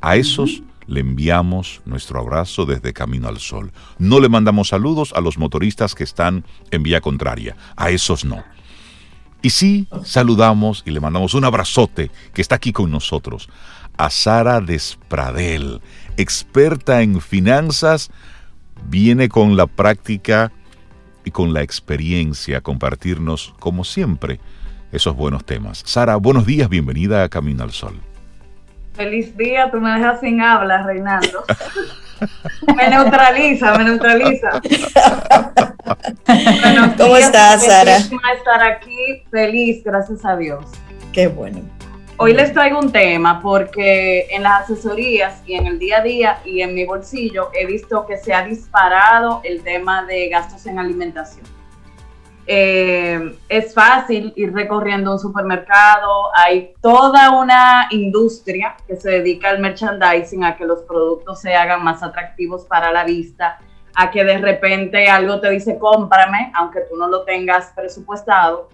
A 0.00 0.16
esos 0.16 0.64
le 0.88 0.98
enviamos 0.98 1.80
nuestro 1.84 2.18
abrazo 2.18 2.66
desde 2.66 2.92
Camino 2.92 3.28
al 3.28 3.38
Sol. 3.38 3.70
No 3.98 4.18
le 4.18 4.28
mandamos 4.28 4.68
saludos 4.68 5.12
a 5.14 5.20
los 5.20 5.38
motoristas 5.38 5.94
que 5.94 6.02
están 6.02 6.44
en 6.72 6.82
vía 6.82 7.00
contraria, 7.00 7.56
a 7.76 7.90
esos 7.90 8.24
no. 8.24 8.42
Y 9.42 9.50
sí, 9.50 9.86
saludamos 10.02 10.82
y 10.84 10.90
le 10.90 10.98
mandamos 10.98 11.34
un 11.34 11.44
abrazote 11.44 12.10
que 12.34 12.42
está 12.42 12.56
aquí 12.56 12.72
con 12.72 12.90
nosotros 12.90 13.48
a 14.00 14.08
Sara 14.08 14.62
Despradel, 14.62 15.82
experta 16.16 17.02
en 17.02 17.20
finanzas, 17.20 18.10
viene 18.86 19.28
con 19.28 19.58
la 19.58 19.66
práctica 19.66 20.50
y 21.22 21.30
con 21.30 21.52
la 21.52 21.60
experiencia 21.60 22.58
a 22.58 22.60
compartirnos, 22.62 23.54
como 23.58 23.84
siempre, 23.84 24.40
esos 24.90 25.14
buenos 25.14 25.44
temas. 25.44 25.82
Sara, 25.84 26.16
buenos 26.16 26.46
días, 26.46 26.70
bienvenida 26.70 27.22
a 27.22 27.28
Camino 27.28 27.62
al 27.62 27.72
Sol. 27.72 28.00
Feliz 28.94 29.36
día, 29.36 29.70
tú 29.70 29.78
me 29.82 29.90
dejas 29.90 30.20
sin 30.20 30.40
hablar, 30.40 30.86
Reinaldo. 30.86 31.44
me 32.74 32.88
neutraliza, 32.88 33.76
me 33.76 33.84
neutraliza. 33.84 34.62
¿Cómo 36.96 37.18
estás, 37.18 37.66
Sara? 37.66 37.98
estar 37.98 38.62
aquí, 38.62 39.24
feliz, 39.30 39.84
gracias 39.84 40.24
a 40.24 40.38
Dios. 40.38 40.64
Qué 41.12 41.26
bueno. 41.26 41.60
Hoy 42.22 42.34
les 42.34 42.52
traigo 42.52 42.78
un 42.78 42.92
tema 42.92 43.40
porque 43.40 44.26
en 44.28 44.42
las 44.42 44.64
asesorías 44.64 45.42
y 45.46 45.54
en 45.54 45.66
el 45.66 45.78
día 45.78 46.00
a 46.00 46.02
día 46.02 46.38
y 46.44 46.60
en 46.60 46.74
mi 46.74 46.84
bolsillo 46.84 47.48
he 47.54 47.64
visto 47.64 48.04
que 48.06 48.18
se 48.18 48.34
ha 48.34 48.44
disparado 48.44 49.40
el 49.42 49.62
tema 49.62 50.04
de 50.04 50.28
gastos 50.28 50.66
en 50.66 50.78
alimentación. 50.78 51.46
Eh, 52.46 53.38
es 53.48 53.72
fácil 53.72 54.34
ir 54.36 54.52
recorriendo 54.52 55.12
un 55.12 55.18
supermercado, 55.18 56.28
hay 56.36 56.74
toda 56.82 57.30
una 57.40 57.86
industria 57.90 58.76
que 58.86 58.96
se 58.96 59.12
dedica 59.12 59.48
al 59.48 59.60
merchandising, 59.60 60.44
a 60.44 60.58
que 60.58 60.66
los 60.66 60.80
productos 60.80 61.40
se 61.40 61.54
hagan 61.54 61.82
más 61.82 62.02
atractivos 62.02 62.66
para 62.66 62.92
la 62.92 63.04
vista, 63.04 63.60
a 63.94 64.10
que 64.10 64.24
de 64.24 64.36
repente 64.36 65.08
algo 65.08 65.40
te 65.40 65.48
dice 65.48 65.78
cómprame, 65.78 66.52
aunque 66.54 66.80
tú 66.80 66.98
no 66.98 67.08
lo 67.08 67.22
tengas 67.22 67.72
presupuestado, 67.74 68.68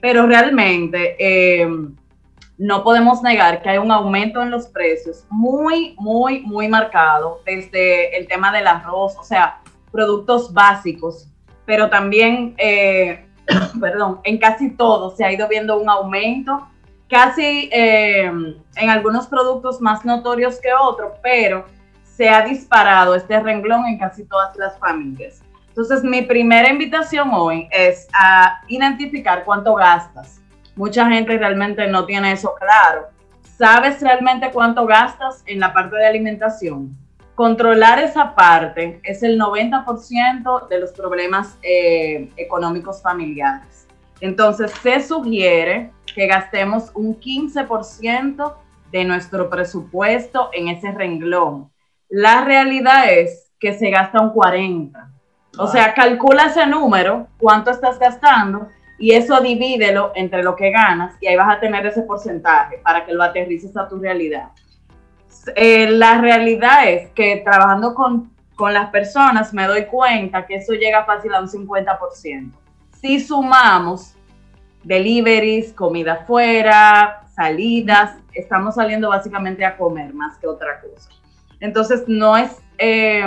pero 0.00 0.28
realmente... 0.28 1.16
Eh, 1.18 1.68
no 2.56 2.84
podemos 2.84 3.22
negar 3.22 3.62
que 3.62 3.70
hay 3.70 3.78
un 3.78 3.90
aumento 3.90 4.40
en 4.42 4.50
los 4.50 4.68
precios 4.68 5.24
muy, 5.28 5.94
muy, 5.98 6.40
muy 6.42 6.68
marcado 6.68 7.40
desde 7.44 8.16
el 8.16 8.28
tema 8.28 8.52
del 8.52 8.66
arroz, 8.66 9.16
o 9.18 9.24
sea, 9.24 9.60
productos 9.90 10.52
básicos, 10.52 11.28
pero 11.66 11.90
también, 11.90 12.54
eh, 12.58 13.26
perdón, 13.80 14.20
en 14.24 14.38
casi 14.38 14.70
todo 14.70 15.14
se 15.16 15.24
ha 15.24 15.32
ido 15.32 15.48
viendo 15.48 15.80
un 15.80 15.88
aumento, 15.88 16.68
casi 17.08 17.68
eh, 17.72 18.30
en 18.76 18.90
algunos 18.90 19.26
productos 19.26 19.80
más 19.80 20.04
notorios 20.04 20.60
que 20.60 20.72
otros, 20.72 21.12
pero 21.22 21.64
se 22.04 22.28
ha 22.28 22.42
disparado 22.42 23.16
este 23.16 23.40
renglón 23.40 23.86
en 23.86 23.98
casi 23.98 24.24
todas 24.24 24.56
las 24.56 24.78
familias. 24.78 25.42
Entonces, 25.68 26.04
mi 26.04 26.22
primera 26.22 26.70
invitación 26.70 27.30
hoy 27.32 27.68
es 27.72 28.06
a 28.14 28.60
identificar 28.68 29.44
cuánto 29.44 29.74
gastas 29.74 30.40
Mucha 30.76 31.08
gente 31.08 31.38
realmente 31.38 31.86
no 31.86 32.04
tiene 32.04 32.32
eso 32.32 32.54
claro. 32.58 33.08
¿Sabes 33.56 34.00
realmente 34.00 34.50
cuánto 34.52 34.84
gastas 34.86 35.44
en 35.46 35.60
la 35.60 35.72
parte 35.72 35.96
de 35.96 36.06
alimentación? 36.06 36.96
Controlar 37.36 38.00
esa 38.00 38.34
parte 38.34 39.00
es 39.04 39.22
el 39.22 39.38
90% 39.40 40.68
de 40.68 40.80
los 40.80 40.90
problemas 40.92 41.56
eh, 41.62 42.30
económicos 42.36 43.00
familiares. 43.02 43.86
Entonces, 44.20 44.72
se 44.82 45.00
sugiere 45.00 45.90
que 46.14 46.26
gastemos 46.26 46.90
un 46.94 47.20
15% 47.20 48.54
de 48.90 49.04
nuestro 49.04 49.50
presupuesto 49.50 50.50
en 50.52 50.68
ese 50.68 50.92
renglón. 50.92 51.70
La 52.08 52.44
realidad 52.44 53.10
es 53.10 53.52
que 53.58 53.76
se 53.76 53.90
gasta 53.90 54.20
un 54.20 54.32
40%. 54.32 55.10
O 55.56 55.68
sea, 55.68 55.94
calcula 55.94 56.46
ese 56.46 56.66
número, 56.66 57.28
cuánto 57.38 57.70
estás 57.70 57.98
gastando 57.98 58.68
y 58.98 59.12
eso 59.12 59.40
divídelo 59.40 60.12
entre 60.14 60.42
lo 60.42 60.54
que 60.56 60.70
ganas 60.70 61.16
y 61.20 61.26
ahí 61.26 61.36
vas 61.36 61.56
a 61.56 61.60
tener 61.60 61.84
ese 61.86 62.02
porcentaje 62.02 62.78
para 62.78 63.04
que 63.04 63.12
lo 63.12 63.22
aterrices 63.22 63.76
a 63.76 63.88
tu 63.88 63.98
realidad. 63.98 64.50
Eh, 65.56 65.90
la 65.90 66.20
realidad 66.20 66.88
es 66.88 67.10
que 67.10 67.42
trabajando 67.44 67.94
con, 67.94 68.30
con, 68.56 68.72
las 68.72 68.90
personas 68.90 69.52
me 69.52 69.66
doy 69.66 69.84
cuenta 69.86 70.46
que 70.46 70.56
eso 70.56 70.72
llega 70.72 71.04
fácil 71.04 71.34
a 71.34 71.40
un 71.40 71.48
50%. 71.48 72.52
Si 73.00 73.20
sumamos 73.20 74.14
deliveries, 74.84 75.72
comida 75.72 76.14
afuera, 76.14 77.24
salidas, 77.34 78.16
estamos 78.32 78.76
saliendo 78.76 79.08
básicamente 79.08 79.64
a 79.64 79.76
comer 79.76 80.14
más 80.14 80.38
que 80.38 80.46
otra 80.46 80.80
cosa. 80.80 81.10
Entonces 81.60 82.04
no 82.06 82.36
es 82.36 82.56
eh, 82.78 83.24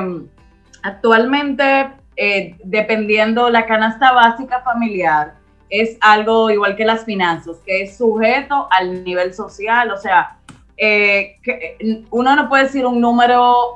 actualmente, 0.81 1.91
eh, 2.15 2.55
dependiendo 2.63 3.49
la 3.49 3.65
canasta 3.65 4.11
básica 4.11 4.61
familiar, 4.61 5.36
es 5.69 5.97
algo 6.01 6.49
igual 6.49 6.75
que 6.75 6.85
las 6.85 7.05
finanzas, 7.05 7.57
que 7.65 7.83
es 7.83 7.97
sujeto 7.97 8.67
al 8.71 9.03
nivel 9.03 9.33
social, 9.33 9.91
o 9.91 9.97
sea, 9.97 10.37
eh, 10.77 11.37
que 11.43 12.05
uno 12.11 12.35
no 12.35 12.47
puede 12.47 12.65
decir 12.65 12.85
un 12.85 13.01
número 13.01 13.75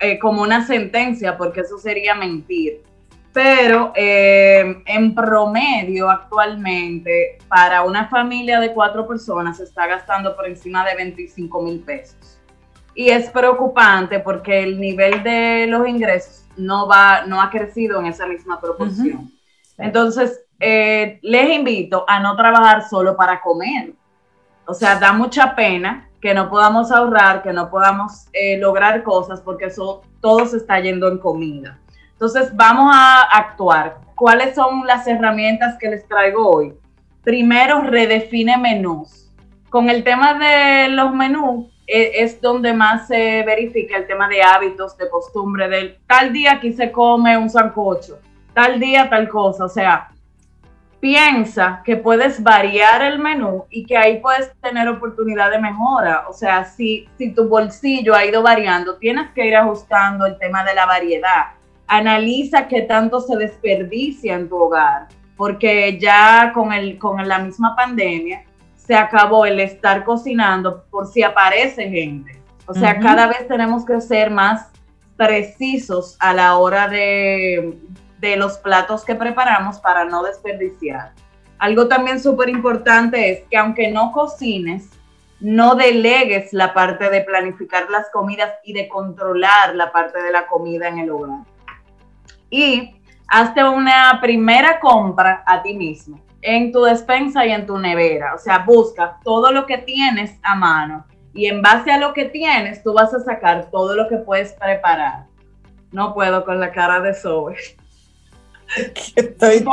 eh, 0.00 0.18
como 0.18 0.42
una 0.42 0.66
sentencia, 0.66 1.36
porque 1.36 1.60
eso 1.60 1.78
sería 1.78 2.14
mentir, 2.14 2.82
pero 3.32 3.92
eh, 3.96 4.82
en 4.86 5.14
promedio 5.14 6.10
actualmente 6.10 7.38
para 7.48 7.82
una 7.82 8.08
familia 8.08 8.60
de 8.60 8.72
cuatro 8.72 9.06
personas 9.06 9.56
se 9.58 9.64
está 9.64 9.86
gastando 9.86 10.36
por 10.36 10.46
encima 10.46 10.84
de 10.86 10.94
25 10.96 11.62
mil 11.62 11.80
pesos. 11.80 12.38
Y 12.94 13.10
es 13.10 13.28
preocupante 13.30 14.20
porque 14.20 14.62
el 14.62 14.80
nivel 14.80 15.22
de 15.22 15.66
los 15.68 15.86
ingresos 15.86 16.46
no, 16.56 16.88
va, 16.88 17.26
no 17.26 17.42
ha 17.42 17.50
crecido 17.50 18.00
en 18.00 18.06
esa 18.06 18.26
misma 18.26 18.58
proporción. 18.58 19.30
Entonces, 19.76 20.45
eh, 20.58 21.18
les 21.22 21.50
invito 21.50 22.04
a 22.08 22.20
no 22.20 22.36
trabajar 22.36 22.88
solo 22.88 23.16
para 23.16 23.40
comer. 23.40 23.92
O 24.66 24.74
sea, 24.74 24.96
da 24.96 25.12
mucha 25.12 25.54
pena 25.54 26.08
que 26.20 26.34
no 26.34 26.48
podamos 26.48 26.90
ahorrar, 26.90 27.42
que 27.42 27.52
no 27.52 27.70
podamos 27.70 28.26
eh, 28.32 28.58
lograr 28.58 29.02
cosas 29.02 29.40
porque 29.40 29.66
eso 29.66 30.02
todo 30.20 30.46
se 30.46 30.56
está 30.56 30.80
yendo 30.80 31.08
en 31.08 31.18
comida. 31.18 31.78
Entonces, 32.12 32.54
vamos 32.56 32.90
a 32.94 33.22
actuar. 33.22 33.98
¿Cuáles 34.14 34.54
son 34.54 34.86
las 34.86 35.06
herramientas 35.06 35.76
que 35.78 35.90
les 35.90 36.08
traigo 36.08 36.50
hoy? 36.50 36.74
Primero, 37.22 37.82
redefine 37.82 38.56
menús. 38.56 39.30
Con 39.68 39.90
el 39.90 40.02
tema 40.02 40.34
de 40.34 40.88
los 40.88 41.12
menús, 41.12 41.66
eh, 41.86 42.12
es 42.14 42.40
donde 42.40 42.72
más 42.72 43.06
se 43.06 43.42
verifica 43.44 43.96
el 43.96 44.06
tema 44.06 44.28
de 44.28 44.42
hábitos, 44.42 44.96
de 44.96 45.08
costumbre, 45.08 45.68
del 45.68 45.98
tal 46.06 46.32
día 46.32 46.54
aquí 46.54 46.72
se 46.72 46.90
come 46.90 47.36
un 47.36 47.50
sancocho, 47.50 48.18
tal 48.54 48.80
día 48.80 49.08
tal 49.08 49.28
cosa. 49.28 49.64
O 49.64 49.68
sea, 49.68 50.08
piensa 51.06 51.82
que 51.84 51.96
puedes 51.96 52.42
variar 52.42 53.00
el 53.00 53.20
menú 53.20 53.64
y 53.70 53.86
que 53.86 53.96
ahí 53.96 54.18
puedes 54.18 54.50
tener 54.60 54.88
oportunidad 54.88 55.52
de 55.52 55.60
mejora. 55.60 56.24
O 56.28 56.32
sea, 56.32 56.64
si, 56.64 57.08
si 57.16 57.30
tu 57.30 57.48
bolsillo 57.48 58.12
ha 58.12 58.24
ido 58.24 58.42
variando, 58.42 58.96
tienes 58.96 59.30
que 59.30 59.46
ir 59.46 59.54
ajustando 59.54 60.26
el 60.26 60.36
tema 60.36 60.64
de 60.64 60.74
la 60.74 60.84
variedad. 60.84 61.52
Analiza 61.86 62.66
qué 62.66 62.82
tanto 62.82 63.20
se 63.20 63.36
desperdicia 63.36 64.34
en 64.34 64.48
tu 64.48 64.56
hogar, 64.56 65.06
porque 65.36 65.96
ya 65.96 66.50
con, 66.52 66.72
el, 66.72 66.98
con 66.98 67.28
la 67.28 67.38
misma 67.38 67.76
pandemia 67.76 68.42
se 68.74 68.96
acabó 68.96 69.46
el 69.46 69.60
estar 69.60 70.02
cocinando 70.02 70.86
por 70.90 71.06
si 71.06 71.22
aparece 71.22 71.88
gente. 71.88 72.36
O 72.66 72.74
sea, 72.74 72.98
cada 72.98 73.28
vez 73.28 73.46
tenemos 73.46 73.86
que 73.86 74.00
ser 74.00 74.32
más 74.32 74.70
precisos 75.16 76.16
a 76.18 76.34
la 76.34 76.56
hora 76.56 76.88
de, 76.88 77.78
de 78.26 78.36
los 78.36 78.58
platos 78.58 79.04
que 79.04 79.14
preparamos 79.14 79.78
para 79.80 80.04
no 80.04 80.22
desperdiciar. 80.22 81.12
Algo 81.58 81.88
también 81.88 82.20
súper 82.20 82.48
importante 82.48 83.30
es 83.30 83.42
que 83.50 83.56
aunque 83.56 83.90
no 83.90 84.12
cocines, 84.12 84.90
no 85.40 85.74
delegues 85.74 86.52
la 86.52 86.74
parte 86.74 87.10
de 87.10 87.20
planificar 87.22 87.90
las 87.90 88.10
comidas 88.10 88.52
y 88.64 88.72
de 88.72 88.88
controlar 88.88 89.74
la 89.74 89.92
parte 89.92 90.22
de 90.22 90.32
la 90.32 90.46
comida 90.46 90.88
en 90.88 90.98
el 90.98 91.10
hogar. 91.10 91.40
Y 92.50 92.94
hazte 93.28 93.64
una 93.64 94.18
primera 94.20 94.80
compra 94.80 95.42
a 95.46 95.62
ti 95.62 95.74
mismo 95.74 96.20
en 96.42 96.70
tu 96.72 96.84
despensa 96.84 97.44
y 97.44 97.52
en 97.52 97.66
tu 97.66 97.78
nevera. 97.78 98.34
O 98.34 98.38
sea, 98.38 98.58
busca 98.58 99.18
todo 99.24 99.50
lo 99.50 99.66
que 99.66 99.78
tienes 99.78 100.38
a 100.42 100.54
mano 100.54 101.04
y 101.34 101.46
en 101.46 101.60
base 101.60 101.90
a 101.90 101.98
lo 101.98 102.14
que 102.14 102.24
tienes, 102.24 102.82
tú 102.82 102.94
vas 102.94 103.12
a 103.12 103.20
sacar 103.20 103.70
todo 103.70 103.94
lo 103.94 104.08
que 104.08 104.16
puedes 104.16 104.54
preparar. 104.54 105.26
No 105.92 106.14
puedo 106.14 106.44
con 106.44 106.60
la 106.60 106.72
cara 106.72 107.00
de 107.00 107.14
Zoe. 107.14 107.56
Estoy 109.14 109.64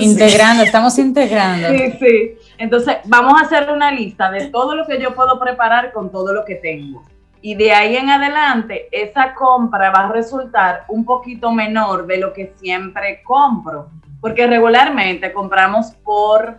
integrando, 0.00 0.62
estamos 0.62 0.98
integrando. 0.98 1.68
Sí, 1.68 1.92
sí. 1.98 2.34
Entonces, 2.58 2.96
vamos 3.04 3.34
a 3.40 3.44
hacer 3.44 3.70
una 3.70 3.90
lista 3.90 4.30
de 4.30 4.48
todo 4.48 4.74
lo 4.74 4.86
que 4.86 5.00
yo 5.00 5.14
puedo 5.14 5.38
preparar 5.38 5.92
con 5.92 6.10
todo 6.10 6.32
lo 6.32 6.44
que 6.44 6.56
tengo. 6.56 7.02
Y 7.42 7.54
de 7.54 7.72
ahí 7.72 7.96
en 7.96 8.08
adelante, 8.10 8.88
esa 8.90 9.34
compra 9.34 9.90
va 9.90 10.06
a 10.06 10.12
resultar 10.12 10.84
un 10.88 11.04
poquito 11.04 11.52
menor 11.52 12.06
de 12.06 12.18
lo 12.18 12.32
que 12.32 12.54
siempre 12.58 13.22
compro. 13.22 13.90
porque 14.20 14.46
regularmente 14.46 15.32
compramos 15.32 15.92
por 16.02 16.58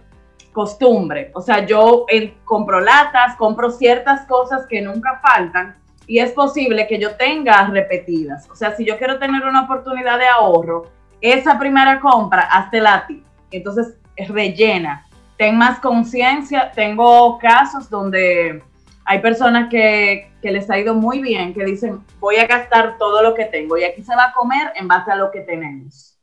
costumbre. 0.53 1.32
O 1.34 1.41
sea, 1.41 1.65
yo 1.65 2.05
compro 2.45 2.80
latas, 2.80 3.36
compro 3.36 3.70
ciertas 3.72 4.26
cosas 4.26 4.65
que 4.68 4.82
nunca 4.82 5.20
faltan 5.22 5.76
y 6.07 6.20
es 6.20 6.32
posible 6.32 6.88
que 6.88 6.97
yo 6.97 7.15
tenga 7.15 7.68
repetidas. 7.68 8.49
O 8.49 8.55
sea, 8.55 8.76
si 8.76 8.86
yo 8.86 8.97
quiero 8.97 9.20
tener 9.20 9.43
una 9.43 9.63
oportunidad 9.63 10.18
de 10.18 10.28
ahorro, 10.28 10.86
esa 11.22 11.57
primera 11.57 11.99
compra, 11.99 12.41
hazte 12.41 12.82
la. 12.82 13.07
Entonces, 13.51 13.97
rellena. 14.28 15.05
Ten 15.38 15.57
más 15.57 15.80
conciencia. 15.80 16.72
Tengo 16.72 17.38
casos 17.38 17.89
donde 17.89 18.63
hay 19.05 19.20
personas 19.20 19.70
que, 19.70 20.32
que, 20.41 20.51
les 20.51 20.70
ha 20.70 20.78
ido 20.78 20.93
muy 20.93 21.22
bien, 21.22 21.53
que 21.53 21.63
dicen, 21.63 22.03
voy 22.20 22.38
a 22.38 22.47
gastar 22.47 22.97
todo 22.97 23.22
lo 23.24 23.34
que 23.36 23.45
tengo 23.45 23.78
y 23.78 23.84
aquí 23.84 24.03
se 24.03 24.15
va 24.15 24.26
a 24.26 24.34
comer 24.34 24.74
en 24.76 24.88
base 24.88 25.11
a 25.11 25.15
lo 25.15 25.32
que 25.32 25.41
tenemos. 25.41 26.18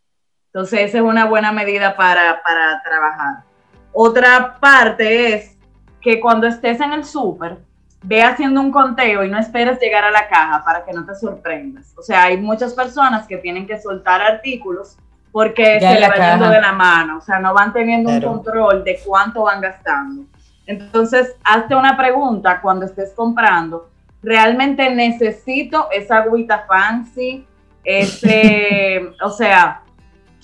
Entonces, 0.47 0.81
esa 0.81 0.99
es 0.99 1.05
una 1.05 1.25
buena 1.25 1.51
medida 1.51 1.97
para, 1.97 2.43
para 2.43 2.83
trabajar. 2.83 3.45
Otra 3.93 4.59
parte 4.61 5.35
es 5.35 5.57
que 6.01 6.21
cuando 6.21 6.47
estés 6.47 6.81
en 6.81 6.93
el 6.93 7.05
súper, 7.05 7.64
ve 8.05 8.23
haciendo 8.23 8.61
un 8.61 8.71
conteo 8.71 9.25
y 9.25 9.31
no 9.31 9.39
esperes 9.39 9.81
llegar 9.81 10.05
a 10.05 10.11
la 10.11 10.29
caja 10.29 10.63
para 10.65 10.85
que 10.85 10.93
no 10.93 11.05
te 11.05 11.15
sorprendas. 11.15 11.95
O 11.97 12.03
sea, 12.03 12.25
hay 12.25 12.37
muchas 12.37 12.75
personas 12.75 13.27
que 13.27 13.39
tienen 13.39 13.67
que 13.67 13.81
soltar 13.81 14.21
artículos 14.21 14.97
porque 15.33 15.81
se 15.81 16.01
le 16.01 16.09
va 16.09 16.15
yendo 16.15 16.49
de 16.49 16.61
la 16.61 16.73
mano, 16.73 17.19
o 17.19 17.21
sea, 17.21 17.41
no 17.41 17.53
van 17.53 17.73
teniendo 17.73 18.11
un 18.11 18.21
control 18.21 18.85
de 18.85 19.01
cuánto 19.05 19.43
van 19.43 19.61
gastando. 19.61 20.25
Entonces, 20.67 21.35
hazte 21.43 21.75
una 21.75 21.97
pregunta 21.97 22.61
cuando 22.61 22.87
estés 22.87 23.13
comprando. 23.15 23.89
¿Realmente 24.23 24.89
necesito 24.95 25.89
esa 25.91 26.19
agüita 26.19 26.65
fancy? 26.69 27.45
Ese, 27.83 29.11
o 29.23 29.31
sea, 29.31 29.83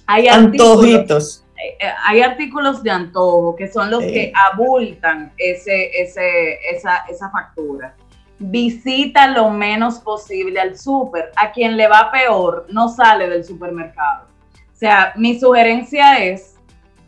hay 0.06 0.26
antojitos. 0.26 1.44
Eh, 1.62 1.76
eh, 1.80 1.92
hay 2.04 2.22
artículos 2.22 2.82
de 2.82 2.90
antojo 2.90 3.54
que 3.56 3.68
son 3.68 3.90
los 3.90 4.02
que 4.02 4.32
abultan 4.34 5.32
ese, 5.36 5.90
ese, 6.00 6.58
esa, 6.70 7.04
esa 7.08 7.30
factura. 7.30 7.94
Visita 8.38 9.28
lo 9.28 9.50
menos 9.50 9.98
posible 9.98 10.60
al 10.60 10.78
súper. 10.78 11.30
A 11.36 11.52
quien 11.52 11.76
le 11.76 11.88
va 11.88 12.10
peor, 12.10 12.66
no 12.70 12.88
sale 12.88 13.28
del 13.28 13.44
supermercado. 13.44 14.26
O 14.72 14.76
sea, 14.76 15.12
mi 15.16 15.38
sugerencia 15.38 16.24
es 16.24 16.56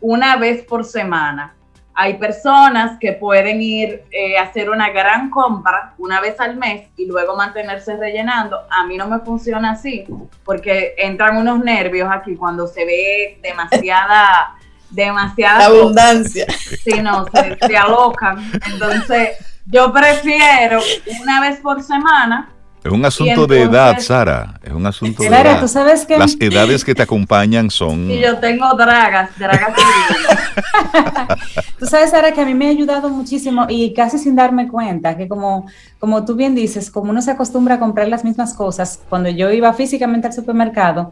una 0.00 0.36
vez 0.36 0.62
por 0.64 0.84
semana 0.84 1.54
hay 1.94 2.14
personas 2.14 2.98
que 2.98 3.12
pueden 3.12 3.60
ir 3.60 4.02
eh, 4.10 4.38
a 4.38 4.42
hacer 4.42 4.70
una 4.70 4.90
gran 4.90 5.30
compra 5.30 5.94
una 5.98 6.20
vez 6.20 6.40
al 6.40 6.56
mes 6.56 6.88
y 6.96 7.06
luego 7.06 7.36
mantenerse 7.36 7.96
rellenando. 7.96 8.58
A 8.70 8.86
mí 8.86 8.96
no 8.96 9.06
me 9.08 9.18
funciona 9.20 9.72
así 9.72 10.06
porque 10.44 10.94
entran 10.96 11.36
unos 11.36 11.62
nervios 11.62 12.08
aquí 12.10 12.34
cuando 12.34 12.66
se 12.66 12.84
ve 12.84 13.38
demasiada, 13.42 14.54
demasiada 14.90 15.66
abundancia. 15.66 16.46
Sí, 16.50 17.00
no, 17.02 17.26
se, 17.26 17.58
se 17.66 17.76
alocan. 17.76 18.50
Entonces, 18.72 19.36
yo 19.66 19.92
prefiero 19.92 20.80
una 21.22 21.40
vez 21.40 21.60
por 21.60 21.82
semana 21.82 22.48
es 22.84 22.90
un 22.92 23.04
asunto 23.04 23.46
de 23.46 23.62
edad, 23.62 23.98
Sara. 24.00 24.60
Es 24.62 24.72
un 24.72 24.84
asunto 24.84 25.22
de 25.22 25.28
edad. 25.28 25.60
tú 25.60 25.68
sabes 25.68 26.04
que... 26.04 26.18
Las 26.18 26.36
edades 26.40 26.84
que 26.84 26.94
te 26.94 27.02
acompañan 27.02 27.70
son... 27.70 28.10
Y 28.10 28.20
yo 28.20 28.38
tengo 28.38 28.74
dragas, 28.74 29.30
dragas. 29.38 29.74
tú 31.78 31.86
sabes, 31.86 32.10
Sara, 32.10 32.32
que 32.32 32.40
a 32.40 32.44
mí 32.44 32.54
me 32.54 32.66
ha 32.66 32.70
ayudado 32.70 33.08
muchísimo 33.08 33.66
y 33.68 33.94
casi 33.94 34.18
sin 34.18 34.34
darme 34.34 34.68
cuenta, 34.68 35.16
que 35.16 35.28
como, 35.28 35.66
como 35.98 36.24
tú 36.24 36.34
bien 36.34 36.54
dices, 36.54 36.90
como 36.90 37.10
uno 37.10 37.22
se 37.22 37.30
acostumbra 37.30 37.76
a 37.76 37.78
comprar 37.78 38.08
las 38.08 38.24
mismas 38.24 38.54
cosas, 38.54 39.00
cuando 39.08 39.28
yo 39.28 39.50
iba 39.52 39.72
físicamente 39.72 40.26
al 40.26 40.32
supermercado, 40.32 41.10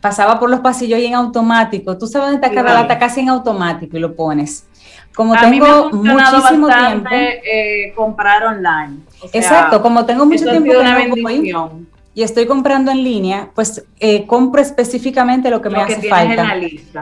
pasaba 0.00 0.40
por 0.40 0.50
los 0.50 0.60
pasillos 0.60 0.98
y 0.98 1.06
en 1.06 1.14
automático, 1.14 1.96
tú 1.96 2.08
sabes 2.08 2.32
dónde 2.32 2.44
está 2.44 2.54
cada 2.54 2.74
lata 2.82 2.98
casi 2.98 3.20
en 3.20 3.28
automático 3.28 3.96
y 3.96 4.00
lo 4.00 4.16
pones. 4.16 4.66
Como 5.14 5.36
tengo 5.36 5.90
muchísimo 5.90 6.68
tiempo. 6.68 7.10
Eh, 7.10 7.92
comprar 7.94 8.44
online. 8.44 9.00
exacto, 9.32 9.82
como 9.82 10.04
tengo 10.06 10.26
mucho 10.26 10.44
tiempo 10.50 10.72
y 12.14 12.22
estoy 12.22 12.44
comprando 12.46 12.90
en 12.90 13.02
línea, 13.02 13.50
pues 13.54 13.84
eh, 13.98 14.26
compro 14.26 14.60
específicamente 14.60 15.48
lo 15.48 15.62
que 15.62 15.70
me 15.70 15.80
hace 15.80 16.08
falta. 16.08 16.56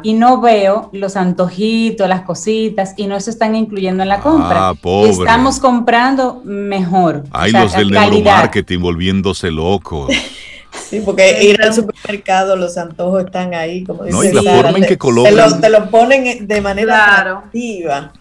Y 0.04 0.12
no 0.12 0.40
veo 0.40 0.88
los 0.92 1.16
antojitos, 1.16 2.08
las 2.08 2.22
cositas, 2.22 2.94
y 2.96 3.08
no 3.08 3.18
se 3.18 3.30
están 3.30 3.56
incluyendo 3.56 4.04
en 4.04 4.08
la 4.08 4.20
compra. 4.20 4.68
Ah, 4.68 4.74
pobre. 4.74 5.10
estamos 5.10 5.58
comprando 5.58 6.42
mejor. 6.44 7.24
Hay 7.32 7.50
los 7.50 7.72
del 7.72 7.90
neuromarketing 7.90 8.80
volviéndose 8.80 9.50
locos. 9.50 10.10
Sí, 10.72 11.00
porque 11.04 11.42
ir 11.42 11.62
al 11.62 11.74
supermercado, 11.74 12.56
los 12.56 12.76
antojos 12.76 13.24
están 13.24 13.54
ahí, 13.54 13.84
como 13.84 14.04
no, 14.04 14.24
y 14.24 14.32
la 14.32 14.42
forma 14.42 14.78
en 14.78 14.84
que 14.84 14.98
colocan. 14.98 15.60
Te 15.60 15.70
lo, 15.70 15.90
ponen 15.90 16.46
de 16.46 16.60
manera 16.60 17.38
activa. 17.38 18.12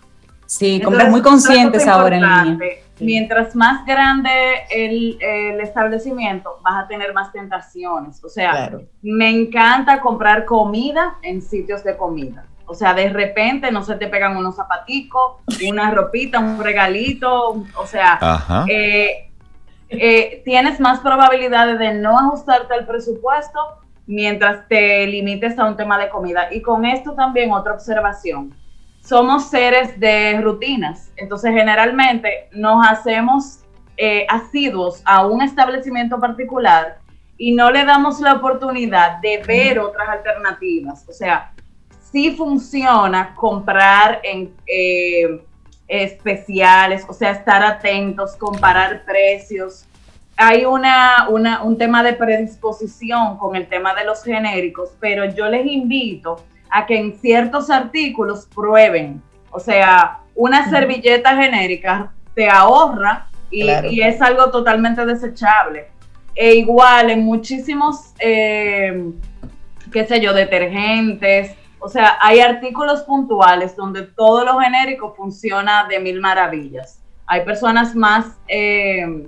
Sí, 0.45 0.81
como 0.83 0.97
muy 1.05 1.21
conscientes 1.21 1.87
ahora 1.87 2.17
en 2.17 2.57
línea. 2.57 2.75
Mientras 2.99 3.55
más 3.55 3.85
grande 3.85 4.29
el, 4.69 5.17
establecimiento, 5.61 6.59
vas 6.63 6.83
a 6.83 6.87
tener 6.87 7.13
más 7.13 7.31
tentaciones. 7.31 8.23
O 8.23 8.29
sea, 8.29 8.71
me 9.01 9.29
encanta 9.29 10.01
comprar 10.01 10.45
comida 10.45 11.15
en 11.21 11.41
sitios 11.41 11.83
de 11.83 11.95
comida. 11.95 12.45
O 12.65 12.75
sea, 12.75 12.93
de 12.93 13.09
repente 13.09 13.71
no 13.71 13.83
se 13.83 13.95
te 13.95 14.07
pegan 14.07 14.37
unos 14.37 14.55
zapaticos, 14.55 15.37
una 15.67 15.89
ropita, 15.91 16.39
un 16.39 16.63
regalito. 16.63 17.63
O 17.75 17.87
sea, 17.87 18.19
eh, 18.69 19.28
eh, 19.89 20.41
tienes 20.45 20.79
más 20.79 20.99
probabilidades 20.99 21.79
de 21.79 21.95
no 21.95 22.17
ajustarte 22.17 22.73
al 22.73 22.85
presupuesto 22.85 23.59
mientras 24.05 24.67
te 24.67 25.05
limites 25.07 25.57
a 25.57 25.65
un 25.65 25.75
tema 25.75 25.97
de 25.97 26.09
comida. 26.09 26.47
Y 26.51 26.61
con 26.61 26.85
esto 26.85 27.13
también 27.13 27.51
otra 27.51 27.73
observación. 27.73 28.55
Somos 29.01 29.49
seres 29.49 29.99
de 29.99 30.39
rutinas, 30.41 31.11
entonces 31.15 31.51
generalmente 31.51 32.49
nos 32.51 32.85
hacemos 32.87 33.59
eh, 33.97 34.25
asiduos 34.29 35.01
a 35.05 35.25
un 35.25 35.41
establecimiento 35.41 36.19
particular 36.19 36.99
y 37.37 37.53
no 37.53 37.71
le 37.71 37.85
damos 37.85 38.19
la 38.19 38.33
oportunidad 38.33 39.19
de 39.21 39.41
ver 39.47 39.79
otras 39.79 40.09
alternativas. 40.09 41.07
O 41.09 41.13
sea, 41.13 41.53
sí 42.11 42.35
funciona 42.35 43.33
comprar 43.35 44.19
en... 44.23 44.53
Eh, 44.67 45.41
especiales, 45.89 47.03
o 47.09 47.13
sea, 47.13 47.31
estar 47.31 47.63
atentos, 47.63 48.35
comparar 48.35 49.03
precios. 49.03 49.85
Hay 50.37 50.63
una, 50.63 51.27
un 51.27 51.77
tema 51.77 52.03
de 52.03 52.13
predisposición 52.13 53.37
con 53.37 53.55
el 53.55 53.67
tema 53.67 53.93
de 53.95 54.05
los 54.05 54.23
genéricos, 54.23 54.91
pero 54.99 55.25
yo 55.25 55.49
les 55.49 55.65
invito 55.65 56.45
a 56.69 56.85
que 56.85 56.97
en 56.97 57.19
ciertos 57.19 57.69
artículos 57.69 58.47
prueben. 58.53 59.21
O 59.51 59.59
sea, 59.59 60.19
una 60.35 60.69
servilleta 60.69 61.35
genérica 61.35 62.13
te 62.35 62.47
ahorra 62.47 63.27
y, 63.51 64.01
es 64.01 64.21
algo 64.21 64.51
totalmente 64.51 65.05
desechable. 65.05 65.87
E 66.35 66.53
igual 66.53 67.09
en 67.09 67.25
muchísimos, 67.25 68.13
eh, 68.19 69.11
qué 69.91 70.05
sé 70.05 70.21
yo, 70.21 70.33
detergentes, 70.33 71.55
o 71.79 71.89
sea, 71.89 72.17
hay 72.21 72.39
artículos 72.39 73.03
puntuales 73.03 73.75
donde 73.75 74.03
todo 74.03 74.43
lo 74.43 74.59
genérico 74.59 75.13
funciona 75.15 75.85
de 75.87 75.99
mil 75.99 76.19
maravillas. 76.19 77.01
Hay 77.25 77.45
personas 77.45 77.95
más 77.95 78.37
eh, 78.47 79.27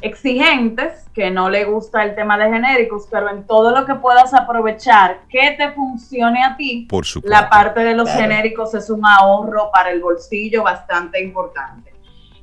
exigentes 0.00 1.08
que 1.12 1.30
no 1.30 1.50
le 1.50 1.64
gusta 1.64 2.02
el 2.04 2.14
tema 2.14 2.38
de 2.38 2.48
genéricos, 2.48 3.06
pero 3.10 3.28
en 3.28 3.46
todo 3.46 3.70
lo 3.76 3.84
que 3.84 3.94
puedas 3.96 4.32
aprovechar 4.32 5.20
que 5.28 5.52
te 5.58 5.72
funcione 5.72 6.42
a 6.42 6.56
ti, 6.56 6.86
Por 6.88 7.04
la 7.24 7.50
parte 7.50 7.80
de 7.80 7.94
los 7.94 8.08
genéricos 8.10 8.74
es 8.74 8.88
un 8.88 9.04
ahorro 9.04 9.70
para 9.72 9.90
el 9.90 10.00
bolsillo 10.00 10.62
bastante 10.62 11.22
importante. 11.22 11.92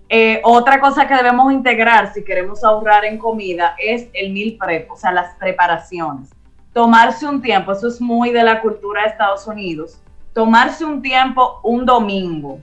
Eh, 0.09 0.39
otra 0.43 0.79
cosa 0.79 1.07
que 1.07 1.15
debemos 1.15 1.51
integrar 1.51 2.13
si 2.13 2.23
queremos 2.23 2.63
ahorrar 2.63 3.03
en 3.05 3.17
comida 3.17 3.75
es 3.77 4.07
el 4.13 4.31
meal 4.31 4.55
prep, 4.57 4.91
o 4.91 4.95
sea, 4.95 5.11
las 5.11 5.35
preparaciones 5.35 6.29
tomarse 6.77 7.25
un 7.25 7.41
tiempo, 7.41 7.71
eso 7.71 7.87
es 7.87 7.99
muy 7.99 8.29
de 8.29 8.43
la 8.43 8.61
cultura 8.61 9.01
de 9.01 9.07
Estados 9.07 9.47
Unidos, 9.47 9.99
tomarse 10.31 10.85
un 10.85 11.01
tiempo 11.01 11.59
un 11.63 11.87
domingo 11.87 12.59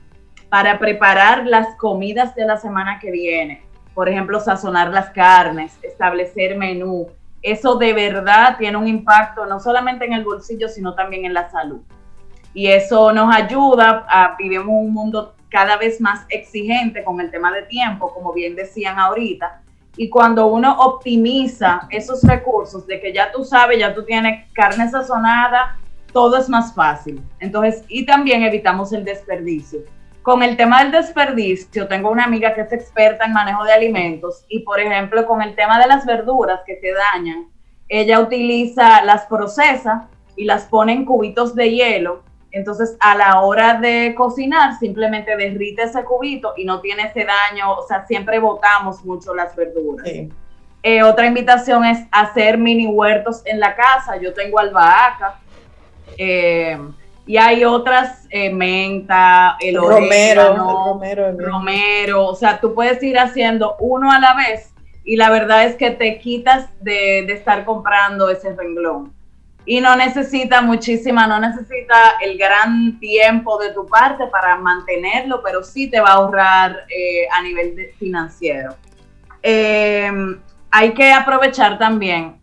para 0.49 0.79
preparar 0.79 1.45
las 1.49 1.75
comidas 1.79 2.33
de 2.37 2.47
la 2.47 2.57
semana 2.57 3.01
que 3.01 3.11
viene. 3.11 3.65
Por 3.93 4.09
ejemplo, 4.09 4.39
sazonar 4.39 4.91
las 4.91 5.11
carnes, 5.11 5.77
establecer 5.83 6.57
menú. 6.57 7.09
Eso 7.43 7.75
de 7.75 7.93
verdad 7.93 8.57
tiene 8.57 8.77
un 8.77 8.87
impacto 8.87 9.47
no 9.47 9.59
solamente 9.59 10.05
en 10.05 10.12
el 10.12 10.23
bolsillo, 10.23 10.69
sino 10.69 10.95
también 10.95 11.25
en 11.25 11.35
la 11.35 11.51
salud. 11.51 11.81
Y 12.53 12.69
eso 12.69 13.12
nos 13.12 13.35
ayuda 13.35 14.07
a 14.09 14.37
vivir 14.39 14.61
un 14.61 14.93
mundo 14.93 15.35
cada 15.49 15.77
vez 15.77 16.01
más 16.01 16.25
exigente 16.29 17.03
con 17.03 17.21
el 17.21 17.33
tema 17.33 17.51
de 17.51 17.62
tiempo, 17.62 18.15
como 18.15 18.33
bien 18.33 18.55
decían 18.55 18.97
ahorita, 18.97 19.64
y 19.97 20.09
cuando 20.09 20.47
uno 20.47 20.77
optimiza 20.79 21.87
esos 21.91 22.23
recursos 22.23 22.87
de 22.87 23.01
que 23.01 23.13
ya 23.13 23.31
tú 23.31 23.45
sabes, 23.45 23.79
ya 23.79 23.95
tú 23.95 24.05
tienes 24.05 24.51
carne 24.53 24.91
sazonada, 24.91 25.79
todo 26.13 26.37
es 26.37 26.49
más 26.49 26.75
fácil. 26.75 27.23
Entonces, 27.41 27.85
y 27.89 28.07
también 28.07 28.43
evitamos 28.43 28.93
el 28.93 29.05
desperdicio. 29.05 29.81
Con 30.23 30.43
el 30.43 30.57
tema 30.57 30.83
del 30.83 30.93
desperdicio, 30.93 31.87
tengo 31.87 32.11
una 32.11 32.25
amiga 32.25 32.55
que 32.55 32.63
es 32.63 32.73
experta 32.73 33.27
en 33.27 33.33
manejo 33.35 33.63
de 33.65 33.73
alimentos 33.73 34.45
y, 34.49 34.61
por 34.61 34.81
ejemplo, 34.81 35.27
con 35.27 35.43
el 35.43 35.55
tema 35.55 35.79
de 35.79 35.87
las 35.87 36.07
verduras 36.07 36.61
que 36.67 36.81
se 36.81 36.93
dañan, 36.93 37.49
ella 37.89 38.21
utiliza 38.21 39.05
las 39.05 39.27
procesa 39.27 40.09
y 40.37 40.45
las 40.45 40.65
pone 40.65 40.93
en 40.93 41.05
cubitos 41.05 41.55
de 41.55 41.71
hielo. 41.71 42.23
Entonces, 42.55 42.97
a 43.01 43.15
la 43.17 43.41
hora 43.41 43.75
de 43.75 44.15
cocinar, 44.17 44.79
simplemente 44.79 45.37
derrite 45.37 45.83
ese 45.83 46.05
cubito 46.05 46.55
y 46.57 46.65
no 46.65 46.81
tiene 46.81 47.05
ese 47.05 47.27
daño. 47.27 47.73
O 47.73 47.87
sea, 47.87 48.07
siempre 48.07 48.39
botamos 48.39 49.05
mucho 49.05 49.35
las 49.35 49.55
verduras. 49.57 50.09
Eh, 50.83 51.03
otra 51.03 51.27
invitación 51.27 51.85
es 51.85 52.07
hacer 52.11 52.57
mini 52.59 52.87
huertos 52.87 53.43
en 53.45 53.61
la 53.61 53.75
casa. 53.75 54.17
Yo 54.17 54.33
tengo 54.33 54.59
albahaca. 54.59 55.41
Eh, 56.17 56.79
y 57.27 57.37
hay 57.39 57.65
otras, 57.65 58.27
eh, 58.31 58.53
menta, 58.53 59.57
el 59.61 59.77
romero, 59.77 60.57
romero, 60.57 61.33
romero, 61.39 62.27
o 62.27 62.35
sea, 62.35 62.61
tú 62.61 62.75
puedes 62.75 63.03
ir 63.03 63.19
haciendo 63.19 63.77
uno 63.81 64.13
a 64.13 64.19
la 64.19 64.35
vez 64.35 64.75
y 65.05 65.17
la 65.17 65.31
verdad 65.31 65.65
es 65.65 65.77
que 65.77 65.91
te 65.91 66.19
quitas 66.19 66.69
de, 66.81 67.21
estar 67.33 67.65
comprando 67.65 68.29
ese 68.29 68.55
renglón. 68.55 69.13
Y 69.67 69.81
no 69.81 69.97
necesita 69.97 70.61
muchísima, 70.61 71.27
no 71.27 71.41
necesita 71.41 72.17
el 72.21 72.37
gran 72.37 72.99
tiempo 73.01 73.59
de 73.59 73.73
tu 73.73 73.87
parte 73.87 74.27
para 74.27 74.57
mantenerlo, 74.57 75.43
pero 75.43 75.62
sí 75.62 75.89
te 75.89 76.01
va 76.01 76.11
a 76.11 76.12
ahorrar 76.15 76.85
eh, 76.89 77.27
a 77.33 77.43
nivel 77.43 77.91
financiero. 77.99 78.77
Em, 79.43 80.39
hay 80.71 80.93
que 80.93 81.12
aprovechar 81.12 81.79
también 81.79 82.41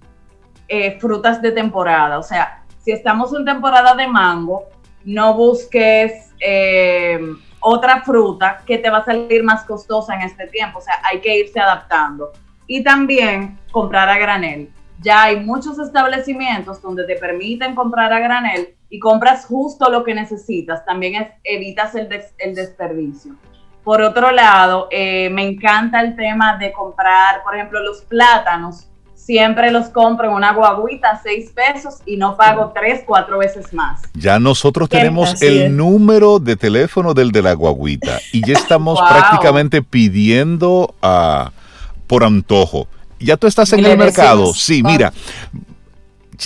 eh, 0.67 0.97
frutas 0.99 1.41
de 1.41 1.51
temporada, 1.51 2.17
o 2.17 2.23
sea, 2.23 2.63
si 2.79 2.91
estamos 2.91 3.33
en 3.33 3.45
temporada 3.45 3.93
de 3.93 4.07
mango, 4.07 4.67
no 5.03 5.35
busques 5.35 6.33
eh, 6.39 7.19
otra 7.59 8.01
fruta 8.01 8.61
que 8.65 8.77
te 8.77 8.89
va 8.89 8.99
a 8.99 9.05
salir 9.05 9.43
más 9.43 9.63
costosa 9.65 10.15
en 10.15 10.21
este 10.21 10.47
tiempo. 10.47 10.79
O 10.79 10.81
sea, 10.81 10.95
hay 11.03 11.21
que 11.21 11.37
irse 11.37 11.59
adaptando. 11.59 12.31
Y 12.67 12.83
también 12.83 13.59
comprar 13.71 14.09
a 14.09 14.17
granel. 14.17 14.69
Ya 15.01 15.23
hay 15.23 15.39
muchos 15.39 15.79
establecimientos 15.79 16.81
donde 16.81 17.05
te 17.05 17.15
permiten 17.15 17.75
comprar 17.75 18.13
a 18.13 18.19
granel 18.19 18.75
y 18.89 18.99
compras 18.99 19.45
justo 19.45 19.89
lo 19.89 20.03
que 20.03 20.13
necesitas. 20.13 20.85
También 20.85 21.27
evitas 21.43 21.95
el, 21.95 22.07
el 22.37 22.55
desperdicio. 22.55 23.35
Por 23.83 24.01
otro 24.01 24.31
lado, 24.31 24.87
eh, 24.91 25.29
me 25.31 25.47
encanta 25.47 26.01
el 26.01 26.15
tema 26.15 26.57
de 26.57 26.71
comprar, 26.71 27.41
por 27.43 27.55
ejemplo, 27.55 27.81
los 27.81 28.01
plátanos 28.03 28.87
siempre 29.15 29.71
los 29.71 29.89
compro 29.89 30.27
en 30.27 30.33
una 30.33 30.53
guaguita 30.53 31.11
a 31.11 31.21
seis 31.21 31.51
pesos 31.51 31.99
y 32.05 32.17
no 32.17 32.35
pago 32.35 32.71
tres, 32.73 33.03
cuatro 33.05 33.37
veces 33.37 33.73
más. 33.73 34.01
Ya 34.13 34.39
nosotros 34.39 34.89
tenemos 34.89 35.41
el 35.41 35.75
número 35.75 36.39
de 36.39 36.55
teléfono 36.55 37.13
del 37.13 37.31
de 37.31 37.41
la 37.41 37.53
guaguita 37.53 38.19
y 38.33 38.45
ya 38.45 38.53
estamos 38.53 38.99
prácticamente 39.09 39.81
pidiendo 39.81 40.95
uh, 41.01 41.49
por 42.07 42.23
antojo. 42.23 42.87
Ya 43.23 43.37
tú 43.37 43.47
estás 43.47 43.71
en 43.73 43.85
el 43.85 43.97
mercado. 43.97 44.53
Sí, 44.53 44.83
mira. 44.83 45.13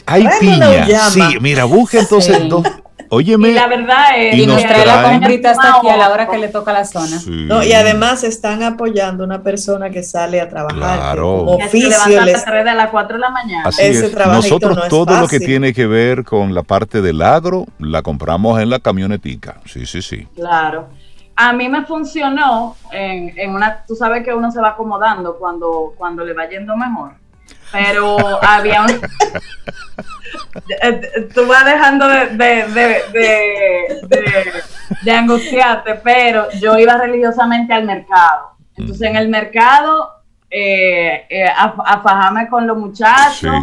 Hay 0.05 0.28
piña. 0.39 1.09
Sí, 1.09 1.21
mira, 1.39 1.63
busque 1.65 1.99
entonces 1.99 2.49
dos, 2.49 2.65
Óyeme. 3.09 3.49
Y 3.49 3.53
la 3.53 3.67
verdad 3.67 4.17
es 4.17 4.36
y 4.36 4.47
nos 4.47 4.61
trae 4.61 4.86
la 4.86 5.03
comprita 5.03 5.51
hasta 5.51 5.78
aquí 5.78 5.89
a 5.89 5.97
la 5.97 6.09
hora 6.09 6.28
que 6.28 6.38
le 6.38 6.47
toca 6.47 6.73
la 6.73 6.86
zona. 6.86 7.21
No, 7.28 7.63
y 7.63 7.73
además 7.73 8.23
están 8.23 8.63
apoyando 8.63 9.23
a 9.23 9.28
una 9.28 9.43
persona 9.43 9.89
que 9.89 10.03
sale 10.03 10.41
a 10.41 10.49
trabajar. 10.49 10.97
Claro. 10.97 11.43
Oficio. 11.43 12.21
a 12.21 12.26
las 12.26 12.45
3 12.45 12.65
de 12.65 12.73
las 12.73 12.89
4 12.89 13.15
de 13.15 13.21
la 13.21 13.30
mañana. 13.30 13.63
Así 13.65 13.84
Ese 13.84 14.07
es. 14.07 14.15
Nosotros 14.15 14.88
todo 14.89 15.19
lo 15.19 15.28
que 15.28 15.39
tiene 15.39 15.73
que 15.73 15.86
ver 15.86 16.23
con 16.23 16.53
la 16.53 16.63
parte 16.63 17.01
del 17.01 17.21
agro, 17.21 17.65
la 17.80 18.01
compramos 18.01 18.59
en 18.59 18.69
la 18.69 18.80
camionetica. 18.80 19.57
Sí, 19.65 19.86
sí, 19.86 20.01
sí. 20.01 20.28
Claro. 20.36 20.89
A 21.36 21.53
mí 21.53 21.67
me 21.67 21.86
funcionó 21.86 22.75
en, 22.91 23.38
en 23.38 23.53
una, 23.53 23.83
tú 23.86 23.95
sabes 23.95 24.23
que 24.23 24.33
uno 24.33 24.51
se 24.51 24.61
va 24.61 24.69
acomodando 24.69 25.38
cuando, 25.38 25.93
cuando 25.97 26.23
le 26.23 26.33
va 26.33 26.47
yendo 26.47 26.75
mejor 26.77 27.11
pero 27.71 28.17
había 28.41 28.83
un... 28.83 29.01
Tú 31.33 31.47
vas 31.47 31.65
dejando 31.65 32.07
de, 32.07 32.27
de, 35.03 35.11
angustiarte, 35.11 35.95
pero 35.95 36.49
yo 36.59 36.77
iba 36.77 36.97
religiosamente 36.97 37.73
al 37.73 37.86
mercado. 37.86 38.51
Entonces 38.75 39.09
en 39.09 39.15
el 39.15 39.29
mercado, 39.29 40.23
eh, 40.49 41.25
eh, 41.29 41.45
a, 41.45 42.01
fajarme 42.01 42.49
con 42.49 42.65
los 42.67 42.77
muchachos. 42.77 43.53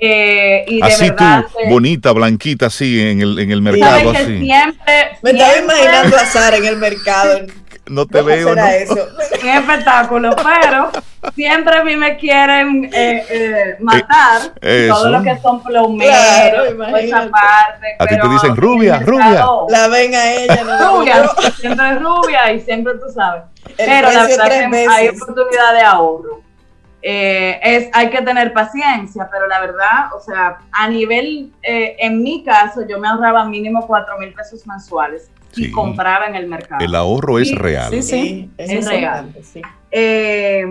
Eh, 0.00 0.64
y 0.66 0.80
de 0.80 0.86
así 0.86 1.10
tú, 1.10 1.24
bonita, 1.68 2.12
blanquita, 2.12 2.66
así 2.66 3.00
en 3.00 3.20
el, 3.20 3.38
en 3.38 3.50
el 3.50 3.60
mercado. 3.60 4.10
Así. 4.10 4.38
Siempre, 4.38 5.18
Me 5.22 5.30
estaba 5.30 5.58
imaginando 5.58 6.16
a 6.16 6.26
Sara 6.26 6.56
en 6.56 6.64
el 6.64 6.76
mercado 6.76 7.46
no 7.90 8.06
te 8.06 8.22
veo. 8.22 8.54
¿no? 8.54 8.66
Eso? 8.66 8.94
espectáculo, 9.42 10.34
pero 10.36 10.90
siempre 11.34 11.78
a 11.78 11.84
mí 11.84 11.96
me 11.96 12.16
quieren 12.16 12.84
eh, 12.92 13.26
eh, 13.28 13.76
matar. 13.80 14.54
Todo 14.88 15.10
lo 15.10 15.22
que 15.22 15.38
son 15.38 15.62
plomeros, 15.62 16.68
esa 16.98 17.28
parte. 17.30 17.96
A 17.98 18.06
ti 18.06 18.18
te 18.18 18.28
dicen 18.28 18.56
rubia, 18.56 19.00
rubia. 19.00 19.44
La 19.68 19.88
ven 19.88 20.14
a 20.14 20.32
ella, 20.32 20.64
no 20.64 20.80
Rubia, 21.00 21.28
siempre 21.58 21.90
es 21.90 22.00
rubia 22.00 22.52
y 22.52 22.60
siempre 22.60 22.94
tú 22.94 23.12
sabes. 23.12 23.42
pero 23.76 24.10
la 24.10 24.26
verdad 24.26 24.70
que 24.70 24.86
hay 24.88 25.08
oportunidad 25.08 25.74
de 25.74 25.82
ahorro. 25.82 26.49
Eh, 27.02 27.58
es, 27.62 27.90
hay 27.92 28.10
que 28.10 28.20
tener 28.22 28.52
paciencia, 28.52 29.28
pero 29.30 29.46
la 29.46 29.60
verdad, 29.60 30.14
o 30.14 30.20
sea, 30.20 30.58
a 30.72 30.88
nivel, 30.88 31.52
en 31.62 32.22
mi 32.22 32.44
caso, 32.44 32.86
yo 32.86 32.98
me 32.98 33.08
ahorraba 33.08 33.44
mínimo 33.44 33.86
4 33.86 34.18
mil 34.18 34.32
pesos 34.34 34.66
mensuales 34.66 35.30
y 35.56 35.70
compraba 35.70 36.26
en 36.26 36.34
el 36.34 36.46
mercado. 36.46 36.84
El 36.84 36.94
ahorro 36.94 37.38
es 37.38 37.54
real. 37.54 37.90
Sí, 37.90 38.02
sí, 38.02 38.50
es, 38.56 38.86
real. 38.86 39.34
Eh, 39.90 40.64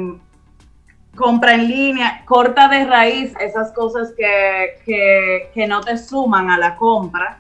compra 1.16 1.56
en 1.56 1.68
línea, 1.68 2.24
corta 2.26 2.68
de 2.68 2.86
raíz 2.86 3.34
esas 3.40 3.72
cosas 3.74 4.14
que, 4.18 5.68
no 5.68 5.82
te 5.82 5.98
suman 5.98 6.50
a 6.50 6.58
la 6.58 6.76
compra 6.76 7.40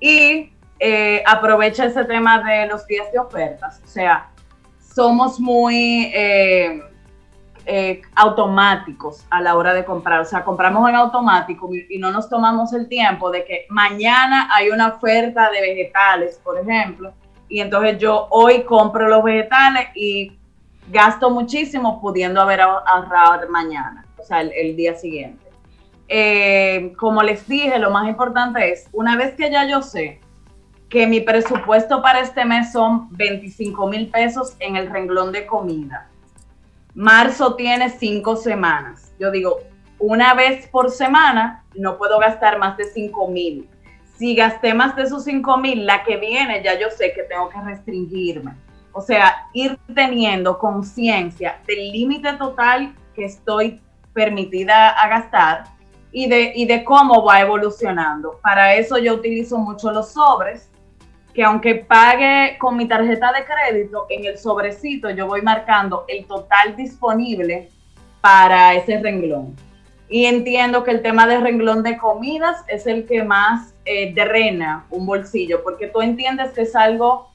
y 0.00 0.52
eh, 0.78 1.22
aprovecha 1.26 1.86
ese 1.86 2.04
tema 2.04 2.42
de 2.42 2.66
los 2.66 2.86
días 2.86 3.10
de 3.12 3.18
ofertas. 3.18 3.80
O 3.84 3.88
sea, 3.88 4.28
somos 4.94 5.40
muy... 5.40 6.12
Eh, 7.70 8.00
automáticos 8.14 9.26
a 9.28 9.42
la 9.42 9.54
hora 9.54 9.74
de 9.74 9.84
comprar. 9.84 10.20
O 10.20 10.24
sea, 10.24 10.42
compramos 10.42 10.88
en 10.88 10.94
automático 10.96 11.68
y 11.70 11.98
no 11.98 12.10
nos 12.10 12.26
tomamos 12.30 12.72
el 12.72 12.88
tiempo 12.88 13.30
de 13.30 13.44
que 13.44 13.66
mañana 13.68 14.48
hay 14.54 14.70
una 14.70 14.88
oferta 14.88 15.50
de 15.50 15.60
vegetales, 15.60 16.40
por 16.42 16.58
ejemplo, 16.58 17.12
y 17.46 17.60
entonces 17.60 17.98
yo 17.98 18.26
hoy 18.30 18.62
compro 18.62 19.06
los 19.06 19.22
vegetales 19.22 19.88
y 19.94 20.32
gasto 20.90 21.28
muchísimo 21.28 22.00
pudiendo 22.00 22.40
haber 22.40 22.62
ahorrado 22.62 23.46
mañana, 23.50 24.06
o 24.16 24.22
sea, 24.22 24.40
el, 24.40 24.74
día 24.74 24.94
siguiente. 24.94 25.44
Eh, 26.08 26.94
como 26.96 27.22
les 27.22 27.46
dije, 27.46 27.78
lo 27.78 27.90
más 27.90 28.08
importante 28.08 28.72
es, 28.72 28.88
una 28.94 29.14
vez 29.14 29.34
que 29.34 29.50
ya 29.50 29.68
yo 29.68 29.82
sé 29.82 30.20
que 30.88 31.06
mi 31.06 31.20
presupuesto 31.20 32.00
para 32.00 32.20
este 32.20 32.46
mes 32.46 32.72
son 32.72 33.08
25 33.10 33.88
mil 33.88 34.08
pesos 34.08 34.56
en 34.58 34.76
el 34.76 34.88
renglón 34.88 35.32
de 35.32 35.44
comida, 35.44 36.08
Marzo 36.98 37.54
tiene 37.54 37.90
cinco 37.90 38.34
semanas. 38.34 39.12
Yo 39.20 39.30
digo, 39.30 39.60
una 40.00 40.34
vez 40.34 40.66
por 40.66 40.90
semana 40.90 41.64
no 41.76 41.96
puedo 41.96 42.18
gastar 42.18 42.58
más 42.58 42.76
de 42.76 42.86
cinco 42.86 43.28
mil. 43.28 43.70
Si 44.16 44.34
gasté 44.34 44.74
más 44.74 44.96
de 44.96 45.04
esos 45.04 45.22
cinco 45.22 45.58
mil, 45.58 45.86
la 45.86 46.02
que 46.02 46.16
viene 46.16 46.60
ya 46.60 46.76
yo 46.76 46.90
sé 46.90 47.12
que 47.12 47.22
tengo 47.22 47.50
que 47.50 47.60
restringirme. 47.60 48.56
O 48.90 49.00
sea, 49.00 49.46
ir 49.52 49.78
teniendo 49.94 50.58
conciencia 50.58 51.60
del 51.68 51.92
límite 51.92 52.32
total 52.32 52.92
que 53.14 53.26
estoy 53.26 53.80
permitida 54.12 54.88
a 54.88 55.06
gastar 55.06 55.66
y 56.10 56.28
de, 56.28 56.50
y 56.56 56.66
de 56.66 56.82
cómo 56.82 57.24
va 57.24 57.40
evolucionando. 57.40 58.40
Para 58.42 58.74
eso 58.74 58.98
yo 58.98 59.14
utilizo 59.14 59.56
mucho 59.56 59.92
los 59.92 60.14
sobres 60.14 60.67
que 61.38 61.44
aunque 61.44 61.76
pague 61.76 62.58
con 62.58 62.76
mi 62.76 62.88
tarjeta 62.88 63.30
de 63.30 63.44
crédito, 63.44 64.06
en 64.10 64.24
el 64.24 64.38
sobrecito 64.38 65.08
yo 65.10 65.28
voy 65.28 65.40
marcando 65.40 66.04
el 66.08 66.26
total 66.26 66.74
disponible 66.74 67.70
para 68.20 68.74
ese 68.74 68.98
renglón. 68.98 69.54
Y 70.08 70.24
entiendo 70.24 70.82
que 70.82 70.90
el 70.90 71.00
tema 71.00 71.28
de 71.28 71.38
renglón 71.38 71.84
de 71.84 71.96
comidas 71.96 72.64
es 72.66 72.88
el 72.88 73.06
que 73.06 73.22
más 73.22 73.72
eh, 73.84 74.12
drena 74.12 74.86
un 74.90 75.06
bolsillo, 75.06 75.62
porque 75.62 75.86
tú 75.86 76.00
entiendes 76.00 76.50
que 76.50 76.62
es 76.62 76.74
algo 76.74 77.32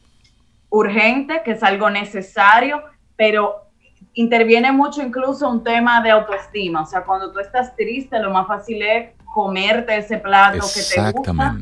urgente, 0.67 1.41
que 1.45 1.51
es 1.51 1.63
algo 1.63 1.89
necesario, 1.89 2.83
pero 3.15 3.69
interviene 4.15 4.73
mucho 4.73 5.01
incluso 5.01 5.49
un 5.49 5.63
tema 5.63 6.01
de 6.01 6.11
autoestima. 6.11 6.81
O 6.81 6.85
sea, 6.85 7.05
cuando 7.05 7.31
tú 7.31 7.39
estás 7.39 7.73
triste, 7.77 8.19
lo 8.19 8.31
más 8.31 8.47
fácil 8.47 8.81
es 8.81 9.11
comerte 9.33 9.95
ese 9.95 10.17
plato 10.17 10.59
que 10.75 10.81
te 10.93 11.11
gusta. 11.13 11.55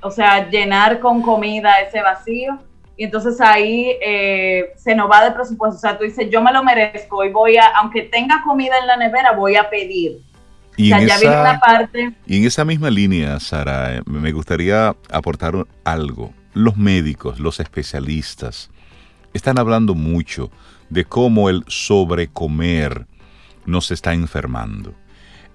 O 0.00 0.10
sea, 0.10 0.48
llenar 0.48 1.00
con 1.00 1.22
comida 1.22 1.80
ese 1.80 2.02
vacío. 2.02 2.58
Y 2.96 3.04
entonces 3.04 3.40
ahí 3.40 3.92
eh, 4.02 4.72
se 4.76 4.94
nos 4.94 5.10
va 5.10 5.24
de 5.24 5.30
presupuesto. 5.30 5.76
O 5.76 5.80
sea, 5.80 5.96
tú 5.96 6.04
dices, 6.04 6.28
yo 6.30 6.42
me 6.42 6.52
lo 6.52 6.64
merezco 6.64 7.24
y 7.24 7.30
voy 7.30 7.56
a, 7.56 7.68
aunque 7.76 8.02
tenga 8.02 8.42
comida 8.42 8.78
en 8.78 8.86
la 8.86 8.96
nevera, 8.96 9.32
voy 9.32 9.56
a 9.56 9.70
pedir. 9.70 10.20
Y, 10.76 10.92
en, 10.92 11.08
esa, 11.08 11.58
parte. 11.58 12.12
y 12.24 12.38
en 12.38 12.44
esa 12.44 12.64
misma 12.64 12.88
línea, 12.88 13.40
Sara, 13.40 13.96
eh, 13.96 14.02
me 14.06 14.30
gustaría 14.30 14.94
aportar 15.10 15.66
algo. 15.84 16.32
Los 16.54 16.76
médicos, 16.76 17.40
los 17.40 17.58
especialistas, 17.60 18.70
están 19.32 19.58
hablando 19.58 19.94
mucho 19.94 20.50
de 20.88 21.04
cómo 21.04 21.50
el 21.50 21.64
sobrecomer 21.66 23.06
nos 23.66 23.90
está 23.90 24.14
enfermando. 24.14 24.94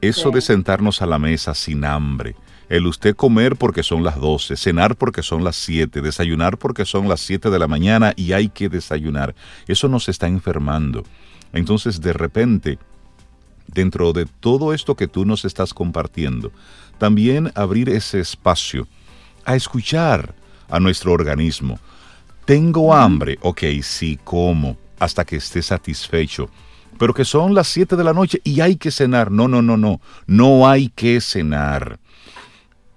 Eso 0.01 0.31
de 0.31 0.41
sentarnos 0.41 1.01
a 1.01 1.05
la 1.05 1.17
mesa 1.17 1.53
sin 1.53 1.85
hambre, 1.85 2.35
El 2.69 2.87
usted 2.87 3.15
comer 3.15 3.55
porque 3.55 3.83
son 3.83 4.03
las 4.03 4.19
12, 4.19 4.55
cenar 4.57 4.95
porque 4.95 5.21
son 5.21 5.43
las 5.43 5.55
7, 5.57 6.01
desayunar 6.01 6.57
porque 6.57 6.85
son 6.85 7.07
las 7.07 7.19
7 7.21 7.49
de 7.49 7.59
la 7.59 7.67
mañana 7.67 8.13
y 8.15 8.33
hay 8.33 8.49
que 8.49 8.69
desayunar. 8.69 9.35
Eso 9.67 9.87
nos 9.87 10.09
está 10.09 10.27
enfermando. 10.27 11.03
Entonces, 11.51 12.01
de 12.01 12.13
repente, 12.13 12.79
dentro 13.67 14.13
de 14.13 14.25
todo 14.25 14.73
esto 14.73 14.95
que 14.95 15.07
tú 15.07 15.25
nos 15.25 15.45
estás 15.45 15.73
compartiendo, 15.73 16.51
también 16.97 17.51
abrir 17.55 17.89
ese 17.89 18.19
espacio 18.19 18.87
a 19.45 19.55
escuchar 19.55 20.33
a 20.69 20.79
nuestro 20.79 21.11
organismo. 21.11 21.79
Tengo 22.45 22.93
hambre, 22.93 23.37
ok, 23.41 23.61
sí 23.81 24.19
como, 24.23 24.77
hasta 24.99 25.25
que 25.25 25.37
esté 25.37 25.61
satisfecho. 25.61 26.49
Pero 26.97 27.13
que 27.13 27.25
son 27.25 27.53
las 27.53 27.67
7 27.67 27.95
de 27.95 28.03
la 28.03 28.13
noche 28.13 28.39
y 28.43 28.61
hay 28.61 28.75
que 28.75 28.91
cenar. 28.91 29.31
No, 29.31 29.47
no, 29.47 29.61
no, 29.61 29.77
no. 29.77 29.99
No 30.27 30.67
hay 30.67 30.89
que 30.89 31.19
cenar. 31.21 31.99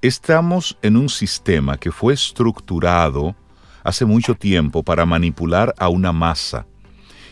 Estamos 0.02 0.76
en 0.82 0.96
un 0.96 1.08
sistema 1.08 1.78
que 1.78 1.90
fue 1.90 2.12
estructurado 2.12 3.34
hace 3.82 4.04
mucho 4.04 4.34
tiempo 4.34 4.82
para 4.82 5.06
manipular 5.06 5.74
a 5.78 5.88
una 5.88 6.12
masa. 6.12 6.66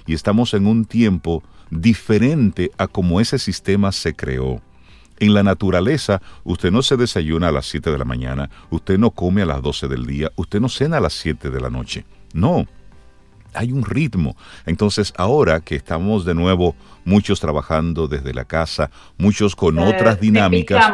Y 0.07 0.15
estamos 0.15 0.55
en 0.55 0.67
un 0.67 0.87
tiempo 0.87 1.43
diferente 1.71 2.71
a 2.79 2.87
como 2.87 3.21
ese 3.21 3.39
sistema 3.39 3.93
se 3.93 4.15
creó. 4.15 4.63
En 5.21 5.35
la 5.35 5.43
naturaleza, 5.43 6.23
usted 6.43 6.71
no 6.71 6.83
se 6.83 6.97
desayuna 6.97 7.49
a 7.49 7.53
las 7.53 7.67
7 7.67 7.91
de 7.91 7.99
la 7.99 8.05
mañana, 8.05 8.51
usted 8.71 8.99
no 8.99 9.11
come 9.11 9.43
a 9.43 9.47
las 9.47 9.63
12 9.63 9.87
del 9.87 10.07
día, 10.07 10.33
usted 10.37 10.59
no 10.61 10.69
cena 10.69 10.97
a 10.97 11.01
las 11.01 11.13
7 11.13 11.51
de 11.51 11.61
la 11.61 11.71
noche. 11.71 12.05
No, 12.33 12.67
hay 13.55 13.73
un 13.73 13.85
ritmo. 13.85 14.37
Entonces 14.67 15.13
ahora 15.17 15.61
que 15.61 15.77
estamos 15.77 16.25
de 16.25 16.35
nuevo 16.35 16.75
muchos 17.05 17.41
trabajando 17.41 18.09
desde 18.09 18.35
la 18.35 18.45
casa, 18.45 18.91
muchos 19.17 19.55
con 19.55 19.79
otras 19.79 20.21
dinámicas. 20.21 20.93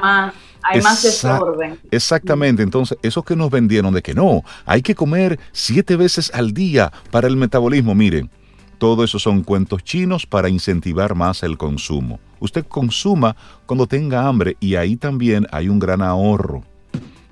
Hay 0.63 0.81
más 0.81 1.03
desorden. 1.03 1.79
Exactamente, 1.91 2.63
entonces 2.63 2.99
eso 3.03 3.23
que 3.23 3.37
nos 3.37 3.51
vendieron 3.51 3.93
de 3.95 4.03
que 4.03 4.15
no, 4.15 4.43
hay 4.67 4.83
que 4.83 4.95
comer 4.95 5.39
siete 5.53 5.97
veces 5.97 6.31
al 6.35 6.53
día 6.53 6.93
para 7.11 7.29
el 7.29 7.37
metabolismo, 7.37 7.95
miren, 7.95 8.31
todo 8.79 9.05
eso 9.05 9.19
son 9.19 9.43
cuentos 9.43 9.85
chinos 9.85 10.27
para 10.27 10.49
incentivar 10.49 11.15
más 11.15 11.43
el 11.43 11.59
consumo. 11.59 12.19
Usted 12.41 12.65
consuma 12.67 13.37
cuando 13.67 13.87
tenga 13.87 14.27
hambre 14.27 14.57
y 14.59 14.75
ahí 14.77 14.97
también 14.97 15.47
hay 15.53 15.69
un 15.69 15.79
gran 15.79 16.01
ahorro. 16.01 16.63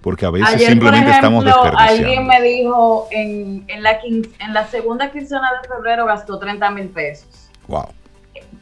Porque 0.03 0.27
a 0.27 0.31
veces 0.31 0.63
simplemente 0.63 1.11
estamos 1.11 1.45
desperdiciando. 1.45 2.07
Alguien 2.07 2.27
me 2.27 2.41
dijo 2.43 3.09
en, 3.11 3.65
la, 3.83 3.99
en 4.03 4.55
la 4.55 4.67
segunda 4.69 5.11
quincena 5.11 5.49
de 5.61 5.69
febrero 5.69 6.07
gastó 6.07 6.39
30 6.39 6.71
mil 6.71 6.89
pesos. 6.89 7.51
Wow. 7.67 7.89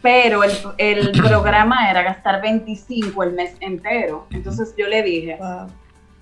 Pero 0.07 0.43
el, 0.79 1.11
programa 1.21 1.91
era 1.91 2.01
gastar 2.05 2.41
25 2.41 3.25
el 3.25 3.33
mes 3.33 3.57
entero. 3.59 4.29
Entonces 4.31 4.73
yo 4.79 4.87
le 4.87 5.03
dije, 5.03 5.37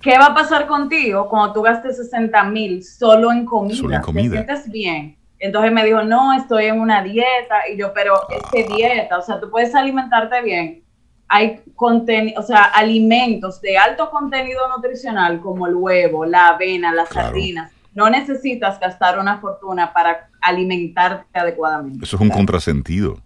¿qué 0.01 0.17
va 0.17 0.25
a 0.25 0.33
pasar 0.33 0.65
contigo 0.65 1.29
cuando 1.29 1.53
tú 1.53 1.61
gastes 1.61 1.97
60 1.97 2.45
mil 2.45 2.83
solo 2.83 3.31
en 3.31 3.45
comida? 3.45 3.75
Solo 3.75 3.95
en 3.95 4.01
comida. 4.01 4.23
¿Te 4.23 4.37
sientes 4.37 4.71
bien? 4.71 5.15
Entonces 5.37 5.71
me 5.71 5.85
dijo, 5.85 6.01
no, 6.01 6.33
estoy 6.33 6.65
en 6.65 6.79
una 6.79 7.03
dieta. 7.03 7.69
Y 7.71 7.77
yo, 7.77 7.93
pero 7.93 8.15
es 8.31 8.41
que 8.51 8.63
dieta, 8.75 9.19
o 9.19 9.21
sea, 9.21 9.39
tú 9.39 9.51
puedes 9.51 9.75
alimentarte 9.75 10.41
bien. 10.41 10.83
Hay 11.27 11.61
o 11.77 12.41
sea, 12.41 12.63
alimentos 12.63 13.61
de 13.61 13.77
alto 13.77 14.09
contenido 14.09 14.67
nutricional 14.75 15.41
como 15.41 15.67
el 15.67 15.75
huevo, 15.75 16.25
la 16.25 16.47
avena, 16.47 16.91
las 16.91 17.09
sardinas. 17.09 17.71
No 17.93 18.09
necesitas 18.09 18.79
gastar 18.79 19.19
una 19.19 19.37
fortuna 19.37 19.93
para 19.93 20.29
alimentarte 20.41 21.37
adecuadamente. 21.37 22.03
Eso 22.03 22.15
es 22.15 22.21
un 22.23 22.29
contrasentido. 22.29 23.19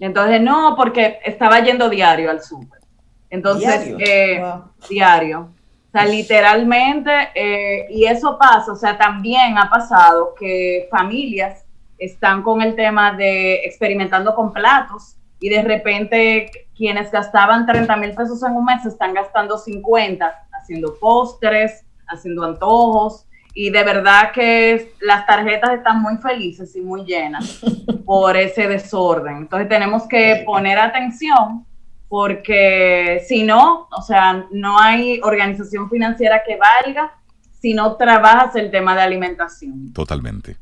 Entonces, 0.00 0.40
no, 0.40 0.74
porque 0.76 1.20
estaba 1.24 1.60
yendo 1.60 1.88
diario 1.88 2.30
al 2.30 2.42
súper. 2.42 2.80
Entonces, 3.28 3.96
diario. 3.96 3.98
Eh, 4.00 4.42
diario. 4.88 5.40
O 5.40 5.90
sea, 5.92 6.04
literalmente, 6.06 7.10
eh, 7.34 7.86
y 7.90 8.04
eso 8.04 8.38
pasa, 8.38 8.72
o 8.72 8.76
sea, 8.76 8.96
también 8.96 9.58
ha 9.58 9.68
pasado 9.68 10.34
que 10.38 10.88
familias 10.90 11.64
están 11.98 12.42
con 12.42 12.62
el 12.62 12.76
tema 12.76 13.12
de 13.12 13.56
experimentando 13.64 14.34
con 14.34 14.52
platos 14.52 15.16
y 15.40 15.48
de 15.48 15.62
repente 15.62 16.50
quienes 16.76 17.10
gastaban 17.10 17.66
30 17.66 17.96
mil 17.96 18.14
pesos 18.14 18.42
en 18.42 18.52
un 18.52 18.64
mes 18.64 18.86
están 18.86 19.14
gastando 19.14 19.58
50 19.58 20.32
haciendo 20.52 20.94
postres, 20.98 21.84
haciendo 22.06 22.44
antojos 22.44 23.26
y 23.62 23.68
de 23.68 23.84
verdad 23.84 24.32
que 24.32 24.94
las 25.02 25.26
tarjetas 25.26 25.74
están 25.74 26.00
muy 26.00 26.16
felices 26.16 26.74
y 26.76 26.80
muy 26.80 27.04
llenas 27.04 27.60
por 28.06 28.34
ese 28.34 28.66
desorden. 28.66 29.36
Entonces 29.36 29.68
tenemos 29.68 30.08
que 30.08 30.44
poner 30.46 30.78
atención 30.78 31.66
porque 32.08 33.22
si 33.28 33.42
no, 33.42 33.86
o 33.94 34.00
sea, 34.00 34.46
no 34.50 34.80
hay 34.80 35.20
organización 35.22 35.90
financiera 35.90 36.42
que 36.46 36.56
valga 36.56 37.12
si 37.60 37.74
no 37.74 37.96
trabajas 37.96 38.56
el 38.56 38.70
tema 38.70 38.94
de 38.94 39.02
alimentación. 39.02 39.92
Totalmente. 39.92 40.56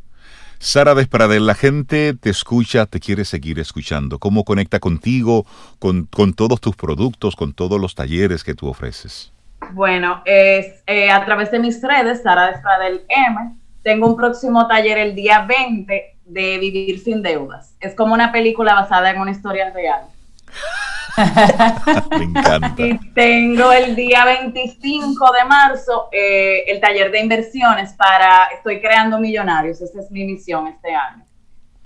Sara 0.59 0.96
Despradel, 0.96 1.46
la 1.46 1.55
gente 1.55 2.14
te 2.14 2.30
escucha, 2.30 2.86
te 2.86 2.99
quiere 2.99 3.24
seguir 3.24 3.61
escuchando. 3.61 4.18
¿Cómo 4.18 4.42
conecta 4.42 4.80
contigo, 4.80 5.46
con, 5.78 6.09
todos 6.34 6.61
tus 6.61 6.74
productos, 6.74 7.36
con 7.36 7.53
todos 7.53 7.80
los 7.80 7.94
talleres 7.94 8.42
que 8.42 8.55
tú 8.55 8.66
ofreces? 8.66 9.30
Bueno, 9.73 10.23
es 10.25 10.83
eh, 10.87 11.11
a 11.11 11.25
través 11.25 11.51
de 11.51 11.59
mis 11.59 11.83
redes, 11.83 12.23
Sara 12.23 12.51
Despradel 12.51 13.05
M. 13.09 13.55
Tengo 13.83 14.07
un 14.07 14.16
próximo 14.16 14.66
taller 14.66 14.99
el 14.99 15.14
día 15.14 15.47
20 15.47 16.16
de 16.25 16.59
Vivir 16.59 16.99
sin 16.99 17.23
Deudas. 17.23 17.75
Es 17.81 17.95
como 17.95 18.14
una 18.14 18.33
película 18.33 18.75
basada 18.75 19.11
en 19.11 19.21
una 19.21 19.31
historia 19.31 19.71
real. 19.71 20.03
Me 22.19 22.25
encanta. 22.25 22.75
Y 22.79 22.99
tengo 23.12 23.73
el 23.73 23.97
día 23.97 24.25
25 24.25 25.33
de 25.33 25.45
marzo 25.45 26.09
eh, 26.12 26.64
el 26.69 26.81
taller 26.81 27.11
de 27.11 27.21
inversiones 27.21 27.93
para 27.95 28.45
Estoy 28.55 28.81
creando 28.81 29.19
millonarios. 29.19 29.81
Esa 29.81 30.01
es 30.01 30.11
mi 30.11 30.25
misión 30.25 30.66
este 30.69 30.95
año. 30.95 31.25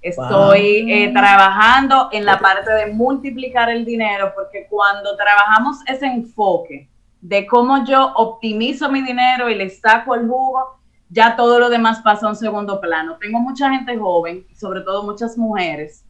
Estoy 0.02 0.92
eh, 0.92 1.12
trabajando 1.12 2.08
en 2.10 2.24
la 2.24 2.40
parte 2.40 2.72
de 2.72 2.86
multiplicar 2.86 3.70
el 3.70 3.84
dinero 3.84 4.32
porque 4.34 4.66
cuando 4.68 5.16
trabajamos 5.16 5.76
ese 5.86 6.06
enfoque 6.06 6.88
de 7.22 7.46
cómo 7.46 7.84
yo 7.86 8.12
optimizo 8.16 8.90
mi 8.90 9.00
dinero 9.00 9.48
y 9.48 9.54
le 9.54 9.70
saco 9.70 10.14
el 10.14 10.26
jugo, 10.26 10.78
ya 11.08 11.36
todo 11.36 11.58
lo 11.58 11.70
demás 11.70 12.00
pasa 12.02 12.26
a 12.26 12.30
un 12.30 12.36
segundo 12.36 12.80
plano. 12.80 13.16
Tengo 13.20 13.38
mucha 13.38 13.70
gente 13.70 13.96
joven, 13.96 14.44
sobre 14.54 14.80
todo 14.80 15.04
muchas 15.04 15.38
mujeres, 15.38 16.04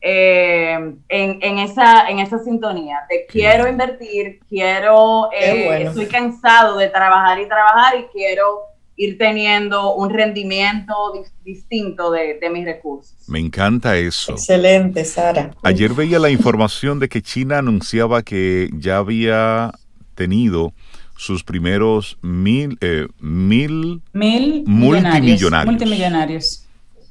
eh, 0.00 0.94
en, 1.08 1.58
esa, 1.58 2.08
en 2.08 2.18
esa 2.18 2.38
sintonía 2.38 3.00
de 3.08 3.26
quiero 3.26 3.68
invertir, 3.68 4.40
quiero, 4.48 5.30
eh, 5.32 5.84
estoy 5.84 6.06
cansado 6.06 6.76
de 6.76 6.88
trabajar 6.88 7.40
y 7.40 7.48
trabajar 7.48 7.98
y 7.98 8.04
quiero 8.12 8.74
ir 8.96 9.18
teniendo 9.18 9.94
un 9.94 10.10
rendimiento 10.10 10.94
distinto 11.42 12.10
de, 12.10 12.38
mis 12.52 12.64
recursos. 12.64 13.16
Me 13.28 13.40
encanta 13.40 13.96
eso. 13.96 14.32
Excelente, 14.32 15.04
Sara. 15.04 15.50
Ayer 15.62 15.92
veía 15.92 16.18
la 16.18 16.30
información 16.30 17.00
de 17.00 17.08
que 17.08 17.22
China 17.22 17.58
anunciaba 17.58 18.22
que 18.22 18.70
ya 18.74 18.98
había 18.98 19.72
tenido 20.14 20.72
sus 21.16 21.44
primeros 21.44 22.18
mil, 22.22 22.78
eh, 22.80 23.06
mil, 23.20 24.02
mil 24.12 24.64
multimillonarios. 24.66 25.66
multimillonarios. 25.66 26.66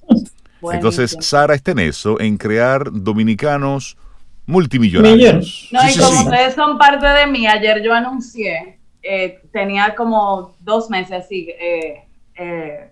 Entonces, 0.71 1.17
Sara 1.19 1.55
está 1.55 1.71
en 1.71 1.79
eso, 1.79 2.19
en 2.19 2.37
crear 2.37 2.89
dominicanos 2.91 3.97
multimillonarios. 4.45 5.69
No, 5.71 5.79
y 5.89 5.97
como 5.97 6.21
ustedes 6.21 6.53
son 6.55 6.77
parte 6.77 7.07
de 7.07 7.27
mí, 7.27 7.47
ayer 7.47 7.81
yo 7.83 7.93
anuncié, 7.93 8.79
eh, 9.01 9.41
tenía 9.51 9.95
como 9.95 10.55
dos 10.59 10.89
meses 10.89 11.25
así, 11.25 11.49
eh, 11.49 12.03
eh, 12.35 12.89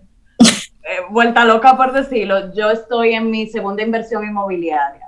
vuelta 1.10 1.44
loca 1.44 1.76
por 1.76 1.92
decirlo, 1.92 2.52
yo 2.54 2.70
estoy 2.70 3.14
en 3.14 3.30
mi 3.30 3.46
segunda 3.46 3.82
inversión 3.82 4.24
inmobiliaria. 4.24 5.01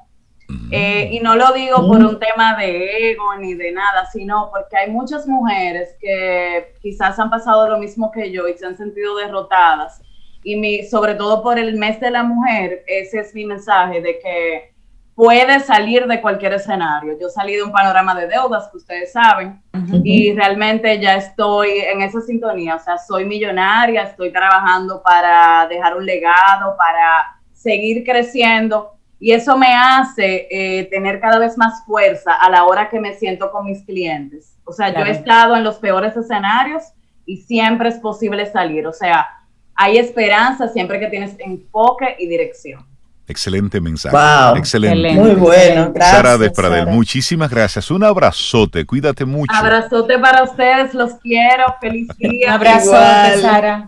Y 0.70 1.20
no 1.20 1.36
lo 1.36 1.52
digo 1.52 1.86
por 1.86 2.04
un 2.04 2.18
tema 2.18 2.56
de 2.56 3.10
ego 3.10 3.34
ni 3.36 3.54
de 3.54 3.72
nada, 3.72 4.06
sino 4.12 4.50
porque 4.52 4.76
hay 4.76 4.90
muchas 4.90 5.26
mujeres 5.26 5.96
que 6.00 6.74
quizás 6.80 7.18
han 7.18 7.30
pasado 7.30 7.68
lo 7.68 7.78
mismo 7.78 8.10
que 8.10 8.30
yo 8.30 8.48
y 8.48 8.56
se 8.56 8.66
han 8.66 8.76
sentido 8.76 9.16
derrotadas 9.16 10.02
y 10.44 10.56
mi, 10.56 10.84
sobre 10.84 11.14
todo 11.14 11.42
por 11.42 11.58
el 11.58 11.76
mes 11.76 11.98
de 12.00 12.10
la 12.10 12.22
mujer, 12.22 12.84
ese 12.86 13.20
es 13.20 13.34
mi 13.34 13.46
mensaje 13.46 14.02
de 14.02 14.18
que 14.18 14.74
puede 15.14 15.58
salir 15.60 16.06
de 16.06 16.20
cualquier 16.20 16.52
escenario. 16.52 17.16
Yo 17.18 17.28
salí 17.30 17.54
de 17.54 17.62
un 17.62 17.72
panorama 17.72 18.14
de 18.14 18.26
deudas, 18.28 18.68
que 18.68 18.76
ustedes 18.76 19.12
saben, 19.12 19.62
y 20.04 20.34
realmente 20.34 21.00
ya 21.00 21.16
estoy 21.16 21.78
en 21.78 22.02
esa 22.02 22.20
sintonía. 22.20 22.76
O 22.76 22.78
sea, 22.78 22.98
soy 22.98 23.24
millonaria, 23.24 24.02
estoy 24.02 24.32
trabajando 24.32 25.02
para 25.02 25.66
dejar 25.66 25.96
un 25.96 26.04
legado, 26.04 26.76
para 26.76 27.40
seguir 27.52 28.04
creciendo. 28.04 28.92
Y 29.24 29.32
eso 29.32 29.56
me 29.56 29.68
hace 29.74 30.46
eh, 30.50 30.84
tener 30.90 31.18
cada 31.18 31.38
vez 31.38 31.56
más 31.56 31.82
fuerza 31.86 32.34
a 32.34 32.50
la 32.50 32.64
hora 32.66 32.90
que 32.90 33.00
me 33.00 33.14
siento 33.14 33.50
con 33.50 33.64
mis 33.64 33.82
clientes. 33.82 34.54
O 34.64 34.72
sea, 34.74 34.92
yo 34.92 35.02
he 35.02 35.12
estado 35.12 35.56
en 35.56 35.64
los 35.64 35.76
peores 35.76 36.14
escenarios 36.14 36.82
y 37.24 37.38
siempre 37.38 37.88
es 37.88 37.94
posible 37.94 38.44
salir. 38.44 38.86
O 38.86 38.92
sea, 38.92 39.26
hay 39.74 39.96
esperanza 39.96 40.68
siempre 40.68 41.00
que 41.00 41.06
tienes 41.06 41.36
enfoque 41.38 42.16
y 42.18 42.28
dirección. 42.28 42.84
Excelente 43.26 43.80
mensaje. 43.80 44.14
Wow. 44.14 44.56
Excelente. 44.56 45.14
Muy 45.14 45.30
bueno. 45.36 45.90
Gracias. 45.94 46.16
Sara 46.18 46.36
Despradel, 46.36 46.80
Sara. 46.80 46.92
muchísimas 46.92 47.50
gracias. 47.50 47.90
Un 47.90 48.04
abrazote. 48.04 48.84
Cuídate 48.84 49.24
mucho. 49.24 49.54
Abrazote 49.54 50.18
para 50.18 50.42
ustedes, 50.42 50.92
los 50.92 51.14
quiero. 51.14 51.64
Feliz 51.80 52.08
día. 52.18 52.48
Un 52.48 52.52
abrazo, 52.52 52.88
Igual. 52.88 53.40
Sara. 53.40 53.84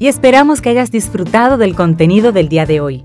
Y 0.00 0.08
esperamos 0.08 0.60
que 0.60 0.70
hayas 0.70 0.90
disfrutado 0.90 1.56
del 1.56 1.76
contenido 1.76 2.32
del 2.32 2.48
día 2.48 2.66
de 2.66 2.80
hoy. 2.80 3.04